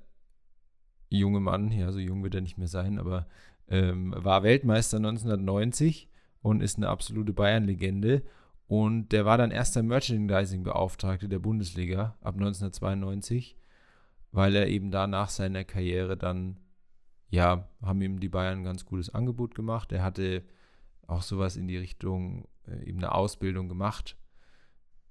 junge 1.09 1.39
Mann, 1.39 1.71
ja, 1.71 1.91
so 1.91 1.99
jung 1.99 2.23
wird 2.23 2.35
er 2.35 2.41
nicht 2.41 2.57
mehr 2.57 2.67
sein, 2.67 2.99
aber 2.99 3.27
ähm, 3.67 4.13
war 4.17 4.43
Weltmeister 4.43 4.97
1990 4.97 6.09
und 6.45 6.61
ist 6.61 6.77
eine 6.77 6.89
absolute 6.89 7.33
Bayern-Legende. 7.33 8.21
Und 8.67 9.09
der 9.09 9.25
war 9.25 9.39
dann 9.39 9.49
erster 9.49 9.81
Merchandising-Beauftragte 9.81 11.27
der 11.27 11.39
Bundesliga 11.39 12.15
ab 12.21 12.35
1992, 12.35 13.57
weil 14.31 14.55
er 14.55 14.67
eben 14.67 14.91
da 14.91 15.07
nach 15.07 15.29
seiner 15.29 15.63
Karriere 15.63 16.17
dann, 16.17 16.57
ja, 17.29 17.67
haben 17.81 17.99
ihm 18.03 18.19
die 18.19 18.29
Bayern 18.29 18.59
ein 18.59 18.63
ganz 18.63 18.85
gutes 18.85 19.09
Angebot 19.09 19.55
gemacht. 19.55 19.91
Er 19.91 20.03
hatte 20.03 20.43
auch 21.07 21.23
sowas 21.23 21.57
in 21.57 21.67
die 21.67 21.77
Richtung, 21.77 22.47
äh, 22.67 22.89
eben 22.89 22.99
eine 22.99 23.15
Ausbildung 23.15 23.67
gemacht, 23.67 24.15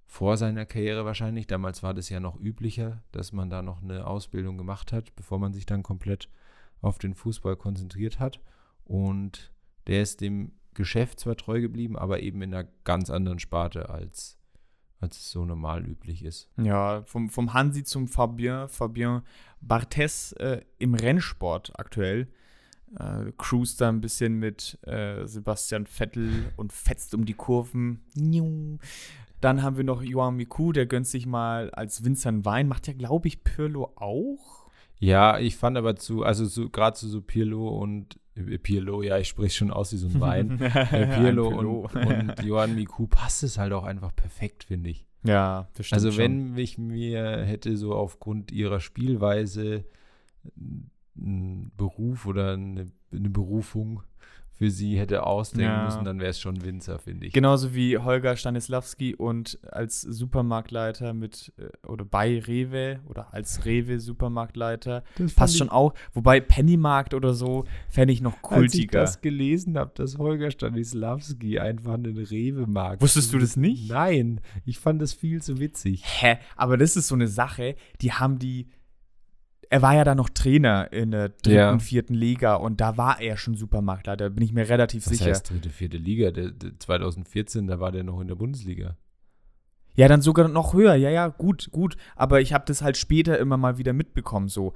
vor 0.04 0.36
seiner 0.36 0.66
Karriere 0.66 1.04
wahrscheinlich. 1.04 1.48
Damals 1.48 1.82
war 1.82 1.94
das 1.94 2.10
ja 2.10 2.20
noch 2.20 2.38
üblicher, 2.38 3.02
dass 3.10 3.32
man 3.32 3.50
da 3.50 3.60
noch 3.60 3.82
eine 3.82 4.06
Ausbildung 4.06 4.56
gemacht 4.56 4.92
hat, 4.92 5.16
bevor 5.16 5.40
man 5.40 5.52
sich 5.52 5.66
dann 5.66 5.82
komplett 5.82 6.28
auf 6.80 6.98
den 6.98 7.16
Fußball 7.16 7.56
konzentriert 7.56 8.20
hat. 8.20 8.38
Und 8.84 9.52
der 9.88 10.02
ist 10.02 10.20
dem 10.20 10.52
Geschäft 10.74 11.20
zwar 11.20 11.36
treu 11.36 11.60
geblieben, 11.60 11.96
aber 11.96 12.20
eben 12.20 12.42
in 12.42 12.54
einer 12.54 12.68
ganz 12.84 13.10
anderen 13.10 13.38
Sparte, 13.38 13.88
als, 13.88 14.38
als 15.00 15.18
es 15.18 15.30
so 15.30 15.44
normal 15.44 15.84
üblich 15.84 16.24
ist. 16.24 16.50
Ja, 16.56 17.02
vom, 17.04 17.30
vom 17.30 17.54
Hansi 17.54 17.84
zum 17.84 18.08
Fabien, 18.08 18.68
Fabien 18.68 19.22
Barthez 19.60 20.32
äh, 20.38 20.60
im 20.78 20.94
Rennsport 20.94 21.78
aktuell. 21.78 22.28
Äh, 22.98 23.32
cruist 23.38 23.80
da 23.80 23.88
ein 23.88 24.00
bisschen 24.00 24.38
mit 24.38 24.78
äh, 24.86 25.26
Sebastian 25.26 25.86
Vettel 25.86 26.52
und 26.56 26.72
fetzt 26.72 27.14
um 27.14 27.24
die 27.24 27.34
Kurven. 27.34 28.04
Dann 29.40 29.62
haben 29.62 29.76
wir 29.76 29.84
noch 29.84 30.02
Johan 30.02 30.36
Miku, 30.36 30.72
der 30.72 30.86
gönnt 30.86 31.06
sich 31.06 31.26
mal 31.26 31.70
als 31.70 32.04
Vincent 32.04 32.44
Wein. 32.44 32.68
Macht 32.68 32.86
ja, 32.86 32.94
glaube 32.94 33.28
ich, 33.28 33.42
Pirlo 33.44 33.92
auch. 33.96 34.70
Ja, 35.00 35.38
ich 35.38 35.56
fand 35.56 35.76
aber 35.76 35.96
zu, 35.96 36.22
also 36.22 36.46
so, 36.46 36.70
gerade 36.70 36.96
zu 36.96 37.08
so 37.08 37.20
Pirlo 37.20 37.68
und 37.68 38.18
Pirlo, 38.62 39.02
ja, 39.02 39.18
ich 39.18 39.28
spreche 39.28 39.54
schon 39.54 39.70
aus 39.70 39.92
wie 39.92 39.96
so 39.96 40.08
ein 40.08 40.20
Wein. 40.20 40.60
äh, 40.60 41.18
Pirlo. 41.18 41.48
Und, 41.48 41.94
und 41.94 42.42
Johann 42.44 42.74
Miku 42.74 43.06
passt 43.06 43.42
es 43.42 43.58
halt 43.58 43.72
auch 43.72 43.84
einfach 43.84 44.14
perfekt, 44.14 44.64
finde 44.64 44.90
ich. 44.90 45.06
ja, 45.22 45.68
das 45.74 45.86
stimmt 45.86 45.96
Also 45.96 46.10
schon. 46.10 46.18
wenn 46.18 46.58
ich 46.58 46.76
mir 46.78 47.44
hätte 47.44 47.76
so 47.76 47.94
aufgrund 47.94 48.50
ihrer 48.52 48.80
Spielweise 48.80 49.84
einen 51.16 51.70
Beruf 51.76 52.26
oder 52.26 52.52
eine, 52.54 52.86
eine 53.12 53.30
Berufung 53.30 54.02
für 54.56 54.70
sie 54.70 54.98
hätte 54.98 55.24
ausdenken 55.26 55.64
Ja. 55.70 55.84
müssen, 55.84 56.04
dann 56.04 56.18
wäre 56.20 56.30
es 56.30 56.38
schon 56.40 56.62
Winzer, 56.64 56.98
finde 56.98 57.26
ich. 57.26 57.32
Genauso 57.32 57.74
wie 57.74 57.98
Holger 57.98 58.36
Stanislawski 58.36 59.14
und 59.16 59.58
als 59.70 60.00
Supermarktleiter 60.02 61.12
mit 61.14 61.52
äh, 61.58 61.86
oder 61.86 62.04
bei 62.04 62.38
Rewe 62.38 63.00
oder 63.06 63.32
als 63.34 63.64
Rewe 63.64 63.98
Supermarktleiter 64.00 65.02
passt 65.36 65.58
schon 65.58 65.68
auch. 65.70 65.94
Wobei 66.12 66.40
Pennymarkt 66.40 67.14
oder 67.14 67.34
so 67.34 67.64
fände 67.88 68.12
ich 68.12 68.20
noch 68.20 68.34
Als 68.34 68.42
ich 68.42 68.48
kultiger. 68.82 69.00
das 69.00 69.20
gelesen 69.20 69.76
habe, 69.78 69.92
dass 69.94 70.18
Holger 70.18 70.50
Stanislawski 70.50 71.58
einfach 71.58 71.94
einen 71.94 72.16
Rewe-Markt. 72.16 73.02
Wusstest 73.02 73.32
du 73.32 73.38
das 73.38 73.56
nicht? 73.56 73.88
Nein, 73.90 74.40
ich 74.64 74.78
fand 74.78 75.00
das 75.02 75.12
viel 75.12 75.42
zu 75.42 75.58
witzig. 75.58 76.02
Hä? 76.04 76.38
Aber 76.56 76.76
das 76.76 76.96
ist 76.96 77.08
so 77.08 77.14
eine 77.14 77.28
Sache, 77.28 77.74
die 78.00 78.12
haben 78.12 78.38
die 78.38 78.68
er 79.74 79.82
war 79.82 79.92
ja 79.96 80.04
dann 80.04 80.16
noch 80.18 80.28
Trainer 80.28 80.92
in 80.92 81.10
der 81.10 81.30
dritten, 81.30 81.50
Ja. 81.56 81.78
vierten 81.80 82.14
Liga 82.14 82.54
und 82.54 82.80
da 82.80 82.96
war 82.96 83.20
er 83.20 83.36
schon 83.36 83.56
Supermakler, 83.56 84.16
da 84.16 84.28
bin 84.28 84.44
ich 84.44 84.52
mir 84.52 84.68
relativ 84.68 85.04
Was 85.04 85.12
sicher. 85.14 85.30
heißt 85.30 85.50
dritte, 85.50 85.68
vierte 85.68 85.96
Liga? 85.96 86.30
Der, 86.30 86.52
der 86.52 86.78
2014, 86.78 87.66
da 87.66 87.80
war 87.80 87.90
der 87.90 88.04
noch 88.04 88.20
in 88.20 88.28
der 88.28 88.36
Bundesliga. 88.36 88.96
Ja, 89.96 90.06
dann 90.06 90.22
sogar 90.22 90.46
noch 90.46 90.74
höher. 90.74 90.94
Ja, 90.94 91.10
ja, 91.10 91.26
gut, 91.26 91.70
gut. 91.72 91.96
Aber 92.14 92.40
ich 92.40 92.52
habe 92.52 92.64
das 92.68 92.82
halt 92.82 92.96
später 92.96 93.36
immer 93.38 93.56
mal 93.56 93.76
wieder 93.76 93.92
mitbekommen 93.92 94.46
so. 94.48 94.74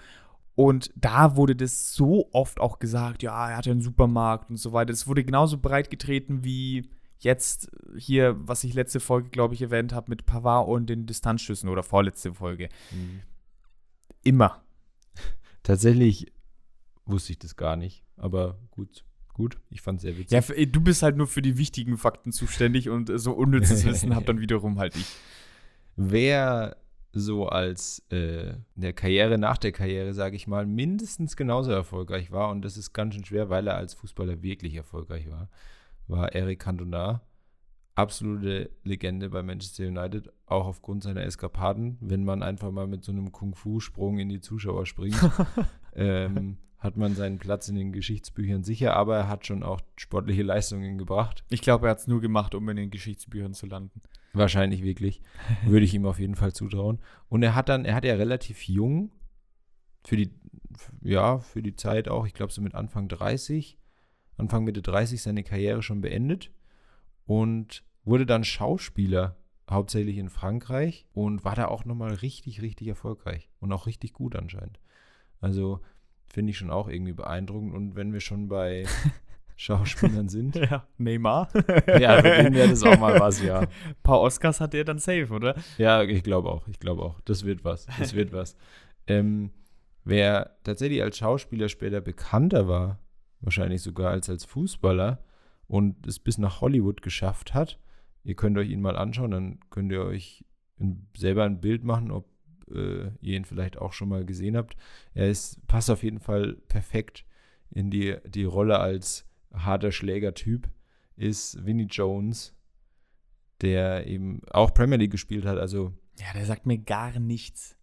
Und 0.56 0.90
da 0.96 1.36
wurde 1.36 1.54
das 1.54 1.94
so 1.94 2.28
oft 2.32 2.58
auch 2.58 2.80
gesagt, 2.80 3.22
ja, 3.22 3.50
er 3.50 3.56
hat 3.58 3.66
ja 3.66 3.72
einen 3.72 3.80
Supermarkt 3.80 4.50
und 4.50 4.56
so 4.56 4.72
weiter. 4.72 4.92
Das 4.92 5.06
wurde 5.06 5.22
genauso 5.22 5.58
breit 5.58 5.90
getreten 5.90 6.42
wie 6.42 6.90
jetzt 7.18 7.70
hier, 7.96 8.36
was 8.40 8.64
ich 8.64 8.74
letzte 8.74 8.98
Folge, 8.98 9.28
glaube 9.30 9.54
ich, 9.54 9.62
erwähnt 9.62 9.92
habe 9.92 10.10
mit 10.10 10.26
Pavard 10.26 10.66
und 10.68 10.90
den 10.90 11.06
Distanzschüssen 11.06 11.68
oder 11.68 11.84
vorletzte 11.84 12.34
Folge. 12.34 12.68
Immer. 14.24 14.60
Tatsächlich 15.68 16.32
wusste 17.04 17.32
ich 17.32 17.38
das 17.38 17.54
gar 17.54 17.76
nicht, 17.76 18.02
aber 18.16 18.58
gut, 18.70 19.04
gut. 19.34 19.60
Ich 19.68 19.82
fand 19.82 19.98
es 19.98 20.02
sehr 20.02 20.16
witzig. 20.16 20.30
Ja, 20.30 20.64
du 20.64 20.80
bist 20.80 21.02
halt 21.02 21.18
nur 21.18 21.26
für 21.26 21.42
die 21.42 21.58
wichtigen 21.58 21.98
Fakten 21.98 22.32
zuständig 22.32 22.88
und 22.88 23.10
äh, 23.10 23.18
so 23.18 23.32
unnützes 23.32 23.84
Wissen 23.84 24.16
hab 24.16 24.24
dann 24.24 24.40
wiederum 24.40 24.78
halt 24.78 24.96
ich. 24.96 25.04
Wer 25.94 26.78
so 27.12 27.50
als 27.50 28.02
äh, 28.10 28.52
in 28.52 28.64
der 28.76 28.94
Karriere 28.94 29.36
nach 29.36 29.58
der 29.58 29.72
Karriere, 29.72 30.14
sage 30.14 30.36
ich 30.36 30.46
mal, 30.46 30.64
mindestens 30.64 31.36
genauso 31.36 31.70
erfolgreich 31.70 32.30
war, 32.30 32.48
und 32.48 32.62
das 32.62 32.78
ist 32.78 32.94
ganz 32.94 33.12
schön 33.12 33.26
schwer, 33.26 33.50
weil 33.50 33.66
er 33.66 33.76
als 33.76 33.92
Fußballer 33.92 34.42
wirklich 34.42 34.74
erfolgreich 34.74 35.28
war, 35.28 35.50
war 36.06 36.34
Eric 36.34 36.60
Cantona. 36.60 37.20
Absolute 37.98 38.70
Legende 38.84 39.28
bei 39.28 39.42
Manchester 39.42 39.88
United, 39.88 40.30
auch 40.46 40.66
aufgrund 40.66 41.02
seiner 41.02 41.22
Eskapaden. 41.24 41.98
Wenn 42.00 42.24
man 42.24 42.44
einfach 42.44 42.70
mal 42.70 42.86
mit 42.86 43.02
so 43.02 43.10
einem 43.10 43.32
Kung-Fu-Sprung 43.32 44.20
in 44.20 44.28
die 44.28 44.40
Zuschauer 44.40 44.86
springt, 44.86 45.18
ähm, 45.96 46.58
hat 46.78 46.96
man 46.96 47.16
seinen 47.16 47.38
Platz 47.38 47.68
in 47.68 47.74
den 47.74 47.90
Geschichtsbüchern 47.90 48.62
sicher, 48.62 48.94
aber 48.94 49.16
er 49.16 49.28
hat 49.28 49.48
schon 49.48 49.64
auch 49.64 49.80
sportliche 49.96 50.44
Leistungen 50.44 50.96
gebracht. 50.96 51.42
Ich 51.48 51.60
glaube, 51.60 51.88
er 51.88 51.90
hat 51.90 51.98
es 51.98 52.06
nur 52.06 52.20
gemacht, 52.20 52.54
um 52.54 52.68
in 52.68 52.76
den 52.76 52.90
Geschichtsbüchern 52.92 53.52
zu 53.52 53.66
landen. 53.66 54.00
Wahrscheinlich 54.32 54.84
wirklich. 54.84 55.20
Würde 55.66 55.84
ich 55.84 55.92
ihm 55.92 56.06
auf 56.06 56.20
jeden 56.20 56.36
Fall 56.36 56.52
zutrauen. 56.52 57.00
Und 57.28 57.42
er 57.42 57.56
hat 57.56 57.68
dann, 57.68 57.84
er 57.84 57.96
hat 57.96 58.04
ja 58.04 58.14
relativ 58.14 58.68
jung, 58.68 59.10
für 60.04 60.16
die, 60.16 60.30
ja, 61.02 61.40
für 61.40 61.62
die 61.62 61.74
Zeit 61.74 62.06
auch, 62.06 62.28
ich 62.28 62.34
glaube 62.34 62.52
so 62.52 62.62
mit 62.62 62.76
Anfang 62.76 63.08
30, 63.08 63.76
Anfang 64.36 64.62
Mitte 64.62 64.82
30 64.82 65.20
seine 65.20 65.42
Karriere 65.42 65.82
schon 65.82 66.00
beendet 66.00 66.52
und 67.26 67.82
wurde 68.08 68.26
dann 68.26 68.44
Schauspieler, 68.44 69.36
hauptsächlich 69.70 70.16
in 70.16 70.30
Frankreich 70.30 71.06
und 71.12 71.44
war 71.44 71.54
da 71.54 71.66
auch 71.66 71.84
nochmal 71.84 72.14
richtig, 72.14 72.62
richtig 72.62 72.88
erfolgreich 72.88 73.48
und 73.60 73.70
auch 73.72 73.86
richtig 73.86 74.12
gut 74.12 74.34
anscheinend. 74.34 74.80
Also 75.40 75.80
finde 76.26 76.50
ich 76.50 76.58
schon 76.58 76.70
auch 76.70 76.88
irgendwie 76.88 77.12
beeindruckend. 77.12 77.74
Und 77.74 77.96
wenn 77.96 78.12
wir 78.12 78.20
schon 78.20 78.48
bei 78.48 78.86
Schauspielern 79.56 80.28
sind, 80.28 80.56
Ja, 80.56 80.86
Neymar. 80.98 81.48
ja, 82.00 82.16
für 82.22 82.42
den 82.42 82.54
wäre 82.54 82.68
das 82.68 82.82
auch 82.82 82.98
mal 82.98 83.18
was, 83.18 83.42
ja. 83.42 83.60
Ein 83.60 83.68
paar 84.02 84.20
Oscars 84.20 84.60
hat 84.60 84.74
er 84.74 84.84
dann 84.84 84.98
safe, 84.98 85.28
oder? 85.30 85.56
Ja, 85.76 86.02
ich 86.02 86.22
glaube 86.22 86.50
auch. 86.50 86.66
Ich 86.68 86.78
glaube 86.78 87.02
auch. 87.02 87.20
Das 87.22 87.44
wird 87.44 87.64
was. 87.64 87.86
Das 87.98 88.14
wird 88.14 88.32
was. 88.32 88.56
Ähm, 89.06 89.50
wer 90.04 90.56
tatsächlich 90.64 91.02
als 91.02 91.18
Schauspieler 91.18 91.68
später 91.68 92.00
bekannter 92.00 92.68
war, 92.68 93.00
wahrscheinlich 93.40 93.82
sogar 93.82 94.10
als 94.10 94.28
als 94.30 94.44
Fußballer 94.44 95.22
und 95.66 96.06
es 96.06 96.18
bis 96.18 96.38
nach 96.38 96.60
Hollywood 96.60 97.02
geschafft 97.02 97.54
hat, 97.54 97.78
ihr 98.24 98.34
könnt 98.34 98.58
euch 98.58 98.70
ihn 98.70 98.80
mal 98.80 98.96
anschauen, 98.96 99.30
dann 99.30 99.60
könnt 99.70 99.92
ihr 99.92 100.02
euch 100.02 100.44
selber 101.16 101.44
ein 101.44 101.60
Bild 101.60 101.84
machen, 101.84 102.10
ob 102.10 102.28
äh, 102.70 103.08
ihr 103.20 103.36
ihn 103.36 103.44
vielleicht 103.44 103.78
auch 103.78 103.92
schon 103.92 104.08
mal 104.08 104.24
gesehen 104.24 104.56
habt. 104.56 104.76
Er 105.14 105.28
ist, 105.28 105.66
passt 105.66 105.90
auf 105.90 106.02
jeden 106.02 106.20
Fall 106.20 106.54
perfekt 106.68 107.24
in 107.70 107.90
die, 107.90 108.16
die 108.26 108.44
Rolle 108.44 108.78
als 108.78 109.26
harter 109.52 109.92
Schlägertyp, 109.92 110.68
ist 111.16 111.64
Vinnie 111.64 111.86
Jones, 111.90 112.54
der 113.60 114.06
eben 114.06 114.42
auch 114.50 114.72
Premier 114.72 114.96
League 114.98 115.10
gespielt 115.10 115.44
hat. 115.44 115.58
Also 115.58 115.92
Ja, 116.18 116.26
der 116.34 116.44
sagt 116.44 116.66
mir 116.66 116.78
gar 116.78 117.18
nichts. 117.18 117.76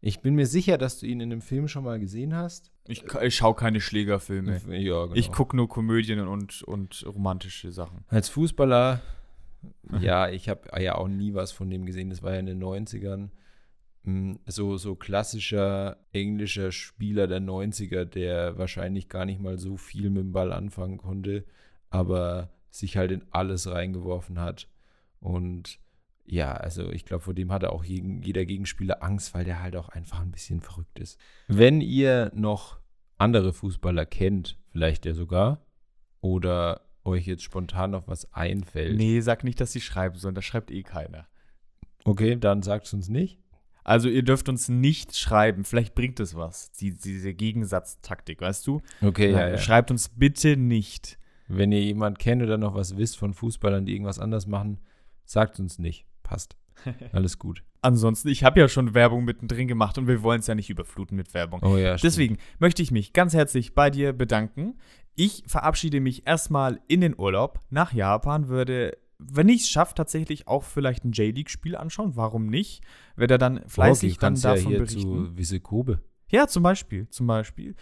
ich 0.00 0.20
bin 0.20 0.34
mir 0.34 0.46
sicher, 0.46 0.78
dass 0.78 0.98
du 0.98 1.06
ihn 1.06 1.20
in 1.20 1.30
dem 1.30 1.40
Film 1.40 1.68
schon 1.68 1.84
mal 1.84 1.98
gesehen 2.00 2.34
hast. 2.34 2.72
Ich, 2.86 3.04
ich 3.04 3.36
schaue 3.36 3.54
keine 3.54 3.80
Schlägerfilme. 3.80 4.60
Ja, 4.78 5.04
genau. 5.04 5.14
Ich 5.14 5.30
gucke 5.30 5.54
nur 5.56 5.68
Komödien 5.68 6.20
und, 6.26 6.62
und 6.62 7.04
romantische 7.06 7.70
Sachen. 7.70 8.04
Als 8.08 8.28
Fußballer, 8.30 9.02
ja, 10.00 10.28
ich 10.28 10.48
habe 10.48 10.68
ja 10.80 10.94
auch 10.94 11.08
nie 11.08 11.34
was 11.34 11.52
von 11.52 11.70
dem 11.70 11.86
gesehen. 11.86 12.10
Das 12.10 12.22
war 12.22 12.34
ja 12.34 12.40
in 12.40 12.46
den 12.46 12.62
90ern. 12.62 13.30
Mm, 14.04 14.34
So, 14.46 14.76
so 14.76 14.94
klassischer 14.94 15.98
englischer 16.12 16.72
Spieler 16.72 17.26
der 17.26 17.40
90er, 17.40 18.04
der 18.04 18.58
wahrscheinlich 18.58 19.08
gar 19.08 19.24
nicht 19.24 19.40
mal 19.40 19.58
so 19.58 19.76
viel 19.76 20.10
mit 20.10 20.22
dem 20.22 20.32
Ball 20.32 20.52
anfangen 20.52 20.98
konnte, 20.98 21.44
aber 21.90 22.50
sich 22.70 22.96
halt 22.96 23.12
in 23.12 23.24
alles 23.30 23.70
reingeworfen 23.70 24.38
hat. 24.40 24.68
Und 25.20 25.78
ja, 26.24 26.52
also 26.52 26.90
ich 26.90 27.04
glaube, 27.04 27.24
vor 27.24 27.34
dem 27.34 27.50
hatte 27.50 27.72
auch 27.72 27.84
jeder 27.84 28.44
Gegenspieler 28.44 29.02
Angst, 29.02 29.34
weil 29.34 29.44
der 29.44 29.62
halt 29.62 29.76
auch 29.76 29.88
einfach 29.88 30.20
ein 30.20 30.30
bisschen 30.30 30.60
verrückt 30.60 30.98
ist. 30.98 31.18
Wenn 31.48 31.80
ihr 31.80 32.30
noch 32.34 32.78
andere 33.16 33.52
Fußballer 33.52 34.04
kennt, 34.06 34.58
vielleicht 34.70 35.06
ja 35.06 35.14
sogar, 35.14 35.64
oder 36.20 36.82
euch 37.08 37.26
jetzt 37.26 37.42
spontan 37.42 37.90
noch 37.90 38.06
was 38.08 38.32
einfällt, 38.32 38.96
Nee, 38.96 39.20
sag 39.20 39.44
nicht, 39.44 39.60
dass 39.60 39.72
sie 39.72 39.80
schreiben 39.80 40.16
sollen. 40.18 40.34
Das 40.34 40.44
schreibt 40.44 40.70
eh 40.70 40.82
keiner. 40.82 41.26
okay, 42.04 42.36
dann 42.36 42.62
sagt 42.62 42.86
es 42.86 42.92
uns 42.94 43.08
nicht. 43.08 43.38
Also 43.84 44.08
ihr 44.10 44.22
dürft 44.22 44.50
uns 44.50 44.68
nicht 44.68 45.16
schreiben. 45.16 45.64
Vielleicht 45.64 45.94
bringt 45.94 46.20
es 46.20 46.34
was. 46.34 46.70
Die, 46.72 46.92
diese 46.92 47.32
Gegensatztaktik, 47.32 48.42
weißt 48.42 48.66
du? 48.66 48.82
Okay, 49.00 49.32
ja, 49.32 49.48
ja. 49.48 49.58
Schreibt 49.58 49.90
uns 49.90 50.10
bitte 50.10 50.58
nicht. 50.58 51.18
Wenn 51.46 51.72
ihr 51.72 51.80
jemand 51.82 52.18
kennt 52.18 52.42
oder 52.42 52.58
noch 52.58 52.74
was 52.74 52.98
wisst 52.98 53.16
von 53.16 53.32
Fußballern, 53.32 53.86
die 53.86 53.92
irgendwas 53.94 54.18
anders 54.18 54.46
machen, 54.46 54.78
sagt 55.24 55.58
uns 55.58 55.78
nicht. 55.78 56.04
Passt. 56.22 56.56
Alles 57.12 57.38
gut. 57.38 57.62
Ansonsten, 57.80 58.28
ich 58.28 58.44
habe 58.44 58.60
ja 58.60 58.68
schon 58.68 58.94
Werbung 58.94 59.24
mittendrin 59.24 59.68
gemacht 59.68 59.98
und 59.98 60.06
wir 60.08 60.22
wollen 60.22 60.40
es 60.40 60.46
ja 60.46 60.54
nicht 60.54 60.70
überfluten 60.70 61.16
mit 61.16 61.32
Werbung. 61.34 61.60
Oh 61.62 61.76
ja, 61.76 61.96
stimmt. 61.96 62.12
Deswegen 62.12 62.38
möchte 62.58 62.82
ich 62.82 62.90
mich 62.90 63.12
ganz 63.12 63.34
herzlich 63.34 63.74
bei 63.74 63.90
dir 63.90 64.12
bedanken. 64.12 64.78
Ich 65.14 65.44
verabschiede 65.46 66.00
mich 66.00 66.26
erstmal 66.26 66.80
in 66.88 67.00
den 67.00 67.18
Urlaub 67.18 67.60
nach 67.70 67.92
Japan, 67.92 68.48
würde, 68.48 68.96
wenn 69.18 69.48
ich 69.48 69.62
es 69.62 69.68
schaffe, 69.68 69.94
tatsächlich 69.94 70.46
auch 70.46 70.64
vielleicht 70.64 71.04
ein 71.04 71.12
J-League-Spiel 71.12 71.76
anschauen. 71.76 72.16
Warum 72.16 72.46
nicht? 72.46 72.82
Werde 73.16 73.34
er 73.34 73.38
dann 73.38 73.68
fleißig 73.68 74.14
du 74.14 74.20
dann 74.20 74.34
davon 74.40 74.62
ja 74.62 74.68
hier 74.68 74.78
berichten. 74.78 75.00
zu 75.00 75.36
Wisse 75.36 75.60
Kobe. 75.60 76.00
Ja, 76.30 76.46
zum 76.46 76.62
Beispiel, 76.62 77.08
zum 77.08 77.26
Beispiel. 77.26 77.74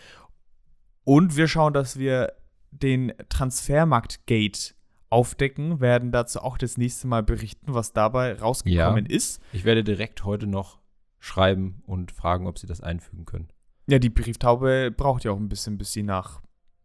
Und 1.04 1.36
wir 1.36 1.48
schauen, 1.48 1.72
dass 1.72 1.98
wir 1.98 2.32
den 2.70 3.12
Transfermarkt-Gate 3.28 4.75
aufdecken, 5.10 5.80
werden 5.80 6.12
dazu 6.12 6.40
auch 6.40 6.58
das 6.58 6.76
nächste 6.76 7.06
Mal 7.06 7.22
berichten, 7.22 7.74
was 7.74 7.92
dabei 7.92 8.34
rausgekommen 8.34 9.06
ist. 9.06 9.40
Ich 9.52 9.64
werde 9.64 9.84
direkt 9.84 10.24
heute 10.24 10.46
noch 10.46 10.78
schreiben 11.18 11.82
und 11.86 12.12
fragen, 12.12 12.46
ob 12.46 12.58
sie 12.58 12.66
das 12.66 12.80
einfügen 12.80 13.24
können. 13.24 13.48
Ja, 13.86 13.98
die 13.98 14.10
Brieftaube 14.10 14.92
braucht 14.96 15.24
ja 15.24 15.30
auch 15.30 15.36
ein 15.36 15.48
bisschen, 15.48 15.78
bis 15.78 15.92
sie 15.92 16.02
nach 16.02 16.42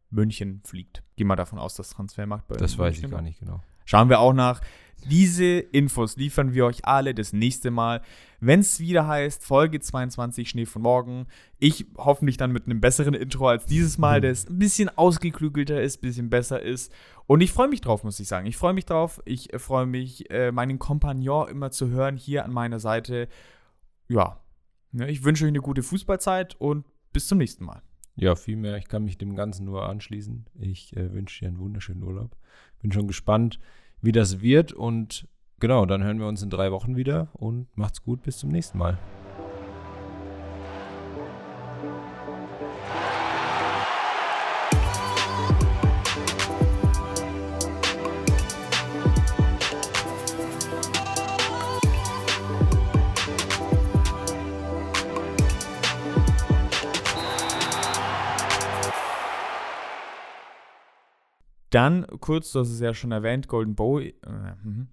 München 0.10 0.62
fliegt. 0.66 1.04
Geh 1.16 1.24
mal 1.24 1.36
davon 1.36 1.58
aus, 1.58 1.76
dass 1.76 1.90
Transfermarkt 1.90 2.48
bei 2.48 2.56
Das 2.56 2.78
weiß 2.78 3.00
ich 3.00 3.10
gar 3.10 3.22
nicht 3.22 3.40
genau. 3.40 3.62
Schauen 3.86 4.10
wir 4.10 4.20
auch 4.20 4.34
nach. 4.34 4.62
Diese 5.10 5.46
Infos 5.46 6.16
liefern 6.16 6.54
wir 6.54 6.66
euch 6.66 6.86
alle 6.86 7.16
das 7.16 7.34
nächste 7.34 7.72
Mal, 7.72 8.02
wenn 8.40 8.60
es 8.60 8.80
wieder 8.80 9.08
heißt 9.08 9.44
Folge 9.44 9.80
22 9.80 10.50
Schnee 10.50 10.66
von 10.66 10.82
morgen. 10.84 11.28
Ich 11.60 11.86
hoffentlich 11.98 12.38
dann 12.38 12.52
mit 12.52 12.66
einem 12.66 12.82
besseren 12.82 13.14
Intro 13.14 13.48
als 13.48 13.66
dieses 13.66 13.98
Mal, 13.98 14.22
das 14.22 14.48
ein 14.48 14.60
bisschen 14.60 14.90
ausgeklügelter 14.90 15.82
ist, 15.82 15.98
ein 15.98 16.02
bisschen 16.02 16.30
besser 16.30 16.62
ist. 16.62 16.92
Und 17.28 17.42
ich 17.42 17.52
freue 17.52 17.68
mich 17.68 17.82
drauf, 17.82 18.04
muss 18.04 18.20
ich 18.20 18.28
sagen. 18.28 18.46
Ich 18.46 18.58
freue 18.58 18.74
mich 18.74 18.86
drauf. 18.86 19.22
Ich 19.26 19.50
freue 19.58 19.86
mich, 19.86 20.30
äh, 20.32 20.52
meinen 20.52 20.80
Kompagnon 20.80 21.50
immer 21.50 21.72
zu 21.72 21.90
hören 21.90 22.18
hier 22.18 22.46
an 22.46 22.52
meiner 22.52 22.80
Seite. 22.80 23.28
Ja, 24.08 24.40
ne, 24.92 25.10
ich 25.10 25.24
wünsche 25.24 25.46
euch 25.46 25.50
eine 25.50 25.62
gute 25.62 25.84
Fußballzeit 25.84 26.56
und 26.60 26.86
bis 27.14 27.28
zum 27.28 27.38
nächsten 27.38 27.66
Mal. 27.66 27.82
Ja, 28.16 28.36
viel 28.36 28.58
mehr. 28.58 28.78
Ich 28.78 28.88
kann 28.88 29.04
mich 29.04 29.18
dem 29.18 29.36
Ganzen 29.36 29.66
nur 29.66 29.88
anschließen. 29.88 30.46
Ich 30.60 30.96
äh, 30.96 31.14
wünsche 31.14 31.40
dir 31.40 31.48
einen 31.48 31.60
wunderschönen 31.60 32.04
Urlaub. 32.04 32.36
Bin 32.82 32.92
schon 32.92 33.08
gespannt, 33.08 33.60
wie 34.02 34.12
das 34.12 34.42
wird. 34.42 34.74
Und 34.74 35.28
genau, 35.60 35.86
dann 35.86 36.04
hören 36.04 36.20
wir 36.20 36.28
uns 36.28 36.42
in 36.42 36.50
drei 36.50 36.72
Wochen 36.72 36.96
wieder 36.96 37.30
und 37.34 37.68
macht's 37.76 38.04
gut. 38.04 38.24
Bis 38.24 38.38
zum 38.38 38.50
nächsten 38.50 38.78
Mal. 38.78 38.98
Dann 61.72 62.06
kurz, 62.20 62.52
du 62.52 62.60
hast 62.60 62.70
es 62.70 62.80
ja 62.80 62.94
schon 62.94 63.12
erwähnt, 63.12 63.48
Golden 63.48 63.76
Boy. 63.76 64.14
Äh, 64.26 64.56
mhm. 64.64 64.88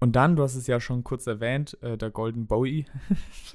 Und 0.00 0.16
dann, 0.16 0.34
du 0.34 0.42
hast 0.42 0.56
es 0.56 0.66
ja 0.66 0.80
schon 0.80 1.04
kurz 1.04 1.28
erwähnt, 1.28 1.78
äh, 1.80 1.96
der 1.96 2.10
Golden 2.10 2.48
Bowie. 2.48 2.86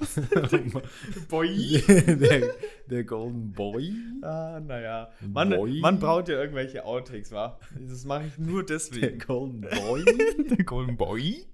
Boy? 1.28 1.82
der, 2.06 2.54
der 2.88 3.04
Golden 3.04 3.52
Boy? 3.52 3.92
Ah, 4.22 4.58
naja. 4.58 5.10
Man, 5.20 5.50
Boy? 5.50 5.80
man 5.80 5.98
braucht 6.00 6.28
ja 6.30 6.40
irgendwelche 6.40 6.86
Outtakes, 6.86 7.32
wa? 7.32 7.58
Das 7.78 8.06
mache 8.06 8.28
ich 8.28 8.38
nur 8.38 8.64
Der 8.64 8.76
deswegen. 8.76 9.18
Golden 9.18 9.60
Boy? 9.86 10.04
der 10.48 10.64
Golden 10.64 10.96
Boy? 10.96 11.44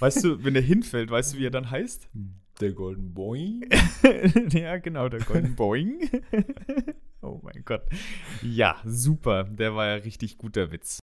weißt 0.00 0.24
du, 0.24 0.44
wenn 0.44 0.54
er 0.56 0.60
hinfällt, 0.60 1.10
weißt 1.10 1.32
du, 1.32 1.38
wie 1.38 1.46
er 1.46 1.50
dann 1.50 1.70
heißt? 1.70 2.06
Der 2.60 2.72
Golden 2.72 3.14
Boy? 3.14 3.62
ja, 4.50 4.76
genau, 4.76 5.08
der 5.08 5.20
Golden 5.20 5.54
Boing. 5.54 6.00
Oh 7.22 7.40
mein 7.42 7.64
Gott. 7.64 7.82
Ja, 8.42 8.76
super. 8.84 9.44
Der 9.44 9.74
war 9.74 9.86
ja 9.86 9.94
richtig 9.94 10.38
guter 10.38 10.70
Witz. 10.70 11.00